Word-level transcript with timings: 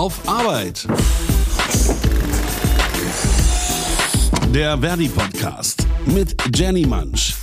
auf 0.00 0.26
Arbeit. 0.26 0.86
Der 4.54 4.78
Verdi 4.78 5.08
Podcast 5.10 5.86
mit 6.06 6.34
Jenny 6.56 6.86
Mansch. 6.86 7.36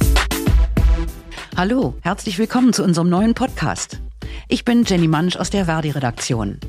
Hallo, 1.55 1.93
herzlich 2.01 2.39
willkommen 2.39 2.73
zu 2.73 2.83
unserem 2.83 3.09
neuen 3.09 3.35
Podcast. 3.35 3.99
Ich 4.47 4.65
bin 4.65 4.85
Jenny 4.85 5.07
Mansch 5.07 5.35
aus 5.35 5.51
der 5.51 5.65
Verdi-Redaktion. 5.65 6.59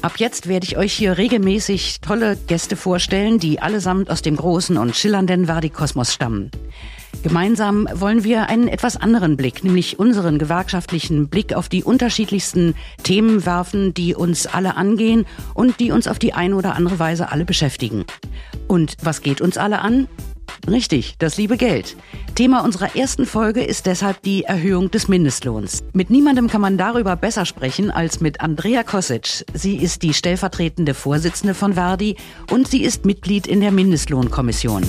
Ab 0.00 0.14
jetzt 0.16 0.48
werde 0.48 0.64
ich 0.64 0.78
euch 0.78 0.94
hier 0.94 1.18
regelmäßig 1.18 2.00
tolle 2.00 2.38
Gäste 2.46 2.74
vorstellen, 2.74 3.38
die 3.38 3.60
allesamt 3.60 4.08
aus 4.10 4.22
dem 4.22 4.36
großen 4.36 4.78
und 4.78 4.96
schillernden 4.96 5.44
Verdi-Kosmos 5.44 6.14
stammen. 6.14 6.50
Gemeinsam 7.22 7.88
wollen 7.92 8.22
wir 8.22 8.48
einen 8.48 8.68
etwas 8.68 8.96
anderen 8.96 9.36
Blick, 9.36 9.64
nämlich 9.64 9.98
unseren 9.98 10.38
gewerkschaftlichen 10.38 11.28
Blick 11.28 11.52
auf 11.52 11.68
die 11.68 11.82
unterschiedlichsten 11.82 12.74
Themen 13.02 13.44
werfen, 13.44 13.92
die 13.92 14.14
uns 14.14 14.46
alle 14.46 14.76
angehen 14.76 15.26
und 15.54 15.80
die 15.80 15.90
uns 15.90 16.06
auf 16.06 16.18
die 16.18 16.32
eine 16.32 16.54
oder 16.54 16.76
andere 16.76 16.98
Weise 16.98 17.32
alle 17.32 17.44
beschäftigen. 17.44 18.04
Und 18.68 18.96
was 19.02 19.22
geht 19.22 19.40
uns 19.40 19.58
alle 19.58 19.80
an? 19.80 20.06
Richtig, 20.66 21.16
das 21.18 21.36
liebe 21.36 21.56
Geld. 21.56 21.96
Thema 22.34 22.64
unserer 22.64 22.94
ersten 22.94 23.26
Folge 23.26 23.62
ist 23.64 23.86
deshalb 23.86 24.22
die 24.22 24.44
Erhöhung 24.44 24.90
des 24.90 25.08
Mindestlohns. 25.08 25.82
Mit 25.92 26.10
niemandem 26.10 26.48
kann 26.48 26.60
man 26.60 26.78
darüber 26.78 27.16
besser 27.16 27.46
sprechen 27.46 27.90
als 27.90 28.20
mit 28.20 28.40
Andrea 28.40 28.82
Kosic. 28.82 29.44
Sie 29.54 29.76
ist 29.76 30.02
die 30.02 30.14
stellvertretende 30.14 30.94
Vorsitzende 30.94 31.54
von 31.54 31.74
Verdi 31.74 32.16
und 32.50 32.68
sie 32.68 32.82
ist 32.82 33.06
Mitglied 33.06 33.46
in 33.46 33.60
der 33.60 33.72
Mindestlohnkommission. 33.72 34.82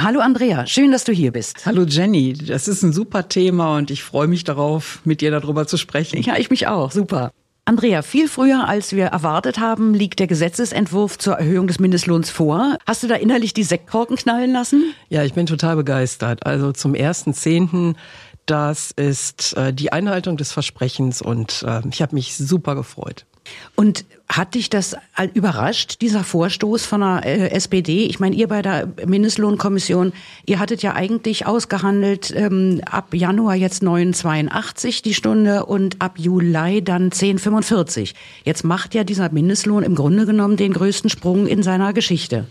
Hallo 0.00 0.20
Andrea, 0.20 0.64
schön, 0.64 0.92
dass 0.92 1.02
du 1.02 1.10
hier 1.10 1.32
bist. 1.32 1.66
Hallo 1.66 1.82
Jenny, 1.82 2.32
das 2.32 2.68
ist 2.68 2.84
ein 2.84 2.92
super 2.92 3.28
Thema 3.28 3.78
und 3.78 3.90
ich 3.90 4.04
freue 4.04 4.28
mich 4.28 4.44
darauf, 4.44 5.00
mit 5.02 5.20
dir 5.20 5.32
darüber 5.32 5.66
zu 5.66 5.76
sprechen. 5.76 6.22
Ja, 6.22 6.36
ich 6.36 6.50
mich 6.50 6.68
auch, 6.68 6.92
super. 6.92 7.32
Andrea, 7.64 8.02
viel 8.02 8.28
früher 8.28 8.68
als 8.68 8.92
wir 8.92 9.06
erwartet 9.06 9.58
haben, 9.58 9.94
liegt 9.94 10.20
der 10.20 10.28
Gesetzesentwurf 10.28 11.18
zur 11.18 11.34
Erhöhung 11.34 11.66
des 11.66 11.80
Mindestlohns 11.80 12.30
vor. 12.30 12.78
Hast 12.86 13.02
du 13.02 13.08
da 13.08 13.16
innerlich 13.16 13.54
die 13.54 13.64
Sektkorken 13.64 14.14
knallen 14.16 14.52
lassen? 14.52 14.94
Ja, 15.08 15.24
ich 15.24 15.34
bin 15.34 15.46
total 15.46 15.74
begeistert. 15.74 16.46
Also 16.46 16.70
zum 16.70 16.94
ersten 16.94 17.34
Zehnten, 17.34 17.96
das 18.46 18.92
ist 18.92 19.56
äh, 19.56 19.72
die 19.74 19.90
Einhaltung 19.90 20.36
des 20.36 20.52
Versprechens 20.52 21.20
und 21.20 21.64
äh, 21.66 21.80
ich 21.90 22.02
habe 22.02 22.14
mich 22.14 22.36
super 22.36 22.76
gefreut. 22.76 23.26
Und 23.74 24.04
hat 24.28 24.54
dich 24.54 24.68
das 24.68 24.96
überrascht, 25.34 26.00
dieser 26.00 26.22
Vorstoß 26.22 26.84
von 26.84 27.00
der 27.00 27.22
äh, 27.24 27.50
SPD? 27.50 28.04
Ich 28.06 28.20
meine, 28.20 28.36
ihr 28.36 28.48
bei 28.48 28.60
der 28.60 28.88
Mindestlohnkommission, 29.06 30.12
ihr 30.46 30.58
hattet 30.58 30.82
ja 30.82 30.94
eigentlich 30.94 31.46
ausgehandelt, 31.46 32.32
ähm, 32.36 32.80
ab 32.90 33.14
Januar 33.14 33.54
jetzt 33.54 33.82
9,82 33.82 35.02
die 35.02 35.14
Stunde 35.14 35.64
und 35.64 36.02
ab 36.02 36.18
Juli 36.18 36.82
dann 36.82 37.10
10,45. 37.10 38.14
Jetzt 38.44 38.64
macht 38.64 38.94
ja 38.94 39.04
dieser 39.04 39.30
Mindestlohn 39.30 39.82
im 39.82 39.94
Grunde 39.94 40.26
genommen 40.26 40.56
den 40.56 40.72
größten 40.72 41.08
Sprung 41.08 41.46
in 41.46 41.62
seiner 41.62 41.92
Geschichte. 41.92 42.46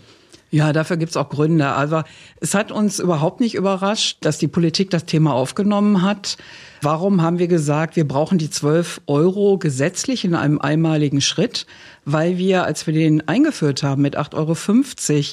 Ja, 0.50 0.72
dafür 0.72 0.96
gibt's 0.96 1.16
auch 1.16 1.28
Gründe. 1.28 1.68
Also 1.68 2.02
es 2.40 2.54
hat 2.54 2.72
uns 2.72 3.00
überhaupt 3.00 3.40
nicht 3.40 3.54
überrascht, 3.54 4.18
dass 4.22 4.38
die 4.38 4.48
Politik 4.48 4.88
das 4.88 5.04
Thema 5.04 5.34
aufgenommen 5.34 6.00
hat. 6.00 6.38
Warum 6.80 7.20
haben 7.20 7.38
wir 7.38 7.48
gesagt, 7.48 7.96
wir 7.96 8.08
brauchen 8.08 8.38
die 8.38 8.48
12 8.48 9.02
Euro 9.06 9.58
gesetzlich 9.58 10.24
in 10.24 10.34
einem 10.34 10.58
einmaligen 10.58 11.20
Schritt? 11.20 11.66
Weil 12.06 12.38
wir, 12.38 12.64
als 12.64 12.86
wir 12.86 12.94
den 12.94 13.28
eingeführt 13.28 13.82
haben 13.82 14.00
mit 14.00 14.16
8,50 14.16 15.14
Euro, 15.14 15.24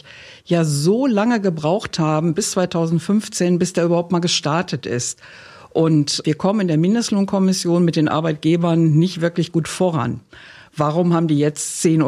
ja 0.45 0.65
so 0.65 1.07
lange 1.07 1.39
gebraucht 1.39 1.97
haben, 1.97 2.33
bis 2.33 2.51
2015, 2.51 3.57
bis 3.57 3.71
der 3.71 3.85
überhaupt 3.85 4.11
mal 4.11 4.19
gestartet 4.19 4.85
ist. 4.85 5.19
Und 5.69 6.21
wir 6.25 6.35
kommen 6.35 6.61
in 6.61 6.67
der 6.67 6.77
Mindestlohnkommission 6.77 7.85
mit 7.85 7.95
den 7.95 8.09
Arbeitgebern 8.09 8.91
nicht 8.91 9.21
wirklich 9.21 9.53
gut 9.53 9.69
voran. 9.69 10.19
Warum 10.75 11.13
haben 11.13 11.29
die 11.29 11.37
jetzt 11.37 11.81
10,45 11.85 12.03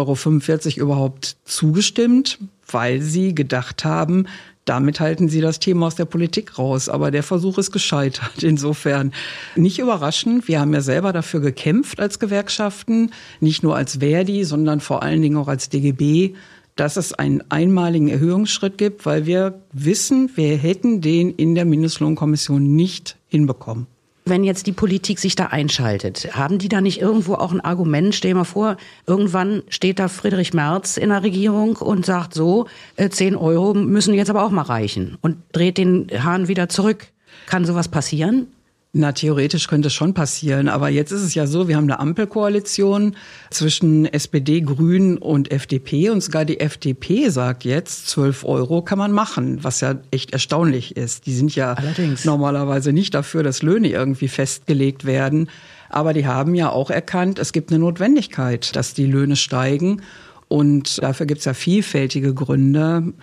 Euro 0.78 0.86
überhaupt 0.86 1.38
zugestimmt? 1.46 2.40
Weil 2.70 3.02
sie 3.02 3.34
gedacht 3.34 3.86
haben, 3.86 4.28
damit 4.66 5.00
halten 5.00 5.30
sie 5.30 5.40
das 5.40 5.60
Thema 5.60 5.88
aus 5.88 5.96
der 5.96 6.06
Politik 6.06 6.60
raus. 6.60 6.90
Aber 6.90 7.10
der 7.10 7.24
Versuch 7.24 7.58
ist 7.58 7.72
gescheitert. 7.72 8.32
Insofern 8.44 9.14
nicht 9.56 9.80
überraschend. 9.80 10.48
Wir 10.48 10.60
haben 10.60 10.74
ja 10.74 10.82
selber 10.82 11.14
dafür 11.14 11.40
gekämpft 11.40 12.00
als 12.00 12.20
Gewerkschaften, 12.20 13.12
nicht 13.40 13.64
nur 13.64 13.76
als 13.76 13.98
Verdi, 13.98 14.44
sondern 14.44 14.82
vor 14.82 15.04
allen 15.04 15.22
Dingen 15.22 15.38
auch 15.38 15.48
als 15.48 15.70
DGB, 15.70 16.36
dass 16.76 16.96
es 16.98 17.14
einen 17.14 17.44
einmaligen 17.50 18.08
Erhöhungsschritt 18.08 18.78
gibt, 18.78 19.06
weil 19.06 19.26
wir 19.26 19.62
wissen, 19.74 20.30
wir 20.36 20.58
hätten 20.58 21.02
den 21.02 21.32
in 21.32 21.56
der 21.56 21.66
Mindestlohnkommission 21.66 22.76
nicht 22.76 23.18
hinbekommen. 23.28 23.88
Wenn 24.30 24.44
jetzt 24.44 24.68
die 24.68 24.74
Politik 24.74 25.20
sich 25.20 25.36
da 25.36 25.46
einschaltet, 25.46 26.36
haben 26.36 26.58
die 26.58 26.68
da 26.68 26.82
nicht 26.82 27.00
irgendwo 27.00 27.36
auch 27.36 27.54
ein 27.54 27.62
Argument? 27.62 28.14
Stell 28.14 28.32
dir 28.32 28.36
mal 28.36 28.44
vor, 28.44 28.76
irgendwann 29.06 29.64
steht 29.70 30.00
da 30.00 30.10
Friedrich 30.10 30.54
Merz 30.54 30.98
in 30.98 31.10
der 31.10 31.24
Regierung 31.24 31.78
und 31.78 32.06
sagt 32.06 32.34
so, 32.34 32.68
10 32.98 33.34
äh, 33.34 33.38
Euro 33.38 33.74
müssen 33.74 34.14
jetzt 34.14 34.30
aber 34.30 34.44
auch 34.44 34.52
mal 34.52 34.64
reichen 34.64 35.18
und 35.22 35.38
dreht 35.54 35.78
den 35.78 36.08
Hahn 36.24 36.50
wieder 36.50 36.68
zurück. 36.68 37.08
Kann 37.46 37.64
sowas 37.64 37.88
passieren? 37.88 38.48
Na, 38.98 39.12
theoretisch 39.12 39.68
könnte 39.68 39.88
es 39.88 39.94
schon 39.94 40.16
passieren. 40.16 40.68
Aber 40.68 40.90
jetzt 40.90 41.12
ist 41.12 41.22
es 41.22 41.36
ja 41.36 41.46
so, 41.46 41.68
wir 41.68 41.78
haben 41.78 41.84
eine 41.84 42.00
Ampelkoalition 42.00 43.16
zwischen 43.52 44.06
SPD, 44.06 44.62
Grünen 44.62 45.20
und 45.20 45.52
FDP. 45.52 46.10
Und 46.10 46.22
sogar 46.22 46.46
die 46.46 46.60
FDP 46.60 47.30
sagt 47.30 47.64
jetzt, 47.64 48.08
12 48.08 48.44
Euro 48.44 48.82
kann 48.82 48.98
man 48.98 49.12
machen, 49.12 49.64
was 49.64 49.82
ja 49.82 49.96
echt 50.10 50.34
erstaunlich 50.34 50.98
ist. 50.98 51.28
Die 51.28 51.34
sind 51.36 51.56
ja 51.56 51.74
Allerdings. 51.74 52.26
normalerweise 52.26 52.92
nicht 52.92 53.14
dafür, 53.14 53.44
dass 53.44 53.62
Löhne 53.62 53.90
irgendwie 53.90 54.28
festgelegt 54.28 55.06
werden. 55.06 55.50
Aber 55.90 56.14
die 56.14 56.26
haben 56.26 56.56
ja 56.56 56.72
auch 56.72 56.90
erkannt, 56.90 57.38
es 57.38 57.54
gibt 57.54 57.70
eine 57.70 57.80
Notwendigkeit, 57.80 58.76
dass 58.76 58.96
die 58.96 59.06
Löhne 59.06 59.36
steigen. 59.36 60.02
Und 60.48 61.04
dafür 61.04 61.28
gibt 61.28 61.40
es 61.40 61.46
ja 61.46 61.54
vielfältige 61.54 62.34
Gründe, 62.34 63.14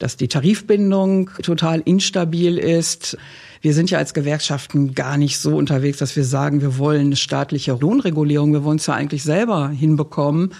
dass 0.00 0.16
die 0.16 0.28
Tarifbindung 0.28 1.30
total 1.42 1.82
instabil 1.84 2.58
ist 2.58 3.16
wir 3.60 3.74
sind 3.74 3.90
ja 3.90 3.98
als 3.98 4.14
Gewerkschaften 4.14 4.94
gar 4.94 5.16
nicht 5.16 5.38
so 5.38 5.56
unterwegs, 5.56 5.98
dass 5.98 6.16
wir 6.16 6.24
sagen, 6.24 6.62
wir 6.62 6.78
wollen 6.78 7.06
eine 7.06 7.16
staatliche 7.16 7.72
Lohnregulierung. 7.72 8.52
Wir 8.52 8.64
wollen 8.64 8.78
es 8.78 8.86
ja 8.86 8.94
eigentlich 8.94 9.22
selber 9.22 9.68
hinbekommen. 9.68 10.54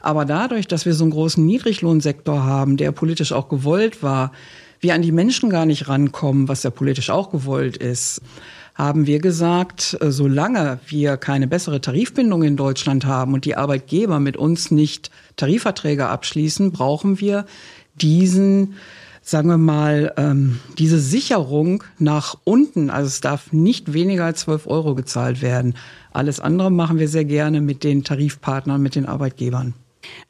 Aber 0.00 0.24
dadurch, 0.24 0.68
dass 0.68 0.86
wir 0.86 0.94
so 0.94 1.04
einen 1.04 1.12
großen 1.12 1.44
Niedriglohnsektor 1.44 2.44
haben, 2.44 2.76
der 2.76 2.92
politisch 2.92 3.32
auch 3.32 3.48
gewollt 3.48 4.02
war, 4.02 4.32
wir 4.80 4.94
an 4.94 5.02
die 5.02 5.12
Menschen 5.12 5.50
gar 5.50 5.66
nicht 5.66 5.88
rankommen, 5.88 6.46
was 6.46 6.62
ja 6.62 6.70
politisch 6.70 7.10
auch 7.10 7.30
gewollt 7.30 7.78
ist, 7.78 8.20
haben 8.74 9.06
wir 9.06 9.18
gesagt, 9.20 9.96
äh, 10.00 10.10
solange 10.10 10.78
wir 10.86 11.16
keine 11.16 11.46
bessere 11.46 11.80
Tarifbindung 11.80 12.42
in 12.42 12.56
Deutschland 12.56 13.06
haben 13.06 13.32
und 13.32 13.44
die 13.44 13.56
Arbeitgeber 13.56 14.20
mit 14.20 14.36
uns 14.36 14.70
nicht 14.70 15.10
Tarifverträge 15.36 16.08
abschließen, 16.08 16.72
brauchen 16.72 17.20
wir 17.20 17.46
diesen 17.94 18.74
sagen 19.24 19.48
wir 19.48 19.58
mal, 19.58 20.12
ähm, 20.18 20.60
diese 20.78 20.98
Sicherung 20.98 21.82
nach 21.98 22.36
unten, 22.44 22.90
also 22.90 23.08
es 23.08 23.22
darf 23.22 23.52
nicht 23.52 23.94
weniger 23.94 24.26
als 24.26 24.40
12 24.40 24.66
Euro 24.66 24.94
gezahlt 24.94 25.40
werden. 25.40 25.74
Alles 26.12 26.40
andere 26.40 26.70
machen 26.70 26.98
wir 26.98 27.08
sehr 27.08 27.24
gerne 27.24 27.62
mit 27.62 27.84
den 27.84 28.04
Tarifpartnern, 28.04 28.82
mit 28.82 28.94
den 28.94 29.06
Arbeitgebern. 29.06 29.72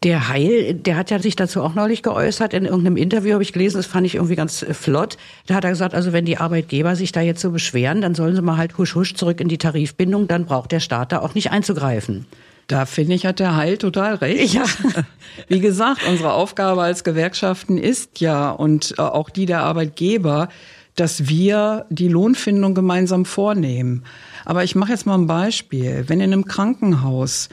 Der 0.05 0.29
Heil, 0.29 0.75
der 0.75 0.97
hat 0.97 1.11
ja 1.11 1.19
sich 1.19 1.35
dazu 1.35 1.61
auch 1.61 1.75
neulich 1.75 2.05
geäußert. 2.05 2.55
In 2.55 2.65
irgendeinem 2.65 2.97
Interview 2.97 3.33
habe 3.33 3.43
ich 3.43 3.53
gelesen, 3.53 3.79
das 3.79 3.87
fand 3.87 4.07
ich 4.07 4.15
irgendwie 4.15 4.37
ganz 4.37 4.63
äh, 4.63 4.73
flott. 4.73 5.17
Da 5.47 5.57
hat 5.57 5.65
er 5.65 5.71
gesagt, 5.71 5.95
also 5.95 6.13
wenn 6.13 6.25
die 6.25 6.39
Arbeitgeber 6.39 6.95
sich 6.95 7.11
da 7.11 7.21
jetzt 7.21 7.41
so 7.41 7.51
beschweren, 7.51 8.01
dann 8.01 8.15
sollen 8.15 8.37
sie 8.37 8.43
mal 8.43 8.57
halt 8.57 8.79
husch 8.79 8.95
husch 8.95 9.15
zurück 9.15 9.41
in 9.41 9.49
die 9.49 9.59
Tarifbindung, 9.59 10.29
dann 10.29 10.45
braucht 10.45 10.71
der 10.71 10.81
Staat 10.81 11.11
da 11.11 11.19
auch 11.19 11.35
nicht 11.35 11.51
einzugreifen. 11.51 12.27
Da 12.67 12.87
finde 12.87 13.15
ich, 13.15 13.27
hat 13.27 13.41
der 13.41 13.57
Heil 13.57 13.77
total 13.77 14.15
recht. 14.17 14.55
Ja. 14.55 14.65
Wie 15.49 15.61
gesagt, 15.61 16.07
unsere 16.09 16.33
Aufgabe 16.33 16.83
als 16.83 17.05
Gewerkschaften 17.05 17.79
ist 17.79 18.21
ja 18.21 18.51
und 18.51 18.95
äh, 18.99 19.03
auch 19.03 19.31
die 19.31 19.47
der 19.47 19.63
Arbeitgeber, 19.63 20.49
dass 20.97 21.29
wir 21.29 21.87
die 21.91 22.09
Lohnfindung 22.09 22.75
gemeinsam 22.75 23.25
vornehmen. 23.25 24.05
Aber 24.45 24.65
ich 24.65 24.75
mache 24.75 24.93
jetzt 24.93 25.07
mal 25.07 25.19
ein 25.19 25.27
Beispiel. 25.27 26.05
Wenn 26.07 26.21
in 26.21 26.33
einem 26.33 26.45
Krankenhaus 26.45 27.49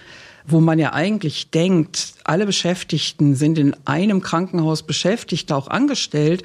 wo 0.45 0.59
man 0.59 0.79
ja 0.79 0.93
eigentlich 0.93 1.51
denkt, 1.51 2.13
alle 2.23 2.45
Beschäftigten 2.45 3.35
sind 3.35 3.57
in 3.57 3.75
einem 3.85 4.21
Krankenhaus 4.21 4.83
beschäftigt, 4.83 5.51
auch 5.51 5.67
angestellt, 5.67 6.43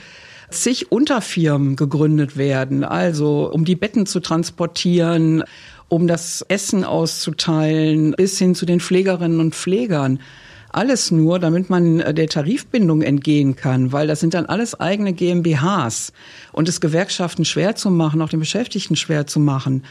zig 0.50 0.93
Unterfirmen 0.93 1.76
gegründet 1.76 2.37
werden, 2.37 2.85
also 2.85 3.50
um 3.50 3.64
die 3.64 3.75
Betten 3.75 4.06
zu 4.06 4.20
transportieren, 4.20 5.44
um 5.88 6.06
das 6.06 6.44
Essen 6.49 6.85
auszuteilen, 6.85 8.12
bis 8.12 8.38
hin 8.38 8.55
zu 8.55 8.67
den 8.67 8.81
Pflegerinnen 8.81 9.41
und 9.41 9.55
Pflegern. 9.55 10.21
Alles 10.71 11.11
nur, 11.11 11.38
damit 11.38 11.71
man 11.71 12.00
äh, 12.00 12.12
der 12.12 12.29
Tarifbindung 12.29 13.03
entgehen 13.03 13.56
kann, 13.56 13.93
weil 13.93 14.06
das 14.06 14.21
sind 14.21 14.35
dann 14.35 14.47
alles 14.47 14.79
eigene 14.79 15.12
GmbHs. 15.12 16.12
Und 16.53 16.69
es 16.69 16.81
Gewerkschaften 16.81 17.44
schwer 17.44 17.77
zu 17.77 17.91
machen, 17.91 18.21
auch 18.21 18.29
den 18.29 18.41
Beschäftigten 18.41 18.97
schwer 18.97 19.27
zu 19.27 19.41
machen, 19.41 19.85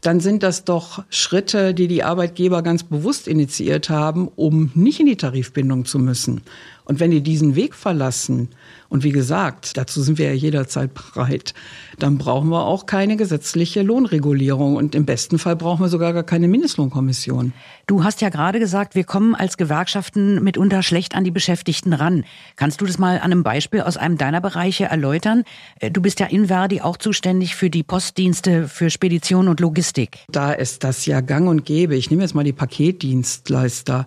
dann 0.00 0.18
sind 0.18 0.42
das 0.42 0.64
doch 0.64 1.04
Schritte, 1.10 1.74
die 1.74 1.86
die 1.86 2.02
Arbeitgeber 2.02 2.62
ganz 2.62 2.82
bewusst 2.82 3.28
initiiert 3.28 3.88
haben, 3.88 4.28
um 4.34 4.72
nicht 4.74 4.98
in 4.98 5.06
die 5.06 5.16
Tarifbindung 5.16 5.84
zu 5.84 6.00
müssen. 6.00 6.40
Und 6.84 7.00
wenn 7.00 7.10
die 7.10 7.22
diesen 7.22 7.54
Weg 7.54 7.74
verlassen 7.74 8.48
Und 8.92 9.04
wie 9.04 9.10
gesagt, 9.12 9.78
dazu 9.78 10.02
sind 10.02 10.18
wir 10.18 10.26
ja 10.26 10.32
jederzeit 10.34 10.90
bereit. 10.92 11.54
Dann 11.98 12.18
brauchen 12.18 12.50
wir 12.50 12.66
auch 12.66 12.84
keine 12.84 13.16
gesetzliche 13.16 13.80
Lohnregulierung 13.80 14.76
und 14.76 14.94
im 14.94 15.06
besten 15.06 15.38
Fall 15.38 15.56
brauchen 15.56 15.82
wir 15.82 15.88
sogar 15.88 16.12
gar 16.12 16.24
keine 16.24 16.46
Mindestlohnkommission. 16.46 17.54
Du 17.86 18.04
hast 18.04 18.20
ja 18.20 18.28
gerade 18.28 18.58
gesagt, 18.58 18.94
wir 18.94 19.04
kommen 19.04 19.34
als 19.34 19.56
Gewerkschaften 19.56 20.44
mitunter 20.44 20.82
schlecht 20.82 21.14
an 21.14 21.24
die 21.24 21.30
Beschäftigten 21.30 21.94
ran. 21.94 22.24
Kannst 22.56 22.82
du 22.82 22.84
das 22.84 22.98
mal 22.98 23.16
an 23.16 23.32
einem 23.32 23.42
Beispiel 23.42 23.80
aus 23.80 23.96
einem 23.96 24.18
deiner 24.18 24.42
Bereiche 24.42 24.84
erläutern? 24.84 25.44
Äh, 25.80 25.90
du 25.90 26.02
bist 26.02 26.20
ja 26.20 26.26
in 26.26 26.48
Verdi 26.48 26.82
auch 26.82 26.98
zuständig 26.98 27.54
für 27.54 27.70
die 27.70 27.84
Postdienste, 27.84 28.68
für 28.68 28.90
Spedition 28.90 29.48
und 29.48 29.60
Logistik. 29.60 30.18
Da 30.30 30.52
ist 30.52 30.84
das 30.84 31.06
ja 31.06 31.22
gang 31.22 31.48
und 31.48 31.64
gäbe. 31.64 31.96
Ich 31.96 32.10
nehme 32.10 32.24
jetzt 32.24 32.34
mal 32.34 32.44
die 32.44 32.52
Paketdienstleister. 32.52 34.06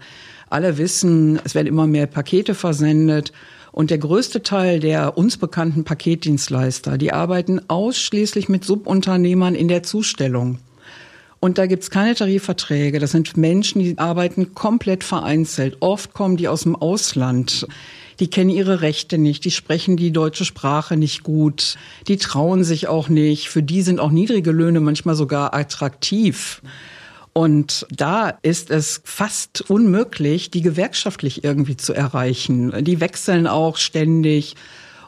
Alle 0.49 0.77
wissen, 0.77 1.39
es 1.43 1.55
werden 1.55 1.67
immer 1.67 1.87
mehr 1.87 2.07
Pakete 2.07 2.55
versendet 2.55 3.31
und 3.71 3.89
der 3.89 3.97
größte 3.97 4.43
Teil 4.43 4.79
der 4.79 5.17
uns 5.17 5.37
bekannten 5.37 5.83
Paketdienstleister, 5.83 6.97
die 6.97 7.11
arbeiten 7.11 7.61
ausschließlich 7.67 8.47
mit 8.47 8.63
Subunternehmern 8.63 9.55
in 9.55 9.67
der 9.67 9.83
Zustellung. 9.83 10.59
Und 11.39 11.57
da 11.57 11.67
gibt's 11.67 11.91
keine 11.91 12.15
Tarifverträge. 12.15 12.99
Das 12.99 13.11
sind 13.11 13.37
Menschen, 13.37 13.79
die 13.79 13.97
arbeiten 13.97 14.55
komplett 14.55 15.03
vereinzelt. 15.03 15.77
Oft 15.79 16.13
kommen 16.13 16.37
die 16.37 16.47
aus 16.47 16.63
dem 16.63 16.75
Ausland. 16.75 17.67
Die 18.19 18.29
kennen 18.29 18.49
ihre 18.49 18.81
Rechte 18.81 19.17
nicht, 19.17 19.43
die 19.43 19.51
sprechen 19.51 19.97
die 19.97 20.11
deutsche 20.11 20.45
Sprache 20.45 20.95
nicht 20.95 21.23
gut, 21.23 21.75
die 22.07 22.17
trauen 22.17 22.63
sich 22.63 22.87
auch 22.87 23.09
nicht. 23.09 23.49
Für 23.49 23.61
die 23.61 23.81
sind 23.81 23.99
auch 23.99 24.11
niedrige 24.11 24.51
Löhne 24.51 24.79
manchmal 24.79 25.15
sogar 25.15 25.53
attraktiv. 25.53 26.61
Und 27.37 27.85
da 27.91 28.29
ist 28.43 28.71
es 28.71 29.01
fast 29.03 29.69
unmöglich, 29.69 30.51
die 30.51 30.61
gewerkschaftlich 30.61 31.43
irgendwie 31.43 31.75
zu 31.75 31.93
erreichen. 31.93 32.71
Die 32.85 33.01
wechseln 33.01 33.45
auch 33.45 33.75
ständig. 33.75 34.55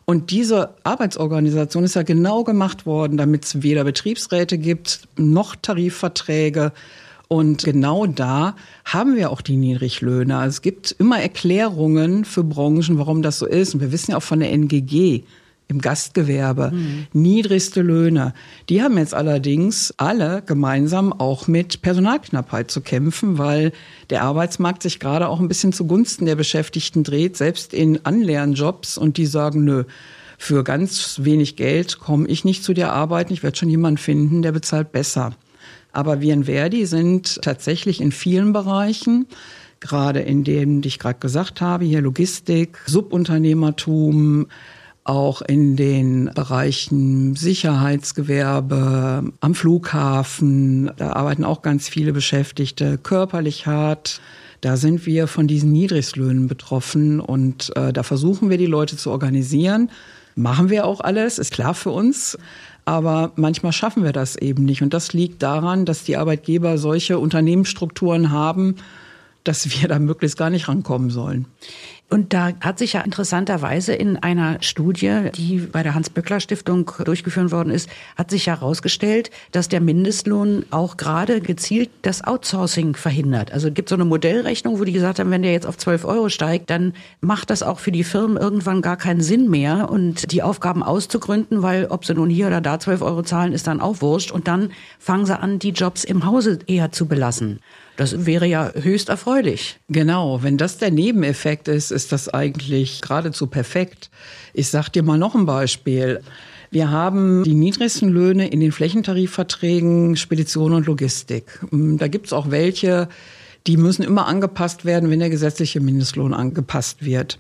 Und 0.04 0.30
diese 0.30 0.72
Arbeitsorganisation 0.84 1.86
ist 1.86 1.96
ja 1.96 2.04
genau 2.04 2.44
gemacht 2.44 2.86
worden, 2.86 3.16
damit 3.16 3.46
es 3.46 3.64
weder 3.64 3.86
Betriebsräte 3.86 4.58
gibt, 4.58 5.08
noch 5.16 5.56
Tarifverträge. 5.56 6.74
Und 7.30 7.64
genau 7.64 8.06
da 8.06 8.58
haben 8.84 9.16
wir 9.16 9.32
auch 9.32 9.42
die 9.42 9.56
Niedriglöhne. 9.56 10.38
Also 10.38 10.56
es 10.56 10.62
gibt 10.62 10.96
immer 11.00 11.22
Erklärungen 11.22 12.26
für 12.26 12.44
Branchen, 12.44 12.98
warum 12.98 13.22
das 13.22 13.40
so 13.40 13.46
ist. 13.46 13.74
Und 13.74 13.80
wir 13.80 13.94
wissen 13.94 14.12
ja 14.12 14.18
auch 14.18 14.24
von 14.24 14.42
der 14.42 14.52
NGG, 14.52 15.24
im 15.68 15.82
Gastgewerbe, 15.82 16.72
mhm. 16.72 17.08
niedrigste 17.14 17.82
Löhne. 17.82 18.34
Die 18.70 18.82
haben 18.82 18.98
jetzt 18.98 19.14
allerdings 19.14 19.94
alle 19.98 20.42
gemeinsam 20.46 21.12
auch 21.12 21.48
mit 21.48 21.82
Personalknappheit 21.82 22.72
zu 22.72 22.82
kämpfen, 22.82 23.38
weil 23.38 23.74
der 24.10 24.24
Arbeitsmarkt 24.24 24.84
sich 24.84 25.00
gerade 25.00 25.28
auch 25.28 25.40
ein 25.40 25.48
bisschen 25.48 25.74
zugunsten 25.74 26.26
der 26.26 26.36
Beschäftigten 26.36 27.04
dreht, 27.04 27.36
selbst 27.36 27.74
in 27.74 28.06
Anlernjobs 28.06 28.98
und 28.98 29.18
die 29.18 29.26
sagen, 29.26 29.64
nö, 29.66 29.84
für 30.38 30.64
ganz 30.64 31.20
wenig 31.24 31.56
Geld 31.56 32.00
komme 32.00 32.28
ich 32.28 32.46
nicht 32.46 32.64
zu 32.64 32.74
dir 32.74 32.94
arbeiten, 32.94 33.34
ich 33.34 33.44
werde 33.44 33.58
schon 33.58 33.70
jemanden 33.70 33.98
finden, 33.98 34.42
der 34.42 34.52
bezahlt 34.52 34.92
besser. 34.92 35.34
Aber 35.92 36.22
wir 36.22 36.34
in 36.34 36.44
Verdi 36.44 36.86
sind 36.86 37.42
tatsächlich 37.42 38.02
in 38.02 38.12
vielen 38.12 38.54
Bereichen 38.54 39.26
gerade 39.80 40.20
in 40.20 40.44
denen, 40.44 40.82
die 40.82 40.88
ich 40.88 41.00
gerade 41.00 41.20
gesagt 41.20 41.62
habe, 41.62 41.86
hier 41.86 42.02
Logistik, 42.02 42.80
Subunternehmertum, 42.86 44.48
auch 45.08 45.42
in 45.42 45.76
den 45.76 46.32
Bereichen 46.34 47.36
Sicherheitsgewerbe, 47.36 49.32
am 49.40 49.56
Flughafen. 49.56 50.92
Da 50.98 51.14
arbeiten 51.14 51.44
auch 51.44 51.62
ganz 51.62 51.90
viele 51.90 52.14
Beschäftigte, 52.14 52.98
körperlich 52.98 53.66
hart. 53.66 54.22
Da 54.62 54.76
sind 54.78 55.06
wir 55.06 55.28
von 55.28 55.48
diesen 55.48 55.72
Niedrigstlöhnen 55.72 56.48
betroffen 56.48 57.20
und 57.20 57.72
äh, 57.76 57.94
da 57.94 58.04
versuchen 58.04 58.50
wir 58.50 58.58
die 58.58 58.66
Leute 58.66 58.98
zu 58.98 59.12
organisieren. 59.12 59.92
Machen 60.36 60.70
wir 60.70 60.86
auch 60.86 61.02
alles, 61.02 61.40
ist 61.40 61.54
klar 61.54 61.74
für 61.74 61.92
uns. 61.92 62.38
Aber 62.86 63.34
manchmal 63.36 63.74
schaffen 63.74 64.04
wir 64.04 64.14
das 64.14 64.38
eben 64.38 64.64
nicht. 64.64 64.82
Und 64.82 64.94
das 64.94 65.12
liegt 65.12 65.44
daran, 65.44 65.84
dass 65.84 66.06
die 66.06 66.16
Arbeitgeber 66.16 66.78
solche 66.78 67.20
Unternehmensstrukturen 67.20 68.32
haben, 68.32 68.76
dass 69.48 69.82
wir 69.82 69.88
da 69.88 70.00
möglichst 70.00 70.38
gar 70.38 70.50
nicht 70.50 70.68
rankommen 70.68 71.10
sollen. 71.10 71.48
Und 72.10 72.32
da 72.34 72.54
hat 72.62 72.80
sich 72.80 72.94
ja 72.94 73.02
interessanterweise 73.02 73.94
in 73.94 74.16
einer 74.16 74.62
Studie, 74.62 75.30
die 75.36 75.58
bei 75.58 75.84
der 75.84 75.94
Hans-Böckler-Stiftung 75.94 76.90
durchgeführt 77.04 77.52
worden 77.52 77.70
ist, 77.70 77.90
hat 78.16 78.32
sich 78.32 78.48
herausgestellt, 78.48 79.30
dass 79.52 79.68
der 79.68 79.82
Mindestlohn 79.82 80.64
auch 80.72 80.96
gerade 80.96 81.42
gezielt 81.42 81.90
das 82.04 82.24
Outsourcing 82.24 82.96
verhindert. 82.96 83.52
Also 83.52 83.68
es 83.68 83.74
gibt 83.74 83.90
so 83.90 83.96
eine 83.96 84.06
Modellrechnung, 84.06 84.80
wo 84.80 84.86
die 84.86 84.94
gesagt 84.94 85.20
haben, 85.20 85.32
wenn 85.32 85.42
der 85.42 85.52
jetzt 85.52 85.68
auf 85.68 85.78
12 85.78 86.06
Euro 86.06 86.30
steigt, 86.30 86.70
dann 86.70 86.94
macht 87.20 87.50
das 87.50 87.62
auch 87.62 87.80
für 87.80 87.92
die 87.92 88.06
Firmen 88.06 88.38
irgendwann 88.38 88.82
gar 88.82 88.96
keinen 88.96 89.22
Sinn 89.22 89.50
mehr 89.50 89.90
und 89.90 90.32
die 90.32 90.44
Aufgaben 90.44 90.84
auszugründen, 90.84 91.62
weil 91.62 91.88
ob 91.88 92.06
sie 92.06 92.14
nun 92.14 92.30
hier 92.30 92.48
oder 92.48 92.62
da 92.62 92.80
12 92.80 93.02
Euro 93.02 93.24
zahlen, 93.24 93.52
ist 93.52 93.68
dann 93.68 93.82
auch 93.82 94.02
wurscht. 94.02 94.32
Und 94.32 94.48
dann 94.48 94.72
fangen 94.98 95.26
sie 95.26 95.38
an, 95.38 95.60
die 95.60 95.72
Jobs 95.72 96.06
im 96.06 96.26
Hause 96.26 96.60
eher 96.68 96.94
zu 96.94 97.06
belassen. 97.06 97.60
Das 97.98 98.28
wäre 98.28 98.46
ja 98.46 98.72
höchst 98.76 99.10
erfreulich. 99.10 99.80
Genau, 99.90 100.44
wenn 100.44 100.58
das 100.58 100.78
der 100.78 100.92
Nebeneffekt 100.92 101.68
ist, 101.68 101.92
ist 101.92 102.12
das 102.12 102.30
eigentlich 102.30 103.02
geradezu 103.02 103.48
perfekt. 103.48 104.12
Ich 104.54 104.70
sag 104.70 104.90
dir 104.90 105.04
mal 105.04 105.18
noch 105.18 105.36
ein 105.36 105.48
Beispiel. 105.48 106.22
Wir 106.70 106.92
haben 106.92 107.44
die 107.44 107.56
niedrigsten 107.56 108.10
Löhne 108.10 108.50
in 108.50 108.60
den 108.60 108.72
Flächentarifverträgen 108.72 110.16
Spedition 110.16 110.74
und 110.74 110.86
Logistik. 110.86 111.60
Da 111.72 112.08
gibt's 112.08 112.34
auch 112.34 112.52
welche, 112.52 113.10
die 113.66 113.78
müssen 113.78 114.04
immer 114.04 114.28
angepasst 114.28 114.86
werden, 114.86 115.10
wenn 115.10 115.20
der 115.20 115.32
gesetzliche 115.32 115.80
Mindestlohn 115.80 116.34
angepasst 116.34 117.04
wird. 117.04 117.40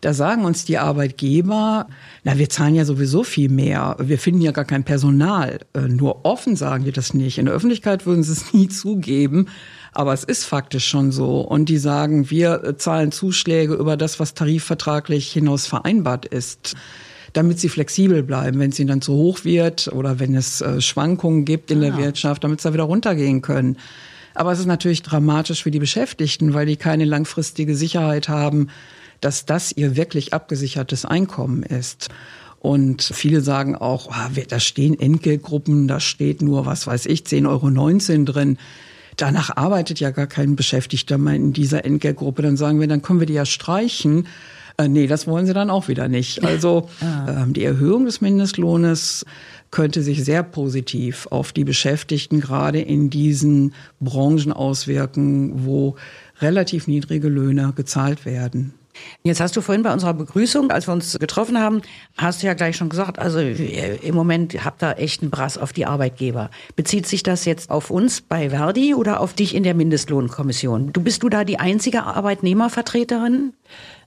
Da 0.00 0.14
sagen 0.14 0.44
uns 0.44 0.64
die 0.64 0.78
Arbeitgeber, 0.78 1.86
na, 2.24 2.38
wir 2.38 2.48
zahlen 2.48 2.74
ja 2.74 2.84
sowieso 2.84 3.22
viel 3.22 3.50
mehr. 3.50 3.96
Wir 4.00 4.18
finden 4.18 4.40
ja 4.40 4.52
gar 4.52 4.64
kein 4.64 4.84
Personal. 4.84 5.60
Äh, 5.74 5.88
nur 5.88 6.24
offen 6.24 6.56
sagen 6.56 6.84
die 6.84 6.92
das 6.92 7.12
nicht. 7.12 7.38
In 7.38 7.46
der 7.46 7.54
Öffentlichkeit 7.54 8.06
würden 8.06 8.22
sie 8.22 8.32
es 8.32 8.52
nie 8.54 8.68
zugeben. 8.68 9.48
Aber 9.92 10.12
es 10.12 10.24
ist 10.24 10.44
faktisch 10.44 10.88
schon 10.88 11.12
so. 11.12 11.40
Und 11.40 11.68
die 11.68 11.78
sagen, 11.78 12.30
wir 12.30 12.76
zahlen 12.78 13.12
Zuschläge 13.12 13.74
über 13.74 13.96
das, 13.96 14.20
was 14.20 14.34
tarifvertraglich 14.34 15.30
hinaus 15.32 15.66
vereinbart 15.66 16.26
ist 16.26 16.76
damit 17.32 17.60
sie 17.60 17.68
flexibel 17.68 18.24
bleiben, 18.24 18.58
wenn 18.58 18.70
es 18.70 18.78
ihnen 18.80 18.88
dann 18.88 19.02
zu 19.02 19.12
hoch 19.12 19.44
wird 19.44 19.86
oder 19.92 20.18
wenn 20.18 20.34
es 20.34 20.60
äh, 20.62 20.80
Schwankungen 20.80 21.44
gibt 21.44 21.70
in 21.70 21.78
ah. 21.78 21.82
der 21.82 21.96
Wirtschaft, 21.96 22.42
damit 22.42 22.60
sie 22.60 22.68
da 22.68 22.74
wieder 22.74 22.82
runtergehen 22.82 23.40
können. 23.40 23.76
Aber 24.34 24.52
es 24.52 24.58
ist 24.58 24.66
natürlich 24.66 25.02
dramatisch 25.02 25.62
für 25.62 25.70
die 25.70 25.78
Beschäftigten, 25.78 26.54
weil 26.54 26.66
die 26.66 26.76
keine 26.76 27.04
langfristige 27.04 27.74
Sicherheit 27.74 28.28
haben, 28.28 28.68
dass 29.20 29.44
das 29.44 29.72
ihr 29.72 29.96
wirklich 29.96 30.32
abgesichertes 30.32 31.04
Einkommen 31.04 31.62
ist. 31.62 32.08
Und 32.60 33.02
viele 33.02 33.40
sagen 33.40 33.74
auch, 33.74 34.10
ah, 34.10 34.30
da 34.48 34.60
stehen 34.60 34.98
Entgeltgruppen, 34.98 35.88
da 35.88 35.98
steht 35.98 36.42
nur, 36.42 36.66
was 36.66 36.86
weiß 36.86 37.06
ich, 37.06 37.22
10,19 37.22 37.48
Euro 37.48 38.24
drin. 38.24 38.58
Danach 39.16 39.56
arbeitet 39.56 39.98
ja 39.98 40.10
gar 40.10 40.26
kein 40.26 40.56
Beschäftigter 40.56 41.18
mehr 41.18 41.34
in 41.34 41.52
dieser 41.52 41.84
Entgeltgruppe. 41.84 42.42
Dann 42.42 42.56
sagen 42.56 42.80
wir, 42.80 42.86
dann 42.86 43.02
können 43.02 43.20
wir 43.20 43.26
die 43.26 43.34
ja 43.34 43.46
streichen. 43.46 44.26
Äh, 44.76 44.88
nee, 44.88 45.06
das 45.06 45.26
wollen 45.26 45.46
sie 45.46 45.54
dann 45.54 45.70
auch 45.70 45.88
wieder 45.88 46.08
nicht. 46.08 46.42
Also 46.50 46.88
ah. 47.00 47.42
ähm, 47.42 47.52
die 47.54 47.64
Erhöhung 47.64 48.04
des 48.04 48.20
Mindestlohnes 48.20 49.24
könnte 49.70 50.02
sich 50.02 50.24
sehr 50.24 50.42
positiv 50.42 51.28
auf 51.30 51.52
die 51.52 51.64
Beschäftigten 51.64 52.40
gerade 52.40 52.80
in 52.80 53.08
diesen 53.08 53.72
Branchen 54.00 54.52
auswirken, 54.52 55.64
wo 55.64 55.96
relativ 56.40 56.88
niedrige 56.88 57.28
Löhne 57.28 57.72
gezahlt 57.74 58.26
werden. 58.26 58.74
Jetzt 59.22 59.40
hast 59.40 59.56
du 59.56 59.60
vorhin 59.60 59.82
bei 59.82 59.92
unserer 59.92 60.14
Begrüßung, 60.14 60.70
als 60.70 60.88
wir 60.88 60.92
uns 60.92 61.18
getroffen 61.18 61.58
haben, 61.58 61.82
hast 62.16 62.42
du 62.42 62.46
ja 62.46 62.54
gleich 62.54 62.76
schon 62.76 62.88
gesagt, 62.88 63.18
also 63.18 63.38
äh, 63.38 63.96
im 63.96 64.14
Moment 64.14 64.64
habt 64.64 64.82
ihr 64.82 64.98
echt 64.98 65.22
einen 65.22 65.30
Brass 65.30 65.58
auf 65.58 65.72
die 65.72 65.86
Arbeitgeber. 65.86 66.50
Bezieht 66.76 67.06
sich 67.06 67.22
das 67.22 67.44
jetzt 67.44 67.70
auf 67.70 67.90
uns 67.90 68.20
bei 68.20 68.50
Verdi 68.50 68.94
oder 68.94 69.20
auf 69.20 69.34
dich 69.34 69.54
in 69.54 69.62
der 69.62 69.74
Mindestlohnkommission? 69.74 70.92
Du 70.92 71.02
bist 71.02 71.22
du 71.22 71.28
da 71.28 71.44
die 71.44 71.58
einzige 71.58 72.04
Arbeitnehmervertreterin? 72.04 73.52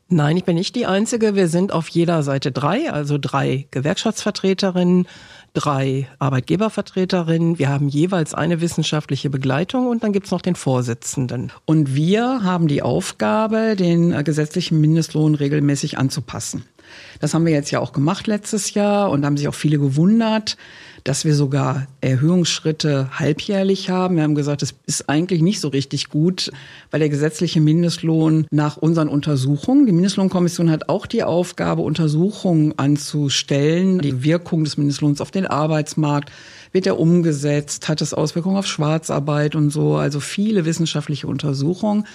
Nein, 0.09 0.37
ich 0.37 0.43
bin 0.43 0.55
nicht 0.55 0.75
die 0.75 0.85
Einzige. 0.85 1.35
Wir 1.35 1.47
sind 1.47 1.71
auf 1.71 1.87
jeder 1.87 2.23
Seite 2.23 2.51
drei, 2.51 2.91
also 2.91 3.17
drei 3.19 3.67
Gewerkschaftsvertreterinnen, 3.71 5.07
drei 5.53 6.07
Arbeitgebervertreterinnen. 6.19 7.59
Wir 7.59 7.69
haben 7.69 7.87
jeweils 7.87 8.33
eine 8.33 8.59
wissenschaftliche 8.61 9.29
Begleitung 9.29 9.87
und 9.87 10.03
dann 10.03 10.11
gibt's 10.11 10.31
noch 10.31 10.41
den 10.41 10.55
Vorsitzenden. 10.55 11.51
Und 11.65 11.95
wir 11.95 12.43
haben 12.43 12.67
die 12.67 12.81
Aufgabe, 12.81 13.75
den 13.75 14.23
gesetzlichen 14.23 14.81
Mindestlohn 14.81 15.35
regelmäßig 15.35 15.97
anzupassen. 15.97 16.65
Das 17.19 17.33
haben 17.33 17.45
wir 17.45 17.53
jetzt 17.53 17.71
ja 17.71 17.79
auch 17.79 17.93
gemacht 17.93 18.27
letztes 18.27 18.73
Jahr 18.73 19.09
und 19.09 19.25
haben 19.25 19.37
sich 19.37 19.47
auch 19.47 19.55
viele 19.55 19.79
gewundert, 19.79 20.57
dass 21.03 21.25
wir 21.25 21.35
sogar 21.35 21.87
Erhöhungsschritte 22.01 23.09
halbjährlich 23.19 23.89
haben. 23.89 24.15
Wir 24.15 24.23
haben 24.23 24.35
gesagt, 24.35 24.63
es 24.63 24.73
ist 24.85 25.09
eigentlich 25.09 25.41
nicht 25.41 25.59
so 25.59 25.67
richtig 25.67 26.09
gut, 26.09 26.51
weil 26.91 26.99
der 26.99 27.09
gesetzliche 27.09 27.59
Mindestlohn 27.59 28.47
nach 28.51 28.77
unseren 28.77 29.09
Untersuchungen, 29.09 29.85
die 29.85 29.91
Mindestlohnkommission 29.91 30.71
hat 30.71 30.87
auch 30.87 31.05
die 31.05 31.23
Aufgabe, 31.23 31.81
Untersuchungen 31.81 32.77
anzustellen, 32.77 33.99
die 33.99 34.23
Wirkung 34.23 34.63
des 34.63 34.77
Mindestlohns 34.77 35.19
auf 35.19 35.31
den 35.31 35.45
Arbeitsmarkt, 35.45 36.31
wird 36.71 36.87
er 36.87 36.99
umgesetzt, 36.99 37.89
hat 37.89 38.01
es 38.01 38.13
Auswirkungen 38.13 38.57
auf 38.57 38.67
Schwarzarbeit 38.67 39.55
und 39.55 39.69
so, 39.69 39.95
also 39.95 40.19
viele 40.19 40.65
wissenschaftliche 40.65 41.27
Untersuchungen. 41.27 42.05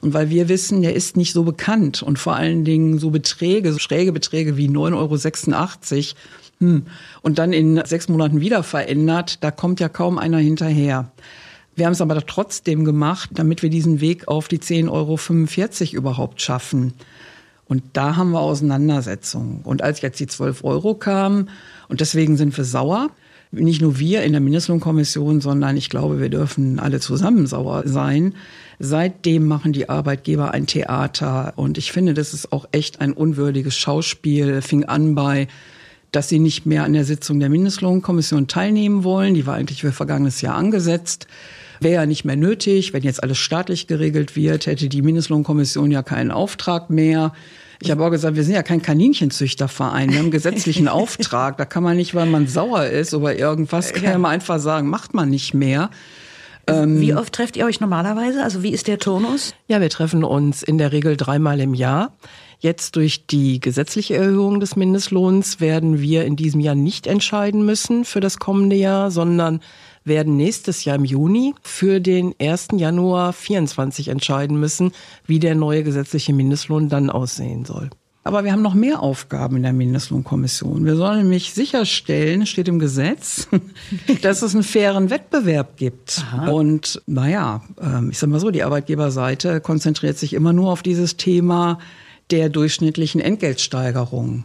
Und 0.00 0.12
weil 0.12 0.28
wir 0.28 0.50
wissen, 0.50 0.82
der 0.82 0.94
ist 0.94 1.16
nicht 1.16 1.32
so 1.32 1.44
bekannt 1.44 2.02
und 2.02 2.18
vor 2.18 2.36
allen 2.36 2.64
Dingen 2.64 2.98
so 2.98 3.08
Beträge, 3.08 3.72
so 3.72 3.78
schräge 3.78 4.12
Beträge 4.12 4.58
wie 4.58 4.68
9,86 4.68 5.96
Euro, 5.96 6.14
hm, 6.64 6.86
und 7.22 7.38
dann 7.38 7.52
in 7.52 7.80
sechs 7.84 8.08
Monaten 8.08 8.40
wieder 8.40 8.62
verändert, 8.62 9.42
da 9.42 9.50
kommt 9.50 9.80
ja 9.80 9.88
kaum 9.88 10.18
einer 10.18 10.38
hinterher. 10.38 11.10
Wir 11.76 11.86
haben 11.86 11.92
es 11.92 12.00
aber 12.00 12.24
trotzdem 12.24 12.84
gemacht, 12.84 13.30
damit 13.34 13.62
wir 13.62 13.70
diesen 13.70 14.00
Weg 14.00 14.28
auf 14.28 14.48
die 14.48 14.58
10,45 14.58 14.90
Euro 14.90 15.98
überhaupt 15.98 16.40
schaffen. 16.40 16.94
Und 17.66 17.82
da 17.94 18.16
haben 18.16 18.30
wir 18.30 18.40
Auseinandersetzungen. 18.40 19.60
Und 19.64 19.82
als 19.82 20.00
jetzt 20.00 20.20
die 20.20 20.26
12 20.26 20.64
Euro 20.64 20.94
kamen, 20.94 21.48
und 21.88 22.00
deswegen 22.00 22.36
sind 22.36 22.56
wir 22.56 22.64
sauer, 22.64 23.10
nicht 23.50 23.80
nur 23.80 23.98
wir 23.98 24.22
in 24.22 24.32
der 24.32 24.40
Mindestlohnkommission, 24.40 25.40
sondern 25.40 25.76
ich 25.76 25.88
glaube, 25.88 26.20
wir 26.20 26.28
dürfen 26.28 26.78
alle 26.78 27.00
zusammen 27.00 27.46
sauer 27.46 27.82
sein. 27.86 28.34
Seitdem 28.78 29.46
machen 29.46 29.72
die 29.72 29.88
Arbeitgeber 29.88 30.52
ein 30.52 30.66
Theater 30.66 31.52
und 31.56 31.78
ich 31.78 31.92
finde, 31.92 32.14
das 32.14 32.34
ist 32.34 32.52
auch 32.52 32.66
echt 32.72 33.00
ein 33.00 33.12
unwürdiges 33.12 33.76
Schauspiel. 33.76 34.60
Fing 34.62 34.84
an 34.84 35.14
bei 35.14 35.46
dass 36.14 36.28
sie 36.28 36.38
nicht 36.38 36.66
mehr 36.66 36.84
an 36.84 36.92
der 36.92 37.04
Sitzung 37.04 37.40
der 37.40 37.48
Mindestlohnkommission 37.48 38.46
teilnehmen 38.46 39.04
wollen. 39.04 39.34
Die 39.34 39.46
war 39.46 39.54
eigentlich 39.54 39.80
für 39.80 39.92
vergangenes 39.92 40.40
Jahr 40.40 40.54
angesetzt. 40.54 41.26
Wäre 41.80 41.94
ja 41.94 42.06
nicht 42.06 42.24
mehr 42.24 42.36
nötig. 42.36 42.92
Wenn 42.92 43.02
jetzt 43.02 43.22
alles 43.22 43.38
staatlich 43.38 43.86
geregelt 43.86 44.36
wird, 44.36 44.66
hätte 44.66 44.88
die 44.88 45.02
Mindestlohnkommission 45.02 45.90
ja 45.90 46.02
keinen 46.02 46.30
Auftrag 46.30 46.88
mehr. 46.88 47.32
Ich 47.80 47.90
habe 47.90 48.04
auch 48.04 48.10
gesagt, 48.10 48.36
wir 48.36 48.44
sind 48.44 48.54
ja 48.54 48.62
kein 48.62 48.80
Kaninchenzüchterverein. 48.80 50.10
Wir 50.10 50.18
haben 50.18 50.26
einen 50.26 50.30
gesetzlichen 50.30 50.88
Auftrag. 51.00 51.56
Da 51.56 51.64
kann 51.64 51.82
man 51.82 51.96
nicht, 51.96 52.14
weil 52.14 52.26
man 52.26 52.46
sauer 52.46 52.86
ist 52.86 53.12
über 53.12 53.36
irgendwas, 53.36 53.92
kann 53.92 54.04
ja. 54.04 54.18
man 54.18 54.30
einfach 54.30 54.60
sagen, 54.60 54.88
macht 54.88 55.14
man 55.14 55.28
nicht 55.28 55.52
mehr. 55.52 55.90
Wie 56.66 57.10
ähm, 57.10 57.18
oft 57.18 57.34
trefft 57.34 57.56
ihr 57.56 57.66
euch 57.66 57.80
normalerweise? 57.80 58.42
Also 58.42 58.62
wie 58.62 58.70
ist 58.70 58.86
der 58.86 58.98
Turnus? 58.98 59.54
Ja, 59.68 59.82
wir 59.82 59.90
treffen 59.90 60.24
uns 60.24 60.62
in 60.62 60.78
der 60.78 60.92
Regel 60.92 61.16
dreimal 61.16 61.60
im 61.60 61.74
Jahr. 61.74 62.16
Jetzt 62.64 62.96
durch 62.96 63.26
die 63.26 63.60
gesetzliche 63.60 64.14
Erhöhung 64.14 64.58
des 64.58 64.74
Mindestlohns 64.74 65.60
werden 65.60 66.00
wir 66.00 66.24
in 66.24 66.34
diesem 66.34 66.60
Jahr 66.60 66.74
nicht 66.74 67.06
entscheiden 67.06 67.66
müssen 67.66 68.06
für 68.06 68.20
das 68.20 68.38
kommende 68.38 68.74
Jahr, 68.74 69.10
sondern 69.10 69.60
werden 70.02 70.38
nächstes 70.38 70.82
Jahr 70.86 70.96
im 70.96 71.04
Juni 71.04 71.54
für 71.60 72.00
den 72.00 72.34
1. 72.40 72.68
Januar 72.76 73.34
24 73.34 74.08
entscheiden 74.08 74.58
müssen, 74.58 74.92
wie 75.26 75.40
der 75.40 75.54
neue 75.54 75.82
gesetzliche 75.82 76.32
Mindestlohn 76.32 76.88
dann 76.88 77.10
aussehen 77.10 77.66
soll. 77.66 77.90
Aber 78.22 78.44
wir 78.44 78.52
haben 78.52 78.62
noch 78.62 78.72
mehr 78.72 79.00
Aufgaben 79.00 79.56
in 79.56 79.64
der 79.64 79.74
Mindestlohnkommission. 79.74 80.86
Wir 80.86 80.96
sollen 80.96 81.18
nämlich 81.18 81.52
sicherstellen, 81.52 82.46
steht 82.46 82.68
im 82.68 82.78
Gesetz, 82.78 83.46
dass 84.22 84.40
es 84.40 84.54
einen 84.54 84.64
fairen 84.64 85.10
Wettbewerb 85.10 85.76
gibt. 85.76 86.24
Aha. 86.32 86.50
Und 86.50 87.02
naja, 87.04 87.62
ähm, 87.78 88.08
ich 88.10 88.18
sag 88.18 88.30
mal 88.30 88.40
so, 88.40 88.50
die 88.50 88.62
Arbeitgeberseite 88.62 89.60
konzentriert 89.60 90.16
sich 90.16 90.32
immer 90.32 90.54
nur 90.54 90.72
auf 90.72 90.82
dieses 90.82 91.18
Thema 91.18 91.78
der 92.30 92.48
durchschnittlichen 92.48 93.20
Entgeltsteigerung. 93.20 94.44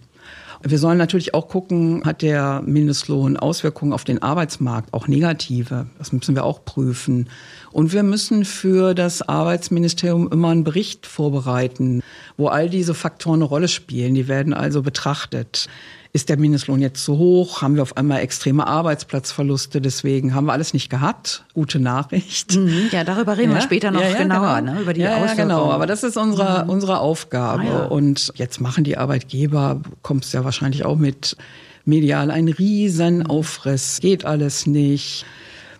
Wir 0.62 0.78
sollen 0.78 0.98
natürlich 0.98 1.34
auch 1.34 1.48
gucken, 1.48 2.04
hat 2.04 2.22
der 2.22 2.62
Mindestlohn 2.66 3.38
Auswirkungen 3.38 3.94
auf 3.94 4.04
den 4.04 4.22
Arbeitsmarkt, 4.22 4.94
auch 4.94 5.08
negative. 5.08 5.88
Das 5.98 6.12
müssen 6.12 6.36
wir 6.36 6.44
auch 6.44 6.66
prüfen. 6.66 7.30
Und 7.72 7.94
wir 7.94 8.04
müssen 8.04 8.44
für 8.44 8.94
das 8.94 9.22
Arbeitsministerium 9.22 10.30
immer 10.30 10.50
einen 10.50 10.66
Bericht 10.66 11.08
vorbereiten, 11.08 12.04
wo 12.36 12.48
all 12.48 12.70
diese 12.70 12.94
Faktoren 12.94 13.40
eine 13.40 13.46
Rolle 13.46 13.70
spielen. 13.70 14.16
Die 14.16 14.28
werden 14.28 14.54
also 14.54 14.82
betrachtet. 14.82 15.70
Ist 16.12 16.30
der 16.30 16.38
Mindestlohn 16.38 16.82
jetzt 16.82 17.04
zu 17.04 17.20
hoch? 17.20 17.62
Haben 17.62 17.76
wir 17.76 17.84
auf 17.84 17.96
einmal 17.96 18.22
extreme 18.22 18.66
Arbeitsplatzverluste? 18.66 19.80
Deswegen 19.80 20.34
haben 20.34 20.46
wir 20.46 20.54
alles 20.54 20.74
nicht 20.74 20.90
gehabt. 20.90 21.46
Gute 21.54 21.80
Nachricht. 21.80 22.56
Mhm, 22.56 22.90
ja, 22.92 23.04
darüber 23.04 23.38
reden 23.38 23.52
ja? 23.52 23.58
wir 23.58 23.62
später 23.62 23.92
noch 23.92 24.02
ja, 24.02 24.10
ja, 24.10 24.18
genauer, 24.18 24.56
genau. 24.58 24.74
ne, 24.74 24.82
über 24.82 24.94
die 24.94 25.02
ja, 25.02 25.18
Auswirkungen. 25.18 25.38
Ja, 25.38 25.44
genau. 25.44 25.72
Aber 25.72 25.86
das 25.86 26.04
ist 26.04 26.18
unsere, 26.18 26.64
mhm. 26.64 26.70
unsere 26.72 27.00
Aufgabe. 27.00 27.64
Ah, 27.64 27.86
Und 27.86 28.32
jetzt 28.36 28.60
machen 28.60 28.84
die 28.84 28.98
Arbeitgeber, 28.98 29.82
kommst 30.02 30.34
ja 30.34 30.44
wahrscheinlich 30.44 30.84
auch 30.84 30.98
mit 30.98 31.38
medial, 31.86 32.32
einen 32.32 32.50
riesen 32.50 33.28
Aufriss. 33.28 34.00
Geht 34.02 34.26
alles 34.26 34.66
nicht 34.66 35.26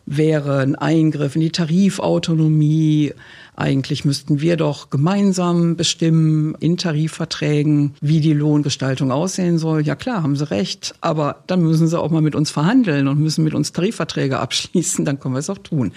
wäre 0.10 0.60
ein 0.60 0.76
Eingriff 0.76 1.36
in 1.36 1.42
die 1.42 1.52
Tarifautonomie. 1.52 3.14
Eigentlich 3.60 4.06
müssten 4.06 4.40
wir 4.40 4.56
doch 4.56 4.90
gemeinsam 4.90 5.76
bestimmen 5.76 6.56
in 6.62 6.78
Tarifverträgen, 6.78 7.94
wie 8.00 8.22
die 8.22 8.32
Lohngestaltung 8.32 9.12
aussehen 9.12 9.58
soll. 9.58 9.82
Ja 9.82 9.96
klar, 9.96 10.24
haben 10.24 10.38
Sie 10.38 10.50
recht. 10.50 10.96
Aber 11.02 11.44
dann 11.48 11.62
müssen 11.62 11.90
Sie 11.90 12.00
auch 12.00 12.10
mal 12.10 12.22
mit 12.22 12.36
uns 12.36 12.52
verhandeln 12.52 13.10
und 13.10 13.20
müssen 13.20 13.44
mit 13.44 13.54
uns 13.54 13.74
Tarifverträge 13.74 14.40
abschließen. 14.40 15.04
Dann 15.04 15.20
können 15.20 15.36
wir 15.36 15.40
es 15.40 15.50
auch 15.50 15.58
tun. 15.58 15.92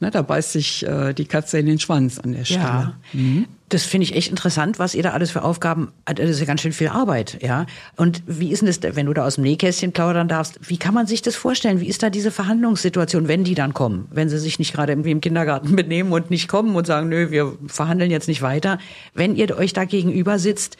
Ne, 0.00 0.10
da 0.10 0.22
beißt 0.22 0.52
sich 0.52 0.84
äh, 0.84 1.12
die 1.12 1.26
Katze 1.26 1.60
in 1.60 1.66
den 1.66 1.78
Schwanz 1.78 2.18
an 2.18 2.32
der 2.32 2.44
Stelle. 2.44 2.60
Ja. 2.60 2.94
Mhm. 3.12 3.46
Das 3.70 3.84
finde 3.84 4.04
ich 4.04 4.14
echt 4.14 4.28
interessant, 4.28 4.78
was 4.78 4.94
ihr 4.94 5.02
da 5.02 5.10
alles 5.10 5.30
für 5.30 5.42
Aufgaben, 5.42 5.90
das 6.04 6.28
ist 6.28 6.40
ja 6.40 6.44
ganz 6.44 6.60
schön 6.60 6.72
viel 6.72 6.88
Arbeit, 6.88 7.38
ja. 7.42 7.64
Und 7.96 8.22
wie 8.26 8.52
ist 8.52 8.60
denn 8.60 8.66
das, 8.66 8.80
wenn 8.96 9.06
du 9.06 9.14
da 9.14 9.24
aus 9.24 9.36
dem 9.36 9.44
Nähkästchen 9.44 9.92
plaudern 9.92 10.28
darfst, 10.28 10.58
wie 10.68 10.76
kann 10.76 10.92
man 10.92 11.06
sich 11.06 11.22
das 11.22 11.34
vorstellen? 11.34 11.80
Wie 11.80 11.88
ist 11.88 12.02
da 12.02 12.10
diese 12.10 12.30
Verhandlungssituation, 12.30 13.26
wenn 13.26 13.42
die 13.42 13.54
dann 13.54 13.72
kommen? 13.72 14.06
Wenn 14.10 14.28
sie 14.28 14.38
sich 14.38 14.58
nicht 14.58 14.74
gerade 14.74 14.92
irgendwie 14.92 15.12
im 15.12 15.22
Kindergarten 15.22 15.74
benehmen 15.76 16.12
und 16.12 16.30
nicht 16.30 16.46
kommen 16.46 16.76
und 16.76 16.86
sagen, 16.86 17.08
nö, 17.08 17.30
wir 17.30 17.56
verhandeln 17.66 18.10
jetzt 18.10 18.28
nicht 18.28 18.42
weiter. 18.42 18.78
Wenn 19.14 19.34
ihr 19.34 19.56
euch 19.56 19.72
da 19.72 19.84
gegenüber 19.84 20.38
sitzt, 20.38 20.76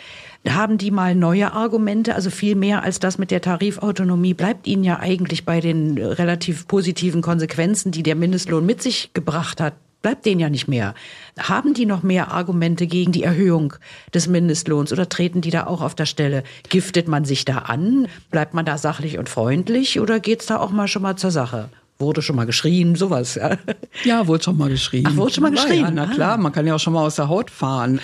haben 0.49 0.77
die 0.77 0.91
mal 0.91 1.15
neue 1.15 1.53
Argumente, 1.53 2.15
also 2.15 2.29
viel 2.31 2.55
mehr 2.55 2.83
als 2.83 3.01
das 3.01 3.17
mit 3.17 3.31
der 3.31 3.41
Tarifautonomie, 3.41 4.35
bleibt 4.35 4.67
ihnen 4.67 4.85
ja 4.85 4.99
eigentlich 5.01 5.45
bei 5.45 5.61
den 5.61 5.97
relativ 5.97 6.69
positiven 6.69 7.23
Konsequenzen, 7.23 7.93
die 7.93 8.03
der 8.03 8.15
Mindestlohn 8.15 8.67
mit 8.67 8.83
sich 8.83 9.11
gebracht 9.15 9.61
hat, 9.61 9.75
bleibt 10.05 10.27
denen 10.27 10.39
ja 10.39 10.51
nicht 10.51 10.69
mehr. 10.69 10.95
Haben 11.39 11.73
die 11.73 11.87
noch 11.87 12.03
mehr 12.03 12.31
Argumente 12.31 12.87
gegen 12.87 13.11
die 13.11 13.23
Erhöhung 13.23 13.73
des 14.13 14.29
Mindestlohns 14.29 14.93
oder 14.93 15.09
treten 15.09 15.41
die 15.41 15.51
da 15.51 15.67
auch 15.67 15.81
auf 15.81 15.95
der 15.95 16.05
Stelle? 16.05 16.45
Giftet 16.69 17.09
man 17.09 17.25
sich 17.25 17.47
da 17.47 17.61
an? 17.61 18.07
Bleibt 18.31 18.53
man 18.53 18.67
da 18.67 18.77
sachlich 18.77 19.17
und 19.17 19.31
freundlich 19.31 19.99
oder 19.99 20.21
geht's 20.21 20.45
da 20.45 20.59
auch 20.59 20.73
mal 20.73 20.89
schon 20.89 21.01
mal 21.01 21.17
zur 21.17 21.31
Sache? 21.31 21.71
Wurde 21.99 22.21
schon 22.21 22.37
mal 22.37 22.45
geschrien, 22.45 22.97
sowas, 22.97 23.37
ja. 23.37 23.57
Ja, 24.05 24.27
wurde 24.27 24.45
schon 24.45 24.59
mal 24.59 24.69
geschrien. 24.69 25.07
Ach, 25.09 25.17
wurde 25.17 25.33
schon 25.33 25.43
mal 25.43 25.53
geschrien. 25.53 25.85
Ja, 25.85 25.91
na 25.91 26.07
klar, 26.07 26.35
ah. 26.35 26.37
man 26.37 26.53
kann 26.53 26.67
ja 26.67 26.75
auch 26.75 26.81
schon 26.81 26.93
mal 26.93 27.07
aus 27.07 27.17
der 27.17 27.29
Haut 27.29 27.51
fahren. 27.51 27.99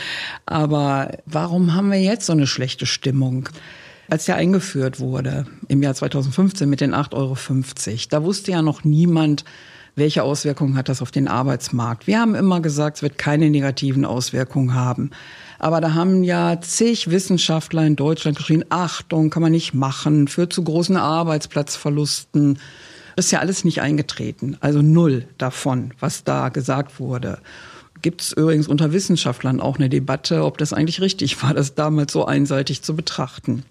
Aber 0.47 1.19
warum 1.26 1.75
haben 1.75 1.90
wir 1.90 2.00
jetzt 2.00 2.25
so 2.25 2.33
eine 2.33 2.47
schlechte 2.47 2.87
Stimmung? 2.87 3.50
Als 4.09 4.25
der 4.25 4.37
eingeführt 4.37 5.00
wurde 5.00 5.45
im 5.69 5.83
Jahr 5.83 5.95
2015 5.95 6.66
mit 6.69 6.80
den 6.80 6.95
8,50 6.95 7.12
Euro, 7.14 7.37
da 8.09 8.25
wusste 8.25 8.52
ja 8.52 8.62
noch 8.62 8.85
niemand, 8.85 9.45
welche 9.97 10.23
Auswirkungen 10.23 10.76
hat 10.76 10.88
das 10.88 11.02
auf 11.02 11.11
den 11.11 11.28
Arbeitsmarkt. 11.28 12.06
Wir 12.06 12.20
haben 12.20 12.35
immer 12.35 12.61
gesagt, 12.61 12.99
es 12.99 13.02
wird 13.02 13.18
keine 13.18 13.50
negativen 13.50 14.04
Auswirkungen 14.04 14.75
haben. 14.75 15.11
Aber 15.59 15.80
da 15.80 15.94
haben 15.94 16.25
ja 16.25 16.61
zig 16.61 17.11
Wissenschaftler 17.11 17.87
in 17.87 17.97
Deutschland 17.97 18.38
geschrien, 18.38 18.64
Achtung, 18.70 19.30
kann 19.30 19.42
man 19.42 19.52
nicht 19.52 19.75
machen, 19.75 20.26
führt 20.26 20.52
zu 20.52 20.64
großen 20.64 20.97
Arbeitsplatzverlusten. 20.97 22.59
Das 23.16 23.26
ist 23.26 23.32
ja 23.32 23.40
alles 23.40 23.64
nicht 23.64 23.82
eingetreten. 23.82 24.56
Also 24.61 24.80
null 24.80 25.26
davon, 25.37 25.92
was 26.00 26.25
da 26.25 26.49
gesagt 26.49 26.99
wurde. 26.99 27.38
Gibt 28.02 28.23
es 28.23 28.32
übrigens 28.32 28.68
unter 28.68 28.92
Wissenschaftlern 28.92 29.61
auch 29.61 29.76
eine 29.76 29.90
Debatte, 29.90 30.44
ob 30.44 30.56
das 30.56 30.73
eigentlich 30.73 31.02
richtig 31.02 31.42
war, 31.42 31.52
das 31.52 31.75
damals 31.75 32.12
so 32.12 32.25
einseitig 32.25 32.80
zu 32.80 32.97
betrachten. 32.97 33.64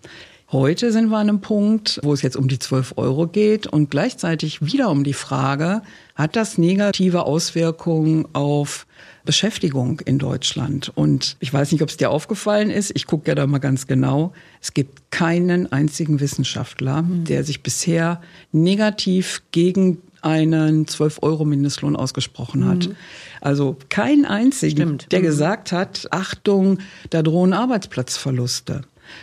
Heute 0.52 0.92
sind 0.92 1.10
wir 1.10 1.18
an 1.18 1.30
einem 1.30 1.42
Punkt, 1.42 2.00
wo 2.02 2.12
es 2.12 2.24
jetzt 2.24 2.36
um 2.36 2.48
die 2.48 2.58
12 2.58 2.94
Euro 2.96 3.28
geht 3.28 3.68
und 3.68 3.92
gleichzeitig 3.92 4.66
wieder 4.66 4.90
um 4.90 5.04
die 5.04 5.14
Frage, 5.14 5.84
hat 6.16 6.36
das 6.36 6.58
negative 6.58 7.28
Auswirkungen 7.28 8.28
auf 8.34 8.88
Beschäftigung 9.26 10.00
in 10.00 10.18
Deutschland. 10.18 10.92
Und 10.96 11.38
ich 11.40 11.54
weiß 11.54 11.72
nicht, 11.72 11.84
ob 11.84 11.90
es 11.90 11.98
dir 11.98 12.10
aufgefallen 12.10 12.72
ist, 12.72 12.92
ich 12.96 13.06
gucke 13.06 13.28
ja 13.28 13.36
da 13.36 13.46
mal 13.46 13.60
ganz 13.60 13.86
genau, 13.86 14.34
es 14.60 14.74
gibt 14.74 15.12
keinen 15.12 15.72
einzigen 15.72 16.20
Wissenschaftler, 16.20 17.04
mhm. 17.04 17.26
der 17.26 17.44
sich 17.44 17.62
bisher 17.62 18.20
negativ 18.52 19.44
gegen 19.52 20.02
einen 20.22 20.88
12-Euro-Mindestlohn 20.88 21.96
ausgesprochen 21.96 22.68
hat. 22.68 22.88
Mhm. 22.88 22.96
Also 23.40 23.78
kein 23.90 24.26
einzigen, 24.26 24.78
Stimmt. 24.78 25.12
der 25.12 25.20
mhm. 25.20 25.24
gesagt 25.24 25.72
hat, 25.72 26.08
Achtung, 26.10 26.80
da 27.12 27.22
drohen 27.22 27.54
Arbeitsplatzverluste. 27.54 28.82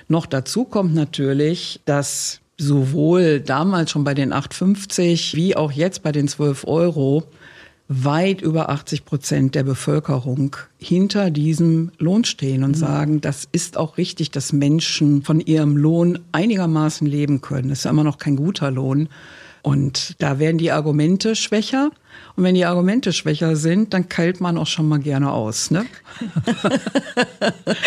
Noch 0.09 0.27
dazu 0.27 0.65
kommt 0.65 0.95
natürlich, 0.95 1.81
dass 1.85 2.41
sowohl 2.59 3.41
damals 3.41 3.91
schon 3.91 4.05
bei 4.05 4.15
den 4.15 4.33
8,50 4.33 5.35
wie 5.37 5.57
auch 5.57 5.73
jetzt 5.73 6.03
bei 6.03 6.13
den 6.13 6.29
12 6.29 6.65
Euro 6.67 7.25
weit 7.89 8.41
über 8.41 8.69
80 8.71 9.05
Prozent 9.05 9.55
der 9.55 9.63
Bevölkerung 9.63 10.57
hinter 10.79 11.31
diesem 11.31 11.93
Lohn 11.99 12.25
stehen 12.25 12.65
und 12.65 12.73
mhm. 12.73 12.81
sagen, 12.81 13.21
das 13.21 13.47
ist 13.53 13.77
auch 13.77 13.97
richtig, 13.97 14.31
dass 14.33 14.53
Menschen 14.53 15.23
von 15.23 15.41
ihrem 15.41 15.77
Lohn 15.77 16.19
einigermaßen 16.33 17.07
leben 17.07 17.41
können. 17.41 17.69
Das 17.69 17.79
ist 17.79 17.85
ja 17.85 17.91
immer 17.91 18.05
noch 18.05 18.19
kein 18.19 18.37
guter 18.37 18.71
Lohn. 18.71 19.09
Und 19.67 20.15
da 20.23 20.39
werden 20.39 20.59
die 20.59 20.71
Argumente 20.71 21.35
schwächer. 21.35 21.91
Und 22.37 22.45
wenn 22.45 22.55
die 22.55 22.65
Argumente 22.65 23.13
schwächer 23.13 23.57
sind, 23.57 23.93
dann 23.95 24.09
keilt 24.09 24.41
man 24.41 24.59
auch 24.59 24.69
schon 24.69 24.89
mal 24.89 25.01
gerne 25.01 25.33
aus. 25.33 25.73
Ne? 25.73 25.87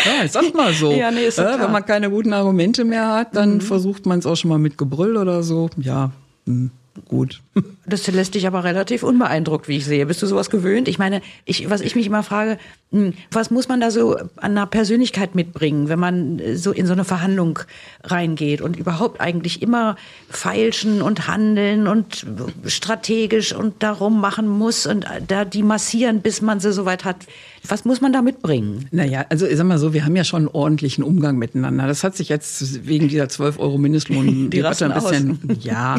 ja, 0.05 0.27
sag 0.27 0.53
mal 0.53 0.73
so. 0.73 0.91
Ja, 0.91 1.09
nee, 1.09 1.29
ja, 1.29 1.57
wenn 1.57 1.71
man 1.71 1.85
keine 1.85 2.09
guten 2.09 2.33
Argumente 2.33 2.83
mehr 2.83 3.07
hat, 3.07 3.33
dann 3.33 3.53
mhm. 3.53 3.61
versucht 3.61 4.05
man 4.05 4.19
es 4.19 4.25
auch 4.25 4.35
schon 4.35 4.49
mal 4.49 4.59
mit 4.59 4.77
Gebrüll 4.77 5.15
oder 5.15 5.41
so. 5.41 5.69
Ja. 5.77 6.11
Hm. 6.47 6.69
gut. 7.07 7.41
Das 7.89 8.07
lässt 8.07 8.35
dich 8.35 8.47
aber 8.47 8.63
relativ 8.63 9.03
unbeeindruckt, 9.03 9.67
wie 9.67 9.77
ich 9.77 9.85
sehe. 9.85 10.05
Bist 10.05 10.21
du 10.21 10.27
sowas 10.27 10.49
gewöhnt? 10.49 10.87
Ich 10.87 10.99
meine, 10.99 11.21
ich, 11.45 11.69
was 11.69 11.81
ich 11.81 11.95
mich 11.95 12.07
immer 12.07 12.23
frage, 12.23 12.57
hm, 12.91 13.13
was 13.31 13.51
muss 13.51 13.67
man 13.67 13.79
da 13.79 13.91
so 13.91 14.15
an 14.15 14.29
einer 14.37 14.65
Persönlichkeit 14.65 15.35
mitbringen, 15.35 15.89
wenn 15.89 15.99
man 15.99 16.41
so 16.55 16.71
in 16.71 16.87
so 16.87 16.93
eine 16.93 17.03
Verhandlung 17.03 17.59
reingeht 18.03 18.61
und 18.61 18.77
überhaupt 18.77 19.21
eigentlich 19.21 19.61
immer 19.61 19.95
feilschen 20.29 21.03
und 21.03 21.27
handeln 21.27 21.87
und 21.87 22.25
strategisch 22.65 23.53
und 23.53 23.83
darum 23.83 24.19
machen 24.19 24.47
muss 24.47 24.87
und 24.87 25.05
da 25.27 25.45
die 25.45 25.61
massieren, 25.61 26.21
bis 26.21 26.41
man 26.41 26.59
sie 26.59 26.73
soweit 26.73 27.05
hat. 27.05 27.27
Was 27.67 27.85
muss 27.85 28.01
man 28.01 28.13
da 28.13 28.21
mitbringen? 28.21 28.87
Naja, 28.91 29.25
also 29.29 29.45
ich 29.45 29.57
sag 29.57 29.67
mal 29.67 29.77
so, 29.77 29.93
wir 29.93 30.05
haben 30.05 30.15
ja 30.15 30.23
schon 30.23 30.43
einen 30.43 30.47
ordentlichen 30.47 31.03
Umgang 31.03 31.37
miteinander. 31.37 31.87
Das 31.87 32.03
hat 32.03 32.15
sich 32.15 32.29
jetzt 32.29 32.87
wegen 32.87 33.07
dieser 33.09 33.29
12 33.29 33.59
Euro 33.59 33.77
Mindestlohn 33.77 34.49
die 34.49 34.63
ein 34.63 34.69
bisschen, 34.69 34.91
aus. 34.91 35.11
ja, 35.59 35.97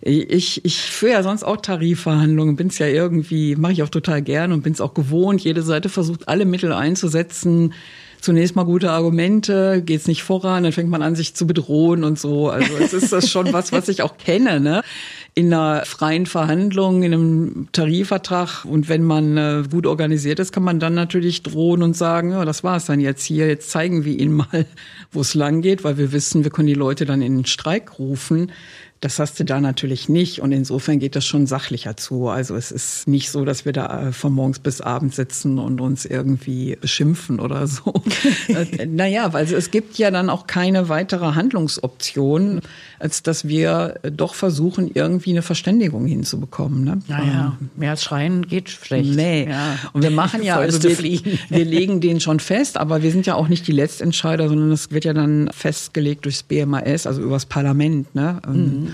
ich, 0.00 0.64
ich 0.64 0.80
führe 0.80 1.12
ja 1.12 1.22
sonst 1.30 1.44
auch 1.44 1.58
Tarifverhandlungen, 1.58 2.56
bin 2.56 2.68
es 2.68 2.78
ja 2.78 2.86
irgendwie, 2.86 3.54
mache 3.56 3.72
ich 3.72 3.82
auch 3.82 3.88
total 3.88 4.20
gern 4.20 4.52
und 4.52 4.62
bin 4.62 4.72
es 4.72 4.80
auch 4.80 4.94
gewohnt. 4.94 5.40
Jede 5.42 5.62
Seite 5.62 5.88
versucht 5.88 6.28
alle 6.28 6.44
Mittel 6.44 6.72
einzusetzen. 6.72 7.72
Zunächst 8.20 8.54
mal 8.54 8.64
gute 8.64 8.90
Argumente, 8.90 9.80
geht's 9.82 10.06
nicht 10.06 10.22
voran, 10.22 10.64
dann 10.64 10.72
fängt 10.72 10.90
man 10.90 11.00
an, 11.00 11.14
sich 11.14 11.34
zu 11.34 11.46
bedrohen 11.46 12.04
und 12.04 12.18
so. 12.18 12.50
Also 12.50 12.74
es 12.78 12.92
ist 12.92 13.12
das 13.14 13.30
schon 13.30 13.50
was, 13.54 13.72
was 13.72 13.88
ich 13.88 14.02
auch 14.02 14.18
kenne, 14.18 14.60
ne? 14.60 14.82
In 15.34 15.54
einer 15.54 15.86
freien 15.86 16.26
Verhandlung, 16.26 17.02
in 17.02 17.14
einem 17.14 17.68
Tarifvertrag 17.72 18.66
und 18.66 18.90
wenn 18.90 19.04
man 19.04 19.38
äh, 19.38 19.62
gut 19.70 19.86
organisiert 19.86 20.38
ist, 20.38 20.52
kann 20.52 20.64
man 20.64 20.80
dann 20.80 20.92
natürlich 20.92 21.42
drohen 21.42 21.82
und 21.82 21.96
sagen, 21.96 22.32
ja, 22.32 22.44
das 22.44 22.62
war's 22.62 22.84
dann 22.84 23.00
jetzt 23.00 23.24
hier, 23.24 23.46
jetzt 23.46 23.70
zeigen 23.70 24.04
wir 24.04 24.18
Ihnen 24.18 24.34
mal, 24.34 24.66
wo 25.12 25.22
es 25.22 25.34
lang 25.34 25.62
geht, 25.62 25.82
weil 25.82 25.96
wir 25.96 26.12
wissen, 26.12 26.44
wir 26.44 26.50
können 26.50 26.68
die 26.68 26.74
Leute 26.74 27.06
dann 27.06 27.22
in 27.22 27.36
den 27.36 27.46
Streik 27.46 27.98
rufen. 27.98 28.50
Das 29.00 29.18
hast 29.18 29.40
du 29.40 29.44
da 29.46 29.62
natürlich 29.62 30.10
nicht 30.10 30.42
und 30.42 30.52
insofern 30.52 30.98
geht 30.98 31.16
das 31.16 31.24
schon 31.24 31.46
sachlicher 31.46 31.96
zu. 31.96 32.28
Also 32.28 32.54
es 32.54 32.70
ist 32.70 33.08
nicht 33.08 33.30
so, 33.30 33.46
dass 33.46 33.64
wir 33.64 33.72
da 33.72 34.08
äh, 34.08 34.12
von 34.12 34.30
morgens 34.30 34.58
bis 34.58 34.82
abends 34.82 35.16
sitzen 35.16 35.58
und 35.58 35.80
uns 35.80 36.04
irgendwie 36.04 36.76
beschimpfen 36.78 37.40
oder 37.40 37.66
so. 37.66 37.94
Äh, 38.48 38.84
naja, 38.84 39.32
weil 39.32 39.50
es 39.50 39.70
gibt 39.70 39.96
ja 39.96 40.10
dann 40.10 40.28
auch 40.28 40.46
keine 40.46 40.90
weitere 40.90 41.34
Handlungsoption, 41.34 42.60
als 42.98 43.22
dass 43.22 43.48
wir 43.48 43.94
doch 44.02 44.34
versuchen, 44.34 44.90
irgendwie 44.92 45.30
eine 45.30 45.42
Verständigung 45.42 46.04
hinzubekommen. 46.04 46.84
Ne? 46.84 46.98
Naja, 47.08 47.56
mehr 47.76 47.92
als 47.92 48.04
schreien 48.04 48.46
geht 48.48 48.68
schlecht. 48.68 49.14
Nee. 49.16 49.48
Ja. 49.48 49.78
Und 49.94 50.02
wir 50.02 50.10
machen 50.10 50.42
ja, 50.42 50.56
also 50.58 50.82
wir, 50.82 50.98
wir 51.48 51.64
legen 51.64 52.02
den 52.02 52.20
schon 52.20 52.38
fest, 52.38 52.76
aber 52.76 53.02
wir 53.02 53.12
sind 53.12 53.24
ja 53.24 53.34
auch 53.34 53.48
nicht 53.48 53.66
die 53.66 53.72
Letztentscheider, 53.72 54.50
sondern 54.50 54.70
es 54.72 54.90
wird 54.90 55.06
ja 55.06 55.14
dann 55.14 55.48
festgelegt 55.54 56.26
durchs 56.26 56.42
BMAS, 56.42 57.06
also 57.06 57.22
übers 57.22 57.46
Parlament. 57.46 58.14
Ne? 58.14 58.42
Mhm. 58.46 58.89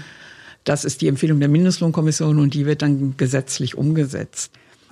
Das 0.66 0.85
ist 0.85 1.00
die 1.00 1.08
Empfehlung 1.08 1.40
der 1.40 1.49
Mindestlohnkommission 1.49 2.38
und 2.38 2.52
die 2.52 2.66
wird 2.66 2.82
dann 2.82 3.16
gesetzlich 3.16 3.78
umgesetzt. 3.78 4.50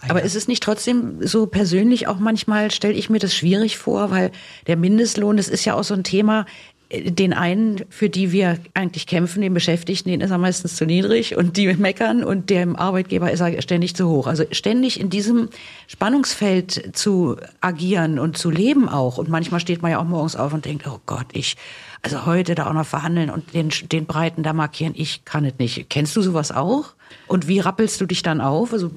Aber 0.08 0.22
ist 0.22 0.36
es 0.36 0.48
nicht 0.48 0.62
trotzdem 0.62 1.26
so 1.26 1.46
persönlich 1.46 2.06
auch 2.06 2.18
manchmal, 2.18 2.70
stelle 2.70 2.94
ich 2.94 3.10
mir 3.10 3.18
das 3.18 3.34
schwierig 3.34 3.76
vor, 3.76 4.10
weil 4.10 4.30
der 4.66 4.76
Mindestlohn, 4.76 5.36
das 5.36 5.48
ist 5.48 5.64
ja 5.64 5.74
auch 5.74 5.82
so 5.82 5.94
ein 5.94 6.04
Thema, 6.04 6.46
äh, 6.90 7.10
den 7.10 7.32
einen, 7.32 7.84
für 7.88 8.08
die 8.08 8.30
wir 8.30 8.58
eigentlich 8.74 9.06
kämpfen, 9.06 9.40
den 9.40 9.54
Beschäftigten, 9.54 10.10
den 10.10 10.20
ist 10.20 10.30
er 10.30 10.38
meistens 10.38 10.76
zu 10.76 10.84
niedrig 10.84 11.36
und 11.36 11.56
die 11.56 11.72
meckern 11.74 12.22
und 12.22 12.50
dem 12.50 12.76
Arbeitgeber 12.76 13.32
ist 13.32 13.40
er 13.40 13.60
ständig 13.62 13.96
zu 13.96 14.08
hoch. 14.08 14.26
Also 14.26 14.44
ständig 14.52 15.00
in 15.00 15.10
diesem 15.10 15.48
Spannungsfeld 15.88 16.96
zu 16.96 17.36
agieren 17.60 18.18
und 18.18 18.36
zu 18.36 18.50
leben 18.50 18.88
auch. 18.88 19.18
Und 19.18 19.28
manchmal 19.28 19.60
steht 19.60 19.82
man 19.82 19.90
ja 19.90 19.98
auch 19.98 20.04
morgens 20.04 20.36
auf 20.36 20.52
und 20.52 20.66
denkt, 20.66 20.86
oh 20.86 21.00
Gott, 21.06 21.26
ich 21.32 21.56
also 22.04 22.26
heute 22.26 22.54
da 22.54 22.66
auch 22.66 22.74
noch 22.74 22.86
verhandeln 22.86 23.30
und 23.30 23.54
den, 23.54 23.70
den 23.90 24.04
Breiten 24.04 24.42
da 24.42 24.52
markieren, 24.52 24.92
ich 24.94 25.24
kann 25.24 25.46
es 25.46 25.54
nicht. 25.58 25.88
Kennst 25.88 26.14
du 26.14 26.20
sowas 26.20 26.52
auch? 26.52 26.94
Und 27.26 27.48
wie 27.48 27.60
rappelst 27.60 27.98
du 28.00 28.06
dich 28.06 28.22
dann 28.22 28.42
auf? 28.42 28.74
Also 28.74 28.90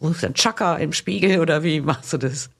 rufst 0.00 0.22
du 0.22 0.26
dann 0.26 0.34
Chaka 0.34 0.76
im 0.76 0.92
Spiegel 0.92 1.38
oder 1.38 1.62
wie 1.62 1.80
machst 1.80 2.12
du 2.12 2.18
das? 2.18 2.50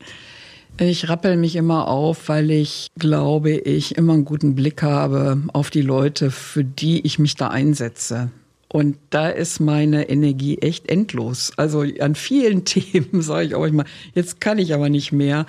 Ich 0.79 1.09
rappel 1.09 1.37
mich 1.37 1.57
immer 1.57 1.89
auf, 1.89 2.29
weil 2.29 2.53
ich 2.53 2.91
glaube, 2.97 3.51
ich 3.51 3.97
immer 3.97 4.15
einen 4.15 4.25
guten 4.25 4.55
Blick 4.55 4.83
habe 4.83 5.43
auf 5.53 5.71
die 5.71 5.83
Leute, 5.83 6.31
für 6.31 6.65
die 6.65 7.05
ich 7.05 7.19
mich 7.19 7.35
da 7.35 7.49
einsetze. 7.49 8.31
Und 8.69 8.97
da 9.11 9.29
ist 9.29 9.59
meine 9.59 10.09
Energie 10.09 10.59
echt 10.59 10.89
endlos. 10.89 11.53
Also 11.57 11.85
an 12.01 12.15
vielen 12.15 12.65
Themen 12.65 13.21
sage 13.21 13.47
ich 13.47 13.55
auch 13.57 13.65
immer, 13.65 13.85
jetzt 14.15 14.41
kann 14.41 14.59
ich 14.59 14.73
aber 14.73 14.89
nicht 14.89 15.11
mehr. 15.11 15.45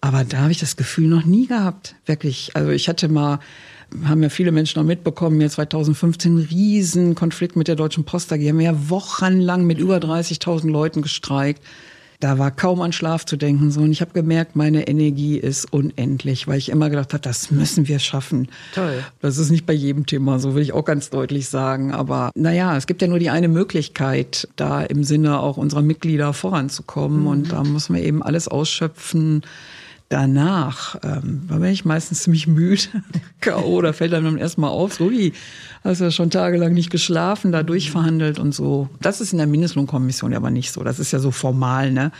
Aber 0.00 0.24
da 0.24 0.38
habe 0.38 0.52
ich 0.52 0.58
das 0.58 0.76
Gefühl 0.76 1.08
noch 1.08 1.24
nie 1.24 1.46
gehabt, 1.46 1.94
wirklich. 2.06 2.50
Also 2.54 2.70
ich 2.70 2.88
hatte 2.88 3.08
mal, 3.08 3.40
haben 4.04 4.22
ja 4.22 4.28
viele 4.28 4.52
Menschen 4.52 4.80
noch 4.80 4.86
mitbekommen, 4.86 5.38
mir 5.38 5.48
2015 5.48 6.32
einen 6.32 6.46
riesen 6.46 7.14
Konflikt 7.14 7.56
mit 7.56 7.68
der 7.68 7.76
Deutschen 7.76 8.04
Post 8.04 8.32
AG. 8.32 8.40
Haben 8.40 8.60
ja 8.60 8.90
wochenlang 8.90 9.64
mit 9.64 9.78
über 9.78 9.96
30.000 9.98 10.70
Leuten 10.70 11.02
gestreikt. 11.02 11.62
Da 12.20 12.38
war 12.38 12.50
kaum 12.50 12.80
an 12.80 12.92
Schlaf 12.92 13.26
zu 13.26 13.36
denken. 13.36 13.70
So. 13.70 13.82
Und 13.82 13.92
ich 13.92 14.00
habe 14.00 14.12
gemerkt, 14.12 14.56
meine 14.56 14.88
Energie 14.88 15.36
ist 15.36 15.72
unendlich, 15.72 16.48
weil 16.48 16.58
ich 16.58 16.70
immer 16.70 16.88
gedacht 16.88 17.12
habe, 17.12 17.20
das 17.20 17.50
müssen 17.50 17.88
wir 17.88 17.98
schaffen. 17.98 18.48
Toll. 18.74 19.04
Das 19.20 19.38
ist 19.38 19.50
nicht 19.50 19.66
bei 19.66 19.72
jedem 19.72 20.06
Thema, 20.06 20.38
so 20.38 20.54
will 20.54 20.62
ich 20.62 20.72
auch 20.72 20.84
ganz 20.84 21.10
deutlich 21.10 21.48
sagen. 21.48 21.92
Aber 21.92 22.30
naja, 22.34 22.76
es 22.76 22.86
gibt 22.86 23.02
ja 23.02 23.08
nur 23.08 23.18
die 23.18 23.30
eine 23.30 23.48
Möglichkeit, 23.48 24.48
da 24.56 24.82
im 24.82 25.04
Sinne 25.04 25.40
auch 25.40 25.56
unserer 25.56 25.82
Mitglieder 25.82 26.32
voranzukommen. 26.32 27.22
Mhm. 27.22 27.26
Und 27.26 27.52
da 27.52 27.62
muss 27.64 27.88
man 27.88 28.00
eben 28.00 28.22
alles 28.22 28.48
ausschöpfen, 28.48 29.42
danach, 30.08 30.96
ähm, 31.02 31.42
da 31.48 31.56
bin 31.56 31.70
ich 31.70 31.84
meistens 31.84 32.22
ziemlich 32.22 32.46
müde, 32.46 32.82
K.O., 33.40 33.80
da 33.82 33.92
fällt 33.92 34.14
einem 34.14 34.36
erstmal 34.36 34.70
auf, 34.70 34.94
so 34.94 35.10
wie, 35.10 35.32
hast 35.82 36.00
ja 36.00 36.10
schon 36.10 36.30
tagelang 36.30 36.74
nicht 36.74 36.90
geschlafen, 36.90 37.52
da 37.52 37.62
durchverhandelt 37.62 38.38
und 38.38 38.52
so. 38.52 38.88
Das 39.00 39.20
ist 39.20 39.32
in 39.32 39.38
der 39.38 39.46
Mindestlohnkommission 39.46 40.34
aber 40.34 40.50
nicht 40.50 40.72
so. 40.72 40.82
Das 40.82 40.98
ist 40.98 41.12
ja 41.12 41.18
so 41.18 41.30
formal, 41.30 41.90
ne? 41.90 42.12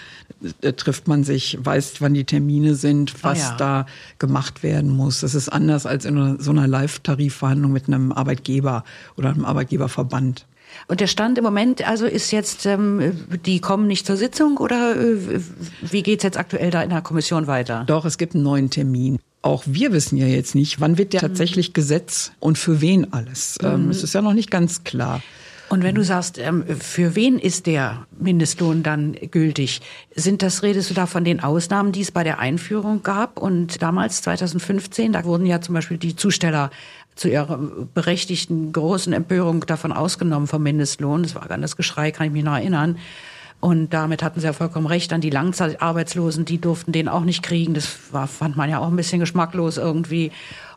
Da 0.60 0.72
trifft 0.72 1.08
man 1.08 1.24
sich, 1.24 1.58
weiß, 1.60 2.00
wann 2.00 2.14
die 2.14 2.24
Termine 2.24 2.74
sind, 2.74 3.14
ah, 3.22 3.30
was 3.30 3.38
oh 3.38 3.50
ja. 3.50 3.56
da 3.56 3.86
gemacht 4.18 4.62
werden 4.62 4.90
muss. 4.90 5.20
Das 5.20 5.34
ist 5.34 5.48
anders 5.48 5.86
als 5.86 6.04
in 6.04 6.40
so 6.40 6.50
einer 6.50 6.66
Live-Tarifverhandlung 6.66 7.72
mit 7.72 7.86
einem 7.88 8.12
Arbeitgeber 8.12 8.84
oder 9.16 9.30
einem 9.30 9.44
Arbeitgeberverband. 9.44 10.46
Und 10.88 11.00
der 11.00 11.06
Stand 11.06 11.38
im 11.38 11.44
Moment 11.44 11.86
also 11.86 12.06
ist 12.06 12.30
jetzt, 12.30 12.66
ähm, 12.66 13.26
die 13.44 13.60
kommen 13.60 13.86
nicht 13.86 14.06
zur 14.06 14.16
Sitzung 14.16 14.56
oder 14.56 14.96
äh, 14.96 15.40
wie 15.82 16.02
geht's 16.02 16.24
jetzt 16.24 16.38
aktuell 16.38 16.70
da 16.70 16.82
in 16.82 16.90
der 16.90 17.02
Kommission 17.02 17.46
weiter? 17.46 17.84
Doch, 17.86 18.04
es 18.04 18.18
gibt 18.18 18.34
einen 18.34 18.44
neuen 18.44 18.70
Termin. 18.70 19.18
Auch 19.42 19.62
wir 19.66 19.92
wissen 19.92 20.16
ja 20.16 20.26
jetzt 20.26 20.54
nicht, 20.54 20.80
wann 20.80 20.98
wird 20.98 21.12
der 21.12 21.20
tatsächlich 21.20 21.72
Gesetz 21.72 22.32
und 22.40 22.58
für 22.58 22.80
wen 22.80 23.12
alles. 23.12 23.58
Ähm, 23.62 23.84
mhm. 23.84 23.90
Es 23.90 24.02
ist 24.02 24.14
ja 24.14 24.22
noch 24.22 24.32
nicht 24.32 24.50
ganz 24.50 24.82
klar. 24.82 25.22
Und 25.68 25.82
wenn 25.82 25.96
du 25.96 26.04
sagst, 26.04 26.38
ähm, 26.38 26.64
für 26.78 27.16
wen 27.16 27.38
ist 27.38 27.66
der 27.66 28.06
Mindestlohn 28.18 28.82
dann 28.82 29.16
gültig? 29.30 29.80
Sind 30.14 30.42
das, 30.42 30.62
redest 30.62 30.90
du 30.90 30.94
da 30.94 31.06
von 31.06 31.24
den 31.24 31.40
Ausnahmen, 31.40 31.90
die 31.90 32.02
es 32.02 32.12
bei 32.12 32.22
der 32.22 32.38
Einführung 32.38 33.02
gab? 33.02 33.38
Und 33.38 33.82
damals, 33.82 34.22
2015, 34.22 35.12
da 35.12 35.24
wurden 35.24 35.44
ja 35.44 35.60
zum 35.60 35.74
Beispiel 35.74 35.98
die 35.98 36.14
Zusteller 36.14 36.70
zu 37.16 37.28
ihrer 37.28 37.58
berechtigten 37.94 38.72
großen 38.72 39.12
Empörung 39.12 39.60
davon 39.66 39.92
ausgenommen 39.92 40.46
vom 40.46 40.62
Mindestlohn. 40.62 41.22
Das 41.22 41.34
war 41.34 41.48
ganz 41.48 41.76
Geschrei, 41.76 42.12
kann 42.12 42.26
ich 42.26 42.32
mich 42.32 42.44
noch 42.44 42.54
erinnern. 42.54 42.98
Und 43.58 43.94
damit 43.94 44.22
hatten 44.22 44.38
sie 44.38 44.46
ja 44.46 44.52
vollkommen 44.52 44.86
recht. 44.86 45.10
Dann 45.10 45.22
die 45.22 45.30
Langzeitarbeitslosen, 45.30 46.44
die 46.44 46.58
durften 46.58 46.92
den 46.92 47.08
auch 47.08 47.24
nicht 47.24 47.42
kriegen. 47.42 47.72
Das 47.72 48.12
war, 48.12 48.28
fand 48.28 48.56
man 48.56 48.68
ja 48.68 48.78
auch 48.78 48.88
ein 48.88 48.96
bisschen 48.96 49.18
geschmacklos 49.18 49.78
irgendwie 49.78 50.30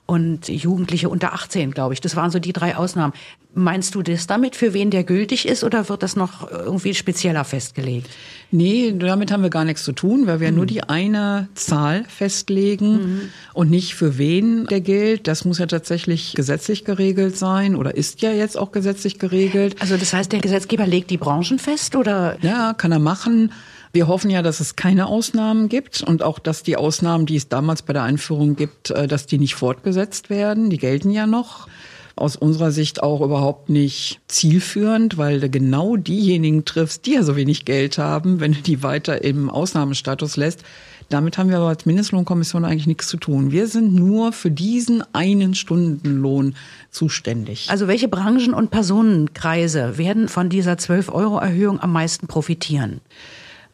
und 0.09 0.47
Jugendliche 0.47 1.07
unter 1.07 1.33
18, 1.33 1.69
glaube 1.69 1.93
ich. 1.93 2.01
Das 2.01 2.15
waren 2.15 2.31
so 2.31 2.39
die 2.39 2.51
drei 2.51 2.75
Ausnahmen. 2.75 3.13
Meinst 3.53 3.93
du 3.93 4.01
das 4.01 4.25
damit, 4.25 4.55
für 4.55 4.73
wen 4.73 4.89
der 4.89 5.03
gültig 5.03 5.47
ist, 5.47 5.63
oder 5.63 5.87
wird 5.87 6.01
das 6.01 6.15
noch 6.15 6.49
irgendwie 6.49 6.95
spezieller 6.95 7.43
festgelegt? 7.43 8.09
Nee, 8.49 8.95
damit 8.97 9.31
haben 9.31 9.43
wir 9.43 9.51
gar 9.51 9.65
nichts 9.65 9.83
zu 9.83 9.91
tun, 9.91 10.25
weil 10.25 10.39
wir 10.39 10.49
mhm. 10.49 10.57
nur 10.57 10.65
die 10.65 10.81
eine 10.81 11.47
Zahl 11.53 12.05
festlegen 12.07 12.91
mhm. 12.91 13.21
und 13.53 13.69
nicht 13.69 13.93
für 13.93 14.17
wen 14.17 14.65
der 14.65 14.81
gilt. 14.81 15.27
Das 15.27 15.45
muss 15.45 15.59
ja 15.59 15.67
tatsächlich 15.67 16.33
gesetzlich 16.33 16.85
geregelt 16.85 17.37
sein 17.37 17.75
oder 17.75 17.95
ist 17.95 18.23
ja 18.23 18.31
jetzt 18.31 18.57
auch 18.57 18.71
gesetzlich 18.71 19.19
geregelt. 19.19 19.75
Also 19.79 19.95
das 19.95 20.11
heißt, 20.11 20.31
der 20.31 20.39
Gesetzgeber 20.39 20.87
legt 20.87 21.11
die 21.11 21.17
Branchen 21.17 21.59
fest, 21.59 21.95
oder? 21.95 22.37
Ja, 22.41 22.73
kann 22.73 22.91
er 22.91 22.99
machen. 22.99 23.51
Wir 23.91 24.07
hoffen 24.07 24.29
ja, 24.29 24.41
dass 24.43 24.59
es 24.59 24.75
keine 24.75 25.07
Ausnahmen 25.07 25.67
gibt 25.67 26.03
und 26.03 26.21
auch, 26.21 26.37
dass 26.37 26.61
die 26.61 26.77
Ausnahmen, 26.77 27.25
die 27.25 27.35
es 27.35 27.49
damals 27.49 27.81
bei 27.81 27.93
der 27.93 28.03
Einführung 28.03 28.55
gibt, 28.55 28.91
äh, 28.91 29.07
dass 29.07 29.25
die 29.25 29.39
nicht 29.39 29.55
fortgesetzt 29.55 30.29
werden. 30.29 30.69
Die 30.69 30.77
gelten 30.77 31.09
ja 31.09 31.25
noch. 31.25 31.67
Aus 32.15 32.35
unserer 32.35 32.71
Sicht 32.71 33.01
auch 33.01 33.21
überhaupt 33.21 33.69
nicht 33.69 34.19
zielführend, 34.27 35.17
weil 35.17 35.39
du 35.39 35.49
genau 35.49 35.95
diejenigen 35.95 36.65
triffst, 36.65 37.05
die 37.05 37.13
ja 37.13 37.23
so 37.23 37.37
wenig 37.37 37.63
Geld 37.63 37.97
haben, 37.97 38.41
wenn 38.41 38.51
du 38.51 38.61
die 38.61 38.83
weiter 38.83 39.23
im 39.23 39.49
Ausnahmestatus 39.49 40.35
lässt. 40.35 40.63
Damit 41.07 41.37
haben 41.37 41.49
wir 41.49 41.57
aber 41.57 41.69
als 41.69 41.85
Mindestlohnkommission 41.85 42.65
eigentlich 42.65 42.87
nichts 42.87 43.07
zu 43.07 43.17
tun. 43.17 43.51
Wir 43.51 43.67
sind 43.67 43.95
nur 43.95 44.33
für 44.33 44.51
diesen 44.51 45.01
einen 45.15 45.55
Stundenlohn 45.55 46.55
zuständig. 46.91 47.67
Also 47.69 47.87
welche 47.87 48.09
Branchen 48.09 48.53
und 48.53 48.69
Personenkreise 48.69 49.97
werden 49.97 50.27
von 50.27 50.49
dieser 50.49 50.73
12-Euro-Erhöhung 50.73 51.79
am 51.79 51.93
meisten 51.93 52.27
profitieren? 52.27 53.01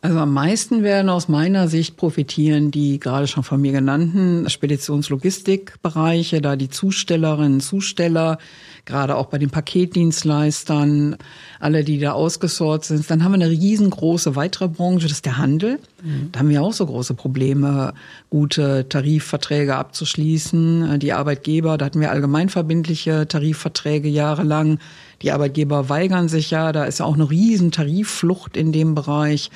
Also 0.06 0.20
am 0.20 0.36
meisten 0.36 0.84
werden 0.84 1.10
aus 1.10 1.30
meiner 1.30 1.68
Sicht 1.68 1.98
profitieren 1.98 2.70
die 2.70 3.00
gerade 3.00 3.26
schon 3.26 3.42
von 3.42 3.60
mir 3.60 3.72
genannten 3.72 4.48
Speditionslogistikbereiche, 4.48 6.42
da 6.42 6.56
die 6.56 6.70
Zustellerinnen, 6.70 7.60
Zusteller, 7.60 8.38
gerade 8.86 9.16
auch 9.16 9.26
bei 9.26 9.40
den 9.40 9.50
Paketdienstleistern, 9.50 11.18
alle, 11.60 11.84
die 11.84 11.98
da 11.98 12.12
ausgesorgt 12.12 12.86
sind. 12.86 13.10
Dann 13.10 13.24
haben 13.24 13.32
wir 13.32 13.44
eine 13.44 13.50
riesengroße 13.50 14.36
weitere 14.36 14.68
Branche, 14.68 15.08
das 15.08 15.14
ist 15.14 15.26
der 15.26 15.40
Handel. 15.40 15.80
Mhm. 16.04 16.30
Da 16.32 16.42
haben 16.42 16.50
wir 16.50 16.62
auch 16.62 16.74
so 16.74 16.86
große 16.86 17.16
Probleme, 17.16 17.96
gute 18.30 18.88
Tarifverträge 18.88 19.76
abzuschließen. 19.76 21.00
Die 21.00 21.14
Arbeitgeber, 21.14 21.80
da 21.80 21.86
hatten 21.86 22.00
wir 22.00 22.12
allgemeinverbindliche 22.12 23.28
Tarifverträge 23.28 24.08
jahrelang. 24.08 24.78
Die 25.24 25.32
Arbeitgeber 25.32 25.90
weigern 25.90 26.30
sich 26.30 26.52
ja, 26.52 26.72
da 26.72 26.84
ist 26.86 27.00
ja 27.00 27.08
auch 27.08 27.16
eine 27.16 27.28
riesen 27.28 27.72
Tarifflucht 27.72 28.56
in 28.56 28.72
dem 28.72 28.94
Bereich. 28.94 29.50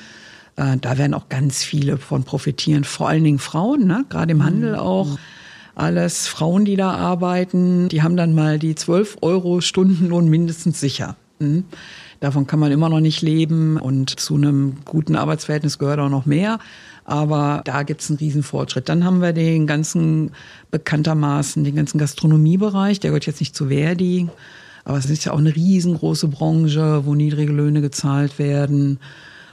Äh, 0.60 0.76
da 0.78 0.98
werden 0.98 1.14
auch 1.14 1.28
ganz 1.28 1.64
viele 1.64 1.96
von 1.96 2.24
profitieren, 2.24 2.84
vor 2.84 3.08
allen 3.08 3.24
Dingen 3.24 3.38
Frauen, 3.38 3.86
ne? 3.86 4.04
gerade 4.08 4.32
im 4.32 4.44
Handel 4.44 4.72
mhm. 4.72 4.78
auch. 4.78 5.18
Alles 5.74 6.26
Frauen, 6.26 6.66
die 6.66 6.76
da 6.76 6.90
arbeiten, 6.90 7.88
die 7.88 8.02
haben 8.02 8.16
dann 8.16 8.34
mal 8.34 8.58
die 8.58 8.74
12 8.74 9.18
Euro 9.22 9.62
Stundenlohn 9.62 10.28
mindestens 10.28 10.78
sicher. 10.78 11.16
Mhm. 11.38 11.64
Davon 12.18 12.46
kann 12.46 12.58
man 12.58 12.70
immer 12.70 12.90
noch 12.90 13.00
nicht 13.00 13.22
leben 13.22 13.78
und 13.78 14.20
zu 14.20 14.34
einem 14.34 14.76
guten 14.84 15.16
Arbeitsverhältnis 15.16 15.78
gehört 15.78 16.00
auch 16.00 16.10
noch 16.10 16.26
mehr. 16.26 16.58
Aber 17.06 17.62
da 17.64 17.82
gibt 17.82 18.02
es 18.02 18.10
einen 18.10 18.18
riesen 18.18 18.42
Fortschritt. 18.42 18.90
Dann 18.90 19.04
haben 19.04 19.22
wir 19.22 19.32
den 19.32 19.66
ganzen 19.66 20.32
bekanntermaßen, 20.70 21.64
den 21.64 21.76
ganzen 21.76 21.96
Gastronomiebereich, 21.96 23.00
der 23.00 23.10
gehört 23.10 23.26
jetzt 23.26 23.40
nicht 23.40 23.56
zu 23.56 23.68
Verdi, 23.68 24.28
aber 24.84 24.98
es 24.98 25.06
ist 25.06 25.24
ja 25.24 25.32
auch 25.32 25.38
eine 25.38 25.54
riesengroße 25.54 26.28
Branche, 26.28 27.06
wo 27.06 27.14
niedrige 27.14 27.52
Löhne 27.52 27.80
gezahlt 27.80 28.38
werden. 28.38 28.98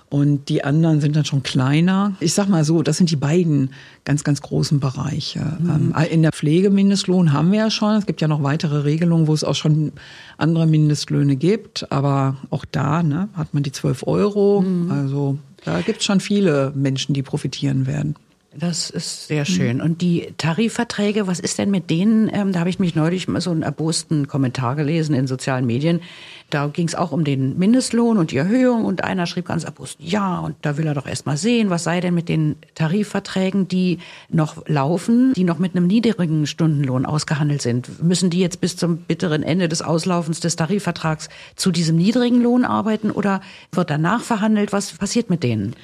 Und 0.09 0.47
die 0.47 0.63
anderen 0.63 1.01
sind 1.01 1.17
dann 1.17 1.25
schon 1.25 1.43
kleiner. 1.43 2.15
Ich 2.21 2.33
sag 2.33 2.47
mal 2.47 2.63
so, 2.63 2.81
das 2.81 2.95
sind 2.95 3.11
die 3.11 3.17
beiden 3.17 3.71
ganz, 4.05 4.23
ganz 4.23 4.41
großen 4.41 4.79
Bereiche. 4.79 5.57
Mhm. 5.59 5.93
Ähm, 5.97 6.05
in 6.09 6.21
der 6.21 6.31
Pflege 6.31 6.69
Mindestlohn 6.69 7.33
haben 7.33 7.51
wir 7.51 7.59
ja 7.59 7.69
schon. 7.69 7.95
Es 7.95 8.05
gibt 8.05 8.21
ja 8.21 8.29
noch 8.29 8.41
weitere 8.41 8.83
Regelungen, 8.83 9.27
wo 9.27 9.33
es 9.33 9.43
auch 9.43 9.55
schon 9.55 9.91
andere 10.37 10.65
Mindestlöhne 10.65 11.35
gibt. 11.35 11.91
Aber 11.91 12.37
auch 12.51 12.63
da 12.63 13.03
ne, 13.03 13.27
hat 13.33 13.53
man 13.53 13.63
die 13.63 13.73
12 13.73 14.07
Euro. 14.07 14.61
Mhm. 14.61 14.91
Also 14.91 15.37
da 15.65 15.81
gibt 15.81 15.99
es 15.99 16.05
schon 16.05 16.21
viele 16.21 16.71
Menschen, 16.73 17.13
die 17.13 17.23
profitieren 17.23 17.85
werden. 17.85 18.15
Das 18.59 18.89
ist 18.89 19.27
sehr 19.27 19.45
schön. 19.45 19.81
Und 19.81 20.01
die 20.01 20.33
Tarifverträge, 20.37 21.27
was 21.27 21.39
ist 21.39 21.59
denn 21.59 21.69
mit 21.69 21.91
denen? 21.91 22.27
Ähm, 22.33 22.53
da 22.53 22.59
habe 22.59 22.71
ich 22.71 22.79
mich 22.79 22.95
neulich 22.95 23.27
mal 23.27 23.39
so 23.39 23.51
einen 23.51 23.61
erbosten 23.61 24.27
Kommentar 24.27 24.75
gelesen 24.75 25.13
in 25.13 25.27
sozialen 25.27 25.67
Medien. 25.67 26.01
Da 26.49 26.65
ging 26.67 26.87
es 26.87 26.95
auch 26.95 27.11
um 27.11 27.23
den 27.23 27.59
Mindestlohn 27.59 28.17
und 28.17 28.31
die 28.31 28.37
Erhöhung 28.37 28.85
und 28.85 29.03
einer 29.03 29.27
schrieb 29.27 29.45
ganz 29.45 29.63
erbost, 29.63 29.97
ja, 29.99 30.39
und 30.39 30.55
da 30.61 30.77
will 30.77 30.87
er 30.87 30.95
doch 30.95 31.05
erst 31.05 31.25
mal 31.25 31.37
sehen, 31.37 31.69
was 31.69 31.83
sei 31.83 31.99
denn 31.99 32.15
mit 32.15 32.29
den 32.29 32.55
Tarifverträgen, 32.73 33.67
die 33.67 33.99
noch 34.29 34.65
laufen, 34.65 35.33
die 35.33 35.43
noch 35.43 35.59
mit 35.59 35.75
einem 35.75 35.85
niedrigen 35.85 36.47
Stundenlohn 36.47 37.05
ausgehandelt 37.05 37.61
sind. 37.61 38.01
Müssen 38.01 38.29
die 38.29 38.39
jetzt 38.39 38.61
bis 38.61 38.75
zum 38.75 38.97
bitteren 38.97 39.43
Ende 39.43 39.67
des 39.67 39.83
Auslaufens 39.83 40.39
des 40.39 40.55
Tarifvertrags 40.55 41.29
zu 41.57 41.71
diesem 41.71 41.97
niedrigen 41.97 42.41
Lohn 42.41 42.65
arbeiten 42.65 43.11
oder 43.11 43.41
wird 43.71 43.89
danach 43.89 44.23
verhandelt? 44.23 44.73
Was 44.73 44.93
passiert 44.93 45.29
mit 45.29 45.43
denen? 45.43 45.75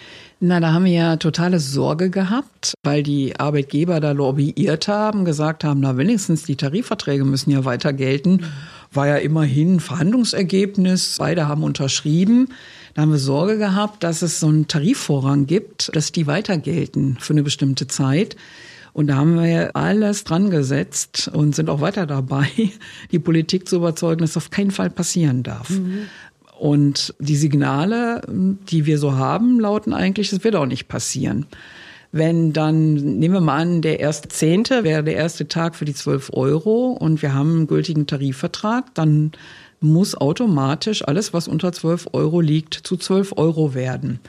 Na, 0.46 0.60
da 0.60 0.74
haben 0.74 0.84
wir 0.84 0.92
ja 0.92 1.16
totale 1.16 1.58
Sorge 1.62 2.10
gehabt, 2.10 2.74
weil 2.84 3.02
die 3.02 3.40
Arbeitgeber 3.40 4.02
da 4.02 4.12
lobbyiert 4.12 4.90
haben, 4.90 5.24
gesagt 5.24 5.64
haben, 5.64 5.80
na 5.80 5.96
wenigstens 5.96 6.44
die 6.44 6.58
Tarifverträge 6.58 7.24
müssen 7.24 7.50
ja 7.50 7.64
weiter 7.64 7.94
gelten. 7.94 8.42
War 8.92 9.08
ja 9.08 9.16
immerhin 9.16 9.76
ein 9.76 9.80
Verhandlungsergebnis. 9.80 11.16
Beide 11.18 11.48
haben 11.48 11.64
unterschrieben. 11.64 12.50
Da 12.94 13.04
haben 13.04 13.12
wir 13.14 13.20
Sorge 13.20 13.58
gehabt, 13.58 14.04
dass 14.04 14.22
es 14.22 14.42
so 14.42 14.48
einen 14.48 14.68
Tarifvorrang 14.68 15.46
gibt, 15.46 15.96
dass 15.96 16.12
die 16.12 16.28
weiter 16.28 16.58
gelten 16.58 17.16
für 17.22 17.32
eine 17.32 17.44
bestimmte 17.44 17.88
Zeit. 17.88 18.36
Und 18.92 19.08
da 19.08 19.16
haben 19.16 19.42
wir 19.42 19.76
alles 19.76 20.26
dran 20.26 20.52
gesetzt 20.52 21.32
und 21.34 21.56
sind 21.56 21.70
auch 21.70 21.82
weiter 21.82 22.06
dabei, 22.06 22.48
die 23.12 23.20
Politik 23.20 23.68
zu 23.68 23.78
überzeugen, 23.78 24.20
dass 24.20 24.34
das 24.34 24.44
auf 24.44 24.50
keinen 24.52 24.72
Fall 24.72 24.90
passieren 24.90 25.42
darf. 25.42 25.70
Mhm. 25.70 26.10
Und 26.64 27.14
die 27.20 27.36
Signale, 27.36 28.22
die 28.26 28.86
wir 28.86 28.98
so 28.98 29.16
haben, 29.16 29.60
lauten 29.60 29.94
eigentlich, 29.94 30.30
das 30.30 30.46
wird 30.46 30.56
auch 30.56 30.66
nicht 30.66 30.88
passieren. 30.88 31.46
Wenn 32.14 32.54
dann, 32.54 32.94
nehmen 32.94 33.34
wir 33.34 33.42
mal 33.42 33.58
an, 33.58 33.82
der 33.82 34.00
erste 34.00 34.30
Zehnte 34.30 34.86
wäre 34.86 35.04
der 35.04 35.18
erste 35.18 35.50
Tag 35.50 35.76
für 35.76 35.84
die 35.84 35.94
12 35.94 36.30
Euro 36.32 36.92
und 36.92 37.22
wir 37.22 37.34
haben 37.34 37.54
einen 37.54 37.68
gültigen 37.68 38.08
Tarifvertrag, 38.08 38.96
dann 38.96 39.34
muss 39.82 40.16
automatisch 40.16 41.06
alles, 41.06 41.34
was 41.34 41.50
unter 41.50 41.74
12 41.74 42.08
Euro 42.14 42.40
liegt, 42.40 42.76
zu 42.76 42.96
12 42.96 43.34
Euro 43.36 43.74
werden. 43.74 44.22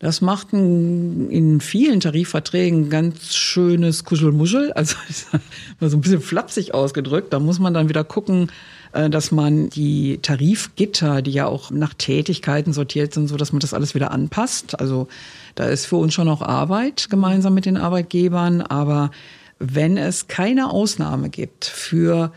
Das 0.00 0.20
macht 0.20 0.52
in 0.52 1.60
vielen 1.60 2.00
Tarifverträgen 2.00 2.90
ganz 2.90 3.36
schönes 3.36 4.02
Kuschelmuschel, 4.02 4.72
also 4.72 4.96
mal 5.78 5.90
so 5.90 5.96
ein 5.96 6.00
bisschen 6.00 6.22
flapsig 6.22 6.74
ausgedrückt. 6.74 7.32
Da 7.32 7.38
muss 7.38 7.60
man 7.60 7.72
dann 7.72 7.88
wieder 7.88 8.02
gucken, 8.02 8.50
dass 8.92 9.32
man 9.32 9.70
die 9.70 10.18
Tarifgitter, 10.18 11.22
die 11.22 11.30
ja 11.30 11.46
auch 11.46 11.70
nach 11.70 11.94
Tätigkeiten 11.94 12.72
sortiert 12.72 13.14
sind, 13.14 13.28
so 13.28 13.36
dass 13.36 13.52
man 13.52 13.60
das 13.60 13.72
alles 13.72 13.94
wieder 13.94 14.10
anpasst. 14.10 14.78
Also 14.78 15.08
da 15.54 15.64
ist 15.64 15.86
für 15.86 15.96
uns 15.96 16.12
schon 16.12 16.26
noch 16.26 16.42
Arbeit 16.42 17.08
gemeinsam 17.08 17.54
mit 17.54 17.64
den 17.64 17.76
Arbeitgebern, 17.78 18.60
aber 18.60 19.10
wenn 19.58 19.96
es 19.96 20.28
keine 20.28 20.70
Ausnahme 20.70 21.30
gibt 21.30 21.64
für 21.64 22.32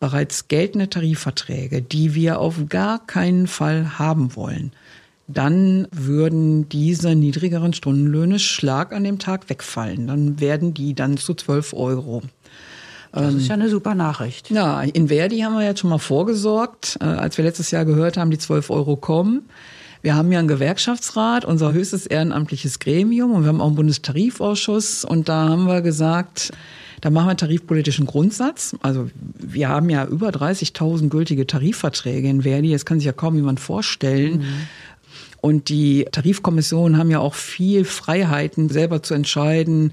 bereits 0.00 0.48
geltende 0.48 0.90
Tarifverträge, 0.90 1.82
die 1.82 2.14
wir 2.14 2.40
auf 2.40 2.56
gar 2.68 3.06
keinen 3.06 3.46
Fall 3.46 3.98
haben 3.98 4.34
wollen, 4.34 4.72
dann 5.28 5.86
würden 5.92 6.68
diese 6.68 7.14
niedrigeren 7.14 7.72
Stundenlöhne 7.72 8.38
Schlag 8.38 8.92
an 8.92 9.04
dem 9.04 9.18
Tag 9.18 9.48
wegfallen. 9.48 10.08
Dann 10.08 10.40
werden 10.40 10.74
die 10.74 10.94
dann 10.94 11.16
zu 11.16 11.34
12 11.34 11.74
Euro. 11.74 12.22
Das 13.12 13.34
ist 13.34 13.48
ja 13.48 13.54
eine 13.54 13.68
super 13.68 13.94
Nachricht. 13.94 14.50
Ja, 14.50 14.82
in 14.82 15.08
Verdi 15.08 15.40
haben 15.40 15.54
wir 15.54 15.64
jetzt 15.64 15.80
schon 15.80 15.90
mal 15.90 15.98
vorgesorgt. 15.98 16.96
Äh, 17.00 17.04
als 17.04 17.36
wir 17.36 17.44
letztes 17.44 17.70
Jahr 17.70 17.84
gehört 17.84 18.16
haben, 18.16 18.30
die 18.30 18.38
12 18.38 18.70
Euro 18.70 18.96
kommen. 18.96 19.42
Wir 20.00 20.16
haben 20.16 20.32
ja 20.32 20.40
einen 20.40 20.48
Gewerkschaftsrat, 20.48 21.44
unser 21.44 21.72
höchstes 21.72 22.06
ehrenamtliches 22.06 22.80
Gremium, 22.80 23.32
und 23.32 23.42
wir 23.42 23.48
haben 23.48 23.60
auch 23.60 23.66
einen 23.66 23.76
Bundestarifausschuss. 23.76 25.04
Und 25.04 25.28
da 25.28 25.48
haben 25.48 25.66
wir 25.66 25.80
gesagt, 25.80 26.52
da 27.02 27.10
machen 27.10 27.26
wir 27.26 27.30
einen 27.30 27.38
tarifpolitischen 27.38 28.06
Grundsatz. 28.06 28.74
Also 28.80 29.10
wir 29.38 29.68
haben 29.68 29.90
ja 29.90 30.06
über 30.06 30.30
30.000 30.30 31.08
gültige 31.08 31.46
Tarifverträge 31.46 32.28
in 32.28 32.42
Verdi. 32.42 32.72
Das 32.72 32.86
kann 32.86 32.98
sich 32.98 33.06
ja 33.06 33.12
kaum 33.12 33.36
jemand 33.36 33.60
vorstellen. 33.60 34.38
Mhm. 34.38 34.46
Und 35.40 35.68
die 35.68 36.06
Tarifkommissionen 36.10 36.96
haben 36.96 37.10
ja 37.10 37.18
auch 37.18 37.34
viel 37.34 37.84
Freiheiten, 37.84 38.68
selber 38.68 39.02
zu 39.02 39.14
entscheiden, 39.14 39.92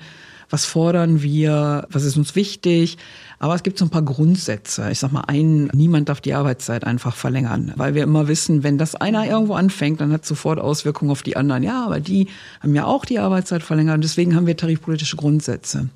was 0.50 0.66
fordern 0.66 1.22
wir, 1.22 1.88
was 1.92 2.04
ist 2.04 2.18
uns 2.18 2.36
wichtig. 2.36 2.98
Aber 3.38 3.56
es 3.56 3.64
gibt 3.64 3.78
so 3.78 3.86
ein 3.86 3.90
paar 3.90 4.02
Grundsätze. 4.02 4.90
Ich 4.92 5.00
sag 5.00 5.12
mal, 5.12 5.24
ein, 5.28 5.66
niemand 5.74 6.10
darf 6.10 6.22
die 6.22 6.34
Arbeitszeit 6.34 6.84
einfach 6.84 7.16
verlängern, 7.16 7.72
weil 7.76 7.94
wir 7.94 8.04
immer 8.04 8.28
wissen, 8.28 8.64
wenn 8.64 8.78
das 8.78 8.96
einer 8.96 9.26
irgendwo 9.26 9.54
anfängt, 9.54 10.02
dann 10.02 10.12
hat 10.12 10.24
es 10.24 10.28
sofort 10.28 10.60
Auswirkungen 10.60 11.12
auf 11.12 11.24
die 11.24 11.38
anderen. 11.38 11.64
Ja, 11.64 11.86
aber 11.86 12.00
die 12.00 12.28
haben 12.62 12.76
ja 12.76 12.86
auch 12.86 13.06
die 13.06 13.20
Arbeitszeit 13.20 13.64
verlängert 13.64 13.96
und 13.96 14.04
deswegen 14.04 14.36
haben 14.36 14.48
wir 14.48 14.58
tarifpolitische 14.58 15.16
Grundsätze. 15.16 15.90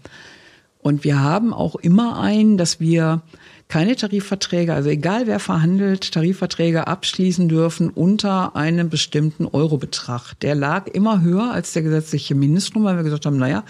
Und 0.80 1.04
wir 1.04 1.22
haben 1.22 1.54
auch 1.54 1.76
immer 1.76 2.20
ein, 2.20 2.58
dass 2.58 2.80
wir 2.80 3.22
keine 3.70 3.96
Tarifverträge, 3.96 4.74
also 4.74 4.90
egal 4.90 5.26
wer 5.28 5.40
verhandelt, 5.40 6.12
Tarifverträge 6.12 6.88
abschließen 6.88 7.48
dürfen 7.48 7.90
unter 7.90 8.56
einem 8.56 8.90
bestimmten 8.90 9.46
Eurobetrag. 9.46 10.34
Der 10.42 10.54
lag 10.54 10.88
immer 10.88 11.22
höher 11.22 11.52
als 11.52 11.74
der 11.74 11.82
gesetzliche 11.82 12.36
Mindestlohn, 12.36 12.84
weil 12.84 12.98
wir 12.98 13.04
gesagt 13.04 13.26
haben, 13.26 13.38
naja, 13.38 13.64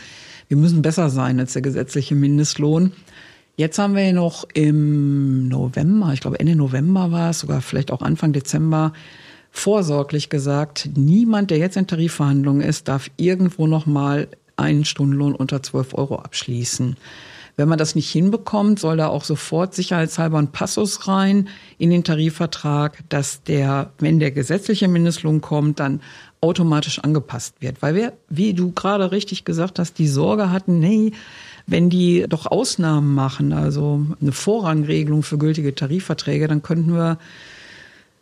wir 0.53 0.61
müssen 0.61 0.83
besser 0.83 1.09
sein 1.09 1.39
als 1.39 1.53
der 1.53 1.63
gesetzliche 1.63 2.13
Mindestlohn. 2.13 2.91
Jetzt 3.55 3.79
haben 3.79 3.95
wir 3.95 4.13
noch 4.13 4.45
im 4.53 5.47
November, 5.47 6.13
ich 6.13 6.21
glaube 6.21 6.39
Ende 6.39 6.55
November 6.55 7.11
war 7.11 7.31
es, 7.31 7.39
sogar 7.39 7.61
vielleicht 7.61 7.91
auch 7.91 8.03
Anfang 8.03 8.33
Dezember, 8.33 8.93
vorsorglich 9.49 10.29
gesagt, 10.29 10.91
niemand, 10.95 11.49
der 11.49 11.57
jetzt 11.57 11.75
in 11.75 11.87
Tarifverhandlungen 11.87 12.61
ist, 12.61 12.87
darf 12.87 13.09
irgendwo 13.17 13.65
noch 13.65 13.87
mal 13.87 14.27
einen 14.55 14.85
Stundenlohn 14.85 15.33
unter 15.33 15.63
12 15.63 15.95
Euro 15.95 16.17
abschließen. 16.17 16.97
Wenn 17.55 17.69
man 17.69 17.79
das 17.79 17.95
nicht 17.95 18.11
hinbekommt, 18.11 18.77
soll 18.77 18.97
da 18.97 19.07
auch 19.07 19.23
sofort 19.23 19.73
sicherheitshalber 19.73 20.37
ein 20.37 20.51
Passus 20.51 21.07
rein 21.07 21.49
in 21.79 21.89
den 21.89 22.03
Tarifvertrag, 22.03 22.99
dass 23.09 23.41
der, 23.41 23.91
wenn 23.97 24.19
der 24.19 24.29
gesetzliche 24.29 24.87
Mindestlohn 24.87 25.41
kommt, 25.41 25.79
dann 25.79 26.01
automatisch 26.43 26.99
angepasst 26.99 27.55
wird. 27.61 27.81
Weil 27.81 27.95
wir, 27.95 28.13
wie 28.29 28.53
du 28.53 28.71
gerade 28.73 29.11
richtig 29.11 29.45
gesagt 29.45 29.79
hast, 29.79 29.97
die 29.97 30.07
Sorge 30.07 30.51
hatten, 30.51 30.79
nee, 30.79 31.13
wenn 31.65 31.89
die 31.89 32.25
doch 32.27 32.45
Ausnahmen 32.45 33.15
machen, 33.15 33.53
also 33.53 34.05
eine 34.21 34.33
Vorrangregelung 34.33 35.23
für 35.23 35.37
gültige 35.37 35.73
Tarifverträge, 35.73 36.47
dann 36.47 36.61
könnten 36.61 36.93
wir 36.93 37.17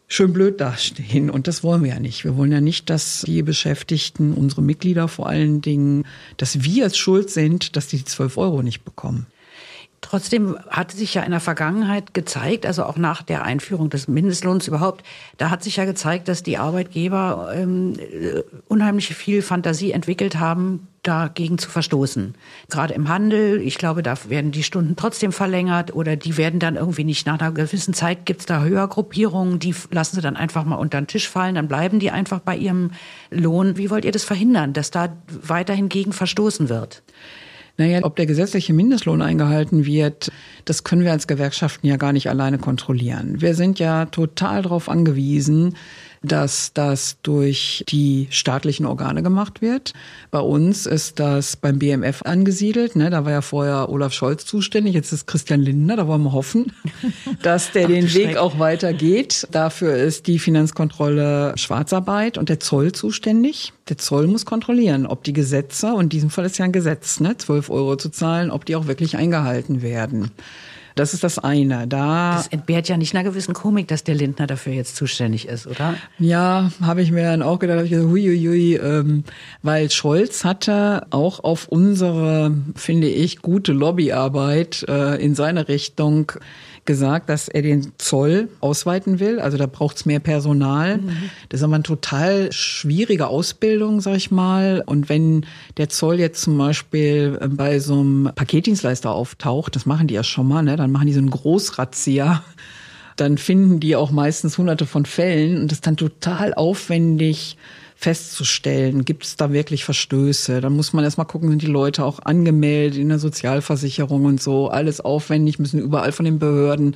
schön 0.08 0.34
blöd 0.34 0.62
dastehen. 0.62 1.32
Und 1.32 1.48
das 1.48 1.64
wollen 1.64 1.84
wir 1.84 1.92
ja 1.92 2.00
nicht. 2.00 2.24
Wir 2.24 2.38
wollen 2.38 2.52
ja 2.52 2.62
nicht, 2.62 2.90
dass 2.92 3.24
die 3.26 3.42
Beschäftigten, 3.42 4.34
unsere 4.34 4.62
Mitglieder 4.62 5.08
vor 5.08 5.28
allen 5.28 5.62
Dingen, 5.62 6.06
dass 6.38 6.64
wir 6.64 6.86
es 6.86 6.98
schuld 6.98 7.32
sind, 7.32 7.76
dass 7.76 7.88
die 7.88 8.06
12 8.06 8.38
Euro 8.38 8.62
nicht 8.62 8.84
bekommen. 8.84 9.26
Trotzdem 10.02 10.58
hat 10.68 10.92
sich 10.92 11.14
ja 11.14 11.22
in 11.22 11.32
der 11.32 11.40
Vergangenheit 11.40 12.16
gezeigt, 12.16 12.66
also 12.66 12.84
auch 12.84 12.98
nach 12.98 13.22
der 13.22 13.44
Einführung 13.44 13.92
des 13.92 14.08
Mindestlohns 14.08 14.68
überhaupt, 14.68 15.06
da 15.38 15.52
hat 15.52 15.64
sich 15.64 15.78
ja 15.78 15.86
gezeigt, 15.86 16.28
dass 16.28 16.42
die 16.42 16.58
Arbeitgeber 16.58 17.52
ähm, 17.56 17.94
äh, 18.00 18.42
unheimlich 18.68 19.14
viel 19.14 19.44
Fantasie 19.44 19.92
entwickelt 19.92 20.40
haben, 20.40 20.88
dagegen 21.04 21.58
zu 21.60 21.70
verstoßen. 21.70 22.36
Gerade 22.70 22.94
im 22.96 23.10
Handel, 23.10 23.62
ich 23.62 23.78
glaube, 23.78 24.02
da 24.04 24.16
werden 24.28 24.52
die 24.52 24.64
Stunden 24.64 24.96
trotzdem 24.96 25.32
verlängert 25.32 25.94
oder 25.96 26.16
die 26.16 26.36
werden 26.36 26.60
dann 26.60 26.76
irgendwie 26.76 27.04
nicht 27.04 27.26
nach 27.28 27.40
einer 27.40 27.52
gewissen 27.52 27.94
Zeit 27.94 28.26
gibt 28.26 28.42
es 28.42 28.46
da 28.48 28.62
Höhergruppierungen, 28.62 29.60
die 29.60 29.74
lassen 29.92 30.16
sie 30.16 30.22
dann 30.22 30.36
einfach 30.36 30.66
mal 30.66 30.76
unter 30.76 31.00
den 31.00 31.08
Tisch 31.08 31.30
fallen, 31.30 31.56
dann 31.56 31.68
bleiben 31.68 32.00
die 32.00 32.12
einfach 32.12 32.40
bei 32.40 32.56
ihrem 32.56 32.92
Lohn. 33.30 33.78
Wie 33.78 33.90
wollt 33.92 34.06
ihr 34.06 34.12
das 34.12 34.24
verhindern, 34.24 34.74
dass 34.74 34.92
da 34.92 35.10
weiterhin 35.28 35.90
gegen 35.90 36.12
verstoßen 36.12 36.70
wird? 36.70 37.04
Naja, 37.82 38.02
ob 38.04 38.16
der 38.16 38.28
gesetzliche 38.28 38.74
Mindestlohn 38.74 39.24
eingehalten 39.24 39.86
wird, 39.88 40.32
das 40.66 40.84
können 40.84 41.04
wir 41.04 41.12
als 41.12 41.26
Gewerkschaften 41.26 41.88
ja 41.88 41.98
gar 41.98 42.14
nicht 42.14 42.30
alleine 42.30 42.60
kontrollieren. 42.60 43.42
Wir 43.42 43.56
sind 43.56 43.80
ja 43.80 44.06
total 44.06 44.62
darauf 44.62 44.88
angewiesen, 44.88 45.76
dass 46.24 46.72
das 46.74 47.18
durch 47.24 47.84
die 47.90 48.28
staatlichen 48.30 48.86
Organe 48.86 49.24
gemacht 49.24 49.62
wird. 49.62 49.94
Bei 50.30 50.40
uns 50.40 50.86
ist 50.86 51.20
das 51.20 51.56
beim 51.56 51.80
BMF 51.80 52.22
angesiedelt. 52.24 52.96
Ne? 52.96 53.10
Da 53.10 53.26
war 53.26 53.32
ja 53.32 53.42
vorher 53.42 53.90
Olaf 53.90 54.14
Scholz 54.14 54.46
zuständig, 54.46 54.94
jetzt 54.94 55.12
ist 55.12 55.26
Christian 55.26 55.62
Lindner. 55.62 55.96
Da 55.96 56.08
wollen 56.08 56.22
wir 56.22 56.32
hoffen, 56.32 56.74
dass 57.42 57.72
der 57.72 57.86
Ach, 57.86 57.90
den 57.90 58.14
Weg 58.14 58.38
auch 58.38 58.60
weitergeht. 58.60 59.48
Dafür 59.52 59.96
ist 59.96 60.28
die 60.28 60.38
Finanzkontrolle 60.38 61.54
Schwarzarbeit 61.58 62.38
und 62.38 62.50
der 62.50 62.60
Zoll 62.60 62.92
zuständig. 62.92 63.74
Der 63.90 63.98
Zoll 63.98 64.28
muss 64.28 64.46
kontrollieren, 64.46 65.08
ob 65.08 65.24
die 65.24 65.34
Gesetze, 65.34 65.94
und 65.94 66.04
in 66.04 66.10
diesem 66.10 66.30
Fall 66.30 66.46
ist 66.46 66.58
ja 66.60 66.66
ein 66.66 66.72
Gesetz, 66.72 67.20
ne, 67.20 67.36
12 67.36 67.70
Euro 67.72 67.96
zu 67.96 68.10
zahlen, 68.10 68.52
ob 68.52 68.66
die 68.66 68.76
auch 68.76 68.88
wirklich 68.88 69.18
eingehalten 69.18 69.82
werden. 69.82 70.32
Das 70.96 71.14
ist 71.14 71.24
das 71.24 71.40
eine. 71.40 71.88
Da 71.88 72.36
das 72.36 72.48
entbehrt 72.48 72.88
ja 72.88 72.98
nicht 72.98 73.16
einer 73.16 73.24
gewissen 73.24 73.54
Komik, 73.54 73.88
dass 73.88 74.04
der 74.04 74.16
Lindner 74.16 74.48
dafür 74.48 74.74
jetzt 74.74 74.96
zuständig 74.96 75.48
ist, 75.48 75.68
oder? 75.68 75.96
Ja, 76.20 76.72
habe 76.82 77.02
ich 77.02 77.12
mir 77.12 77.24
dann 77.24 77.42
auch 77.42 77.60
gedacht, 77.60 77.78
hab 77.78 77.86
ich 77.86 77.92
gesagt, 77.92 78.10
huiuiui, 78.10 78.76
ähm, 78.76 79.24
weil 79.62 79.90
Scholz 79.90 80.44
hatte 80.44 81.08
auch 81.10 81.44
auf 81.44 81.68
unsere, 81.68 82.56
finde 82.76 83.08
ich, 83.08 83.42
gute 83.42 83.74
Lobbyarbeit 83.74 84.86
äh, 84.88 85.16
in 85.24 85.36
seine 85.36 85.68
Richtung 85.68 86.32
gesagt, 86.86 87.30
dass 87.30 87.48
er 87.48 87.62
den 87.62 87.92
Zoll 87.98 88.50
ausweiten 88.60 89.20
will. 89.20 89.40
Also 89.40 89.58
da 89.58 89.66
braucht 89.68 89.98
es 89.98 90.06
mehr 90.06 90.20
Personal. 90.20 90.98
Mhm. 90.98 91.30
Das 91.50 91.60
ist 91.60 91.64
aber 91.64 91.76
eine 91.76 91.84
total 91.84 92.52
schwierige 92.52 93.28
Ausbildung, 93.28 94.02
sag 94.02 94.16
ich 94.16 94.32
mal. 94.32 94.84
Und 94.86 95.10
wenn 95.10 95.46
der 95.78 95.90
Zoll 95.90 96.20
jetzt 96.20 96.42
zum 96.42 96.58
Beispiel 96.58 97.40
bei 97.50 97.80
so 97.80 98.00
einem 98.00 98.32
Paketdienstleister 98.34 99.12
auftaucht, 99.12 99.76
das 99.76 99.86
machen 99.86 100.08
die 100.08 100.16
ja 100.16 100.24
schon 100.24 100.48
mal, 100.48 100.64
ne? 100.64 100.76
dann 100.76 100.92
machen 100.92 101.08
die 101.08 101.14
so 101.14 101.20
einen 101.20 101.30
Großrazzia 101.30 102.44
dann 103.18 103.38
finden 103.38 103.80
die 103.80 103.96
auch 103.96 104.10
meistens 104.10 104.58
hunderte 104.58 104.88
von 104.88 105.06
Fällen 105.06 105.62
und 105.62 105.72
das 105.72 105.78
ist 105.78 105.86
dann 105.86 105.98
total 105.98 106.56
aufwendig, 106.56 107.58
festzustellen, 108.02 109.06
gibt 109.06 109.24
es 109.24 109.36
da 109.36 109.54
wirklich 109.54 109.86
Verstöße. 109.86 110.60
Dann 110.60 110.74
muss 110.74 110.92
man 110.92 111.04
erstmal 111.04 111.28
gucken, 111.28 111.50
sind 111.50 111.62
die 111.62 111.68
Leute 111.68 112.04
auch 112.04 112.20
angemeldet 112.20 113.00
in 113.00 113.10
der 113.10 113.20
Sozialversicherung 113.20 114.26
und 114.26 114.42
so, 114.42 114.70
alles 114.70 115.02
aufwendig, 115.02 115.60
müssen 115.60 115.80
überall 115.80 116.12
von 116.12 116.26
den 116.26 116.40
Behörden 116.40 116.96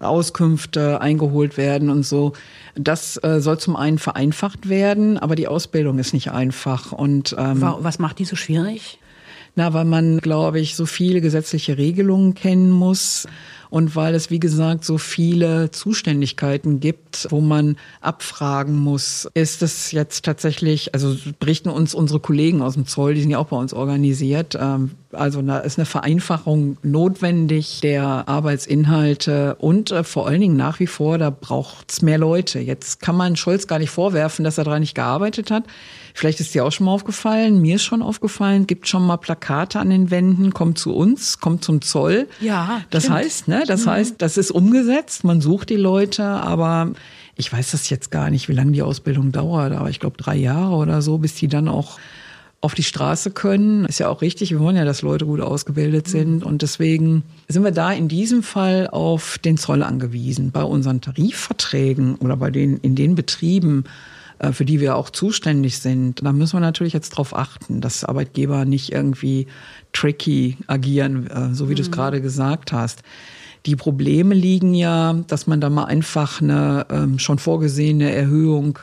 Auskünfte 0.00 1.00
eingeholt 1.00 1.56
werden 1.56 1.88
und 1.88 2.04
so. 2.04 2.32
Das 2.74 3.22
äh, 3.22 3.40
soll 3.40 3.58
zum 3.58 3.76
einen 3.76 3.98
vereinfacht 3.98 4.68
werden, 4.68 5.18
aber 5.18 5.36
die 5.36 5.46
Ausbildung 5.46 5.98
ist 5.98 6.14
nicht 6.14 6.32
einfach. 6.32 6.90
Und 6.90 7.36
ähm, 7.38 7.62
was 7.78 7.98
macht 7.98 8.18
die 8.18 8.24
so 8.24 8.34
schwierig? 8.34 8.98
Na, 9.56 9.72
weil 9.74 9.84
man, 9.84 10.18
glaube 10.18 10.58
ich, 10.58 10.74
so 10.74 10.86
viele 10.86 11.20
gesetzliche 11.20 11.76
Regelungen 11.76 12.34
kennen 12.34 12.70
muss 12.70 13.26
und 13.70 13.96
weil 13.96 14.14
es, 14.14 14.30
wie 14.30 14.40
gesagt, 14.40 14.84
so 14.84 14.98
viele 14.98 15.70
Zuständigkeiten 15.70 16.80
gibt, 16.80 17.28
wo 17.30 17.40
man 17.40 17.76
abfragen 18.00 18.76
muss, 18.76 19.28
ist 19.34 19.62
es 19.62 19.92
jetzt 19.92 20.24
tatsächlich, 20.24 20.94
also 20.94 21.16
berichten 21.38 21.70
uns 21.70 21.94
unsere 21.94 22.20
Kollegen 22.20 22.62
aus 22.62 22.74
dem 22.74 22.86
Zoll, 22.86 23.14
die 23.14 23.22
sind 23.22 23.30
ja 23.30 23.38
auch 23.38 23.46
bei 23.46 23.56
uns 23.56 23.72
organisiert, 23.72 24.56
ähm, 24.60 24.92
also 25.12 25.42
da 25.42 25.58
ist 25.58 25.78
eine 25.78 25.86
Vereinfachung 25.86 26.76
notwendig 26.82 27.80
der 27.82 28.28
Arbeitsinhalte 28.28 29.56
und 29.56 29.90
äh, 29.90 30.04
vor 30.04 30.26
allen 30.26 30.40
Dingen 30.40 30.56
nach 30.56 30.80
wie 30.80 30.86
vor, 30.86 31.18
da 31.18 31.30
braucht 31.30 31.90
es 31.90 32.02
mehr 32.02 32.18
Leute. 32.18 32.60
Jetzt 32.60 33.00
kann 33.00 33.16
man 33.16 33.36
Scholz 33.36 33.66
gar 33.66 33.78
nicht 33.78 33.90
vorwerfen, 33.90 34.44
dass 34.44 34.58
er 34.58 34.64
daran 34.64 34.80
nicht 34.80 34.94
gearbeitet 34.94 35.50
hat. 35.50 35.64
Vielleicht 36.14 36.40
ist 36.40 36.54
dir 36.54 36.64
auch 36.64 36.72
schon 36.72 36.86
mal 36.86 36.92
aufgefallen, 36.92 37.60
mir 37.60 37.76
ist 37.76 37.82
schon 37.82 38.02
aufgefallen, 38.02 38.66
gibt 38.66 38.88
schon 38.88 39.06
mal 39.06 39.16
Plakate 39.16 39.78
an 39.78 39.90
den 39.90 40.10
Wänden, 40.10 40.52
kommt 40.52 40.78
zu 40.78 40.94
uns, 40.94 41.40
kommt 41.40 41.64
zum 41.64 41.82
Zoll. 41.82 42.28
Ja. 42.40 42.82
Das 42.90 43.04
stimmt. 43.04 43.18
heißt, 43.18 43.48
ne, 43.48 43.64
das 43.66 43.86
mhm. 43.86 43.90
heißt, 43.90 44.14
das 44.18 44.36
ist 44.36 44.50
umgesetzt, 44.50 45.24
man 45.24 45.40
sucht 45.40 45.70
die 45.70 45.76
Leute, 45.76 46.24
aber 46.24 46.92
ich 47.36 47.52
weiß 47.52 47.70
das 47.72 47.88
jetzt 47.90 48.10
gar 48.10 48.30
nicht, 48.30 48.48
wie 48.48 48.54
lange 48.54 48.72
die 48.72 48.82
Ausbildung 48.82 49.32
dauert, 49.32 49.72
aber 49.72 49.88
ich 49.90 50.00
glaube 50.00 50.16
drei 50.16 50.36
Jahre 50.36 50.76
oder 50.76 51.02
so, 51.02 51.18
bis 51.18 51.34
die 51.34 51.48
dann 51.48 51.68
auch 51.68 51.98
auf 52.60 52.74
die 52.74 52.82
Straße 52.82 53.30
können. 53.30 53.86
Ist 53.86 54.00
ja 54.00 54.08
auch 54.08 54.20
richtig, 54.20 54.50
wir 54.50 54.60
wollen 54.60 54.76
ja, 54.76 54.84
dass 54.84 55.02
Leute 55.02 55.24
gut 55.24 55.40
ausgebildet 55.40 56.06
mhm. 56.08 56.10
sind. 56.10 56.44
Und 56.44 56.62
deswegen 56.62 57.22
sind 57.48 57.64
wir 57.64 57.70
da 57.70 57.92
in 57.92 58.08
diesem 58.08 58.42
Fall 58.42 58.88
auf 58.88 59.38
den 59.38 59.56
Zoll 59.56 59.82
angewiesen. 59.82 60.50
Bei 60.50 60.62
unseren 60.62 61.00
Tarifverträgen 61.00 62.16
oder 62.16 62.36
bei 62.36 62.50
den, 62.50 62.76
in 62.78 62.94
den 62.94 63.14
Betrieben, 63.14 63.84
für 64.52 64.64
die 64.64 64.80
wir 64.80 64.96
auch 64.96 65.10
zuständig 65.10 65.78
sind, 65.78 66.24
da 66.24 66.32
müssen 66.32 66.54
wir 66.54 66.60
natürlich 66.60 66.92
jetzt 66.92 67.12
darauf 67.12 67.36
achten, 67.36 67.80
dass 67.80 68.04
Arbeitgeber 68.04 68.64
nicht 68.64 68.92
irgendwie 68.92 69.46
tricky 69.92 70.56
agieren, 70.66 71.26
äh, 71.26 71.54
so 71.54 71.68
wie 71.68 71.72
mhm. 71.72 71.76
du 71.76 71.82
es 71.82 71.90
gerade 71.90 72.20
gesagt 72.20 72.72
hast. 72.72 73.02
Die 73.66 73.76
Probleme 73.76 74.34
liegen 74.34 74.74
ja, 74.74 75.12
dass 75.26 75.46
man 75.46 75.60
da 75.60 75.68
mal 75.68 75.84
einfach 75.84 76.40
eine 76.40 76.86
ähm, 76.90 77.18
schon 77.18 77.38
vorgesehene 77.38 78.10
Erhöhung 78.12 78.78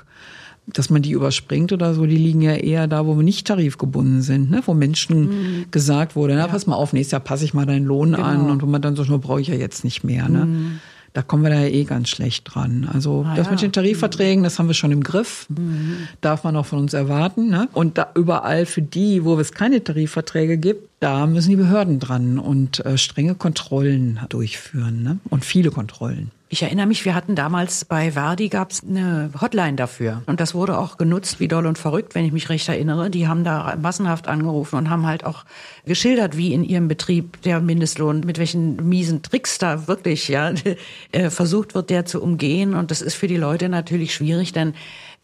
dass 0.73 0.89
man 0.89 1.01
die 1.01 1.11
überspringt 1.11 1.71
oder 1.71 1.93
so, 1.93 2.05
die 2.05 2.17
liegen 2.17 2.41
ja 2.41 2.53
eher 2.53 2.87
da, 2.87 3.05
wo 3.05 3.15
wir 3.15 3.23
nicht 3.23 3.47
tarifgebunden 3.47 4.21
sind, 4.21 4.51
ne? 4.51 4.61
wo 4.65 4.73
Menschen 4.73 5.19
mhm. 5.21 5.65
gesagt 5.71 6.15
wurde, 6.15 6.33
na, 6.33 6.41
ja. 6.41 6.47
pass 6.47 6.67
mal 6.67 6.75
auf, 6.75 6.91
nächstes 6.91 7.13
Jahr 7.13 7.21
passe 7.21 7.45
ich 7.45 7.53
mal 7.53 7.65
deinen 7.65 7.85
Lohn 7.85 8.11
genau. 8.11 8.23
an 8.23 8.49
und 8.49 8.61
wo 8.61 8.65
man 8.65 8.81
dann 8.81 8.95
so 8.95 9.05
schnell 9.05 9.19
brauche 9.19 9.39
ich 9.39 9.47
ja 9.47 9.55
jetzt 9.55 9.85
nicht 9.85 10.03
mehr. 10.03 10.27
Ne? 10.27 10.45
Mhm. 10.45 10.79
Da 11.17 11.23
kommen 11.23 11.41
wir 11.41 11.49
da 11.49 11.61
ja 11.61 11.67
eh 11.67 11.83
ganz 11.83 12.09
schlecht 12.09 12.43
dran. 12.45 12.87
Also 12.93 13.25
ah, 13.27 13.33
das 13.35 13.47
ja. 13.47 13.51
mit 13.53 13.61
den 13.63 13.71
Tarifverträgen, 13.71 14.43
das 14.43 14.59
haben 14.59 14.67
wir 14.67 14.75
schon 14.75 14.91
im 14.91 15.01
Griff. 15.01 15.47
Mhm. 15.49 16.07
Darf 16.21 16.43
man 16.43 16.55
auch 16.55 16.67
von 16.67 16.77
uns 16.77 16.93
erwarten. 16.93 17.49
Ne? 17.49 17.67
Und 17.73 17.97
da 17.97 18.11
überall 18.13 18.67
für 18.67 18.83
die, 18.83 19.25
wo 19.25 19.39
es 19.39 19.51
keine 19.51 19.83
Tarifverträge 19.83 20.59
gibt, 20.59 20.87
da 20.99 21.25
müssen 21.25 21.49
die 21.49 21.55
Behörden 21.55 21.97
dran 21.97 22.37
und 22.37 22.85
äh, 22.85 22.99
strenge 22.99 23.33
Kontrollen 23.33 24.19
durchführen. 24.29 25.01
Ne? 25.01 25.17
Und 25.31 25.43
viele 25.43 25.71
Kontrollen. 25.71 26.29
Ich 26.49 26.63
erinnere 26.63 26.87
mich, 26.87 27.03
wir 27.03 27.13
hatten 27.13 27.35
damals 27.35 27.83
bei 27.83 28.11
Verdi 28.13 28.47
gab 28.47 28.71
es 28.71 28.81
eine 28.81 29.31
Hotline 29.41 29.75
dafür. 29.75 30.23
Und 30.27 30.39
das 30.39 30.55
wurde 30.55 30.77
auch 30.77 30.97
genutzt 30.97 31.41
wie 31.41 31.49
doll 31.49 31.65
und 31.65 31.77
verrückt, 31.77 32.15
wenn 32.15 32.23
ich 32.23 32.31
mich 32.31 32.47
recht 32.47 32.69
erinnere. 32.69 33.09
Die 33.09 33.27
haben 33.27 33.43
da 33.43 33.75
massenhaft 33.81 34.29
angerufen 34.29 34.77
und 34.77 34.89
haben 34.89 35.05
halt 35.05 35.25
auch 35.25 35.43
geschildert, 35.85 36.37
wie 36.37 36.53
in 36.53 36.63
ihrem 36.63 36.87
Betrieb 36.87 37.41
der 37.41 37.59
Mindestlohn, 37.59 38.21
mit 38.21 38.37
welchen 38.37 38.87
miesen 38.87 39.23
Tricks 39.23 39.57
da 39.57 39.87
wirklich 39.87 40.29
ja, 40.29 40.53
äh, 41.11 41.29
versucht 41.29 41.75
wird, 41.75 41.89
der 41.89 42.05
zu 42.05 42.21
umgehen. 42.21 42.75
Und 42.75 42.91
das 42.91 43.01
ist 43.01 43.15
für 43.15 43.27
die 43.27 43.35
Leute 43.35 43.67
natürlich 43.67 44.13
schwierig, 44.13 44.53
denn 44.53 44.73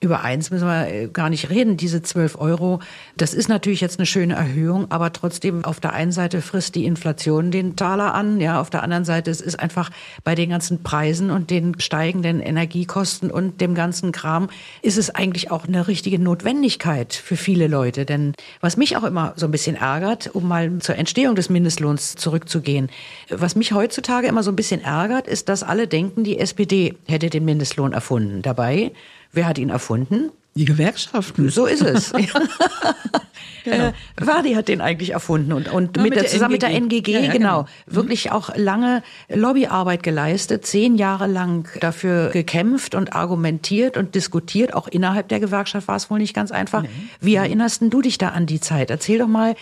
über 0.04 0.22
eins 0.22 0.52
müssen 0.52 0.68
wir 0.68 0.88
äh, 0.88 1.08
gar 1.08 1.30
nicht 1.30 1.50
reden. 1.50 1.78
Diese 1.78 2.02
12 2.02 2.38
Euro, 2.40 2.80
das 3.18 3.34
ist 3.34 3.48
natürlich 3.48 3.82
jetzt 3.82 4.00
eine 4.00 4.06
schöne 4.06 4.36
Erhöhung, 4.36 4.92
aber 4.92 5.14
trotzdem 5.14 5.64
auf 5.64 5.80
der 5.80 5.94
einen 5.94 6.12
Seite 6.12 6.42
frisst 6.42 6.76
die 6.76 6.86
Inflation 6.86 7.52
den 7.52 7.76
Taler 7.76 8.14
an, 8.14 8.42
ja, 8.42 8.60
auf 8.60 8.70
der 8.70 8.84
anderen 8.84 9.06
Seite 9.06 9.32
es 9.32 9.42
ist 9.42 9.60
einfach 9.60 9.90
bei 10.24 10.36
den 10.36 10.50
ganzen 10.50 10.84
Preisen 10.84 11.32
und 11.32 11.50
den 11.50 11.80
steigenden 11.80 12.42
Energiekosten 12.42 13.32
und 13.32 13.62
dem 13.62 13.76
ganzen 13.76 14.12
Kram 14.12 14.50
ist 14.82 14.98
es 14.98 15.10
eigentlich 15.10 15.52
auch 15.52 15.66
eine 15.66 15.88
richtige 15.88 16.20
Notwendigkeit 16.20 17.14
für 17.14 17.38
viele 17.38 17.68
Leute. 17.68 18.06
Denn 18.06 18.34
was 18.60 18.78
mich 18.78 18.98
auch 18.98 19.04
immer 19.04 19.34
so 19.38 19.46
ein 19.46 19.52
bisschen 19.52 19.76
ärgert, 19.76 20.30
um 20.34 20.48
mal 20.48 20.80
zur 20.80 20.98
Entstehung 20.98 21.36
des 21.36 21.50
Mindestlohns 21.50 22.16
zurückzugehen, 22.16 22.90
was 23.30 23.56
mich 23.56 23.72
heutzutage 23.72 24.28
immer 24.28 24.44
so 24.44 24.52
ein 24.52 24.56
bisschen 24.58 24.82
ärgert, 24.82 25.28
ist, 25.28 25.48
dass 25.48 25.64
alle 25.64 25.88
denken, 25.88 26.24
die 26.24 26.40
SPD 26.40 26.96
hätte 27.08 27.30
den 27.30 27.46
Mindestlohn 27.46 27.94
erfunden. 27.94 28.42
Dabei 28.42 28.92
Wer 29.34 29.48
hat 29.48 29.58
ihn 29.58 29.70
erfunden? 29.70 30.32
Die 30.56 30.66
Gewerkschaften. 30.66 31.50
So 31.50 31.66
ist 31.66 31.82
es. 31.82 32.14
genau. 33.64 33.88
äh, 33.88 33.94
Verdi 34.22 34.54
hat 34.54 34.68
den 34.68 34.82
eigentlich 34.82 35.12
erfunden 35.12 35.52
und, 35.52 35.68
und 35.68 35.98
ja, 35.98 36.04
mit, 36.04 36.14
mit 36.14 36.22
der, 36.22 36.30
zusammen 36.30 36.56
NGG. 36.56 36.66
mit 36.66 36.74
der 36.74 36.82
NGG, 36.82 37.12
ja, 37.12 37.20
ja, 37.20 37.32
genau, 37.32 37.64
genau, 37.64 37.68
wirklich 37.88 38.32
auch 38.32 38.56
lange 38.56 39.02
Lobbyarbeit 39.30 40.04
geleistet, 40.04 40.66
zehn 40.66 40.96
Jahre 40.96 41.26
lang 41.26 41.68
dafür 41.80 42.30
gekämpft 42.30 42.94
und 42.94 43.16
argumentiert 43.16 43.98
und 43.98 44.14
diskutiert. 44.14 44.76
Auch 44.76 44.88
innerhalb 44.88 45.28
der 45.30 45.40
Gewerkschaft 45.40 45.88
war 45.88 45.96
es 45.96 46.12
wohl 46.12 46.20
nicht 46.20 46.36
ganz 46.36 46.52
einfach. 46.52 46.84
Nee. 46.84 46.90
Wie 47.20 47.36
erinnerst 47.36 47.82
du 47.82 48.02
dich 48.02 48.20
da 48.20 48.30
an 48.30 48.46
die 48.46 48.60
Zeit? 48.60 48.92
Erzähl 48.92 49.18
doch 49.18 49.28
mal, 49.28 49.56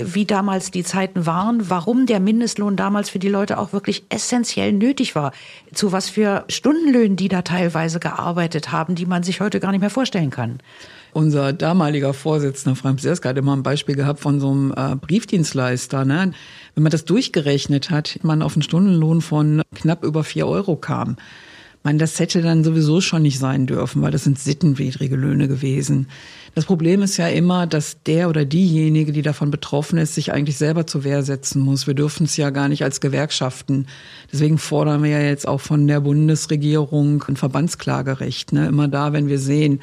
wie 0.00 0.24
damals 0.24 0.70
die 0.70 0.84
Zeiten 0.84 1.26
waren, 1.26 1.68
warum 1.68 2.06
der 2.06 2.20
Mindestlohn 2.20 2.76
damals 2.76 3.10
für 3.10 3.18
die 3.18 3.28
Leute 3.28 3.58
auch 3.58 3.74
wirklich 3.74 4.04
essentiell 4.08 4.72
nötig 4.72 5.14
war. 5.14 5.32
Zu 5.74 5.92
was 5.92 6.08
für 6.08 6.44
Stundenlöhnen 6.48 7.16
die 7.16 7.28
da 7.28 7.42
teilweise 7.42 8.00
gearbeitet 8.00 8.72
haben, 8.72 8.94
die 8.94 9.06
man 9.06 9.22
sich 9.22 9.40
heute 9.40 9.60
gar 9.60 9.72
nicht 9.72 9.80
mehr 9.80 9.90
vorstellen 9.90 10.29
kann. 10.30 10.58
Unser 11.12 11.52
damaliger 11.52 12.14
Vorsitzender 12.14 12.76
Frank 12.76 13.00
Seska 13.00 13.30
hat 13.30 13.38
immer 13.38 13.56
ein 13.56 13.64
Beispiel 13.64 13.96
gehabt 13.96 14.20
von 14.20 14.38
so 14.38 14.50
einem 14.50 14.72
äh, 14.76 14.94
Briefdienstleister. 14.94 16.04
Ne? 16.04 16.32
Wenn 16.74 16.82
man 16.82 16.92
das 16.92 17.04
durchgerechnet 17.04 17.90
hat, 17.90 18.20
man 18.22 18.42
auf 18.42 18.54
einen 18.54 18.62
Stundenlohn 18.62 19.20
von 19.20 19.62
knapp 19.74 20.04
über 20.04 20.22
vier 20.22 20.46
Euro 20.46 20.76
kam. 20.76 21.16
Man, 21.82 21.96
das 21.96 22.18
hätte 22.18 22.42
dann 22.42 22.62
sowieso 22.62 23.00
schon 23.00 23.22
nicht 23.22 23.38
sein 23.38 23.66
dürfen, 23.66 24.02
weil 24.02 24.10
das 24.10 24.24
sind 24.24 24.38
sittenwidrige 24.38 25.16
Löhne 25.16 25.48
gewesen. 25.48 26.08
Das 26.54 26.66
Problem 26.66 27.00
ist 27.00 27.16
ja 27.16 27.28
immer, 27.28 27.66
dass 27.66 28.02
der 28.02 28.28
oder 28.28 28.44
diejenige, 28.44 29.12
die 29.12 29.22
davon 29.22 29.50
betroffen 29.50 29.98
ist, 29.98 30.14
sich 30.14 30.30
eigentlich 30.30 30.58
selber 30.58 30.86
zur 30.86 31.04
Wehr 31.04 31.22
setzen 31.22 31.62
muss. 31.62 31.86
Wir 31.86 31.94
dürfen 31.94 32.24
es 32.24 32.36
ja 32.36 32.50
gar 32.50 32.68
nicht 32.68 32.84
als 32.84 33.00
Gewerkschaften. 33.00 33.86
Deswegen 34.30 34.58
fordern 34.58 35.02
wir 35.02 35.10
ja 35.10 35.22
jetzt 35.22 35.48
auch 35.48 35.60
von 35.60 35.86
der 35.86 36.00
Bundesregierung 36.00 37.24
ein 37.26 37.36
Verbandsklagerecht. 37.36 38.52
Ne? 38.52 38.66
Immer 38.66 38.88
da, 38.88 39.14
wenn 39.14 39.28
wir 39.28 39.38
sehen, 39.38 39.80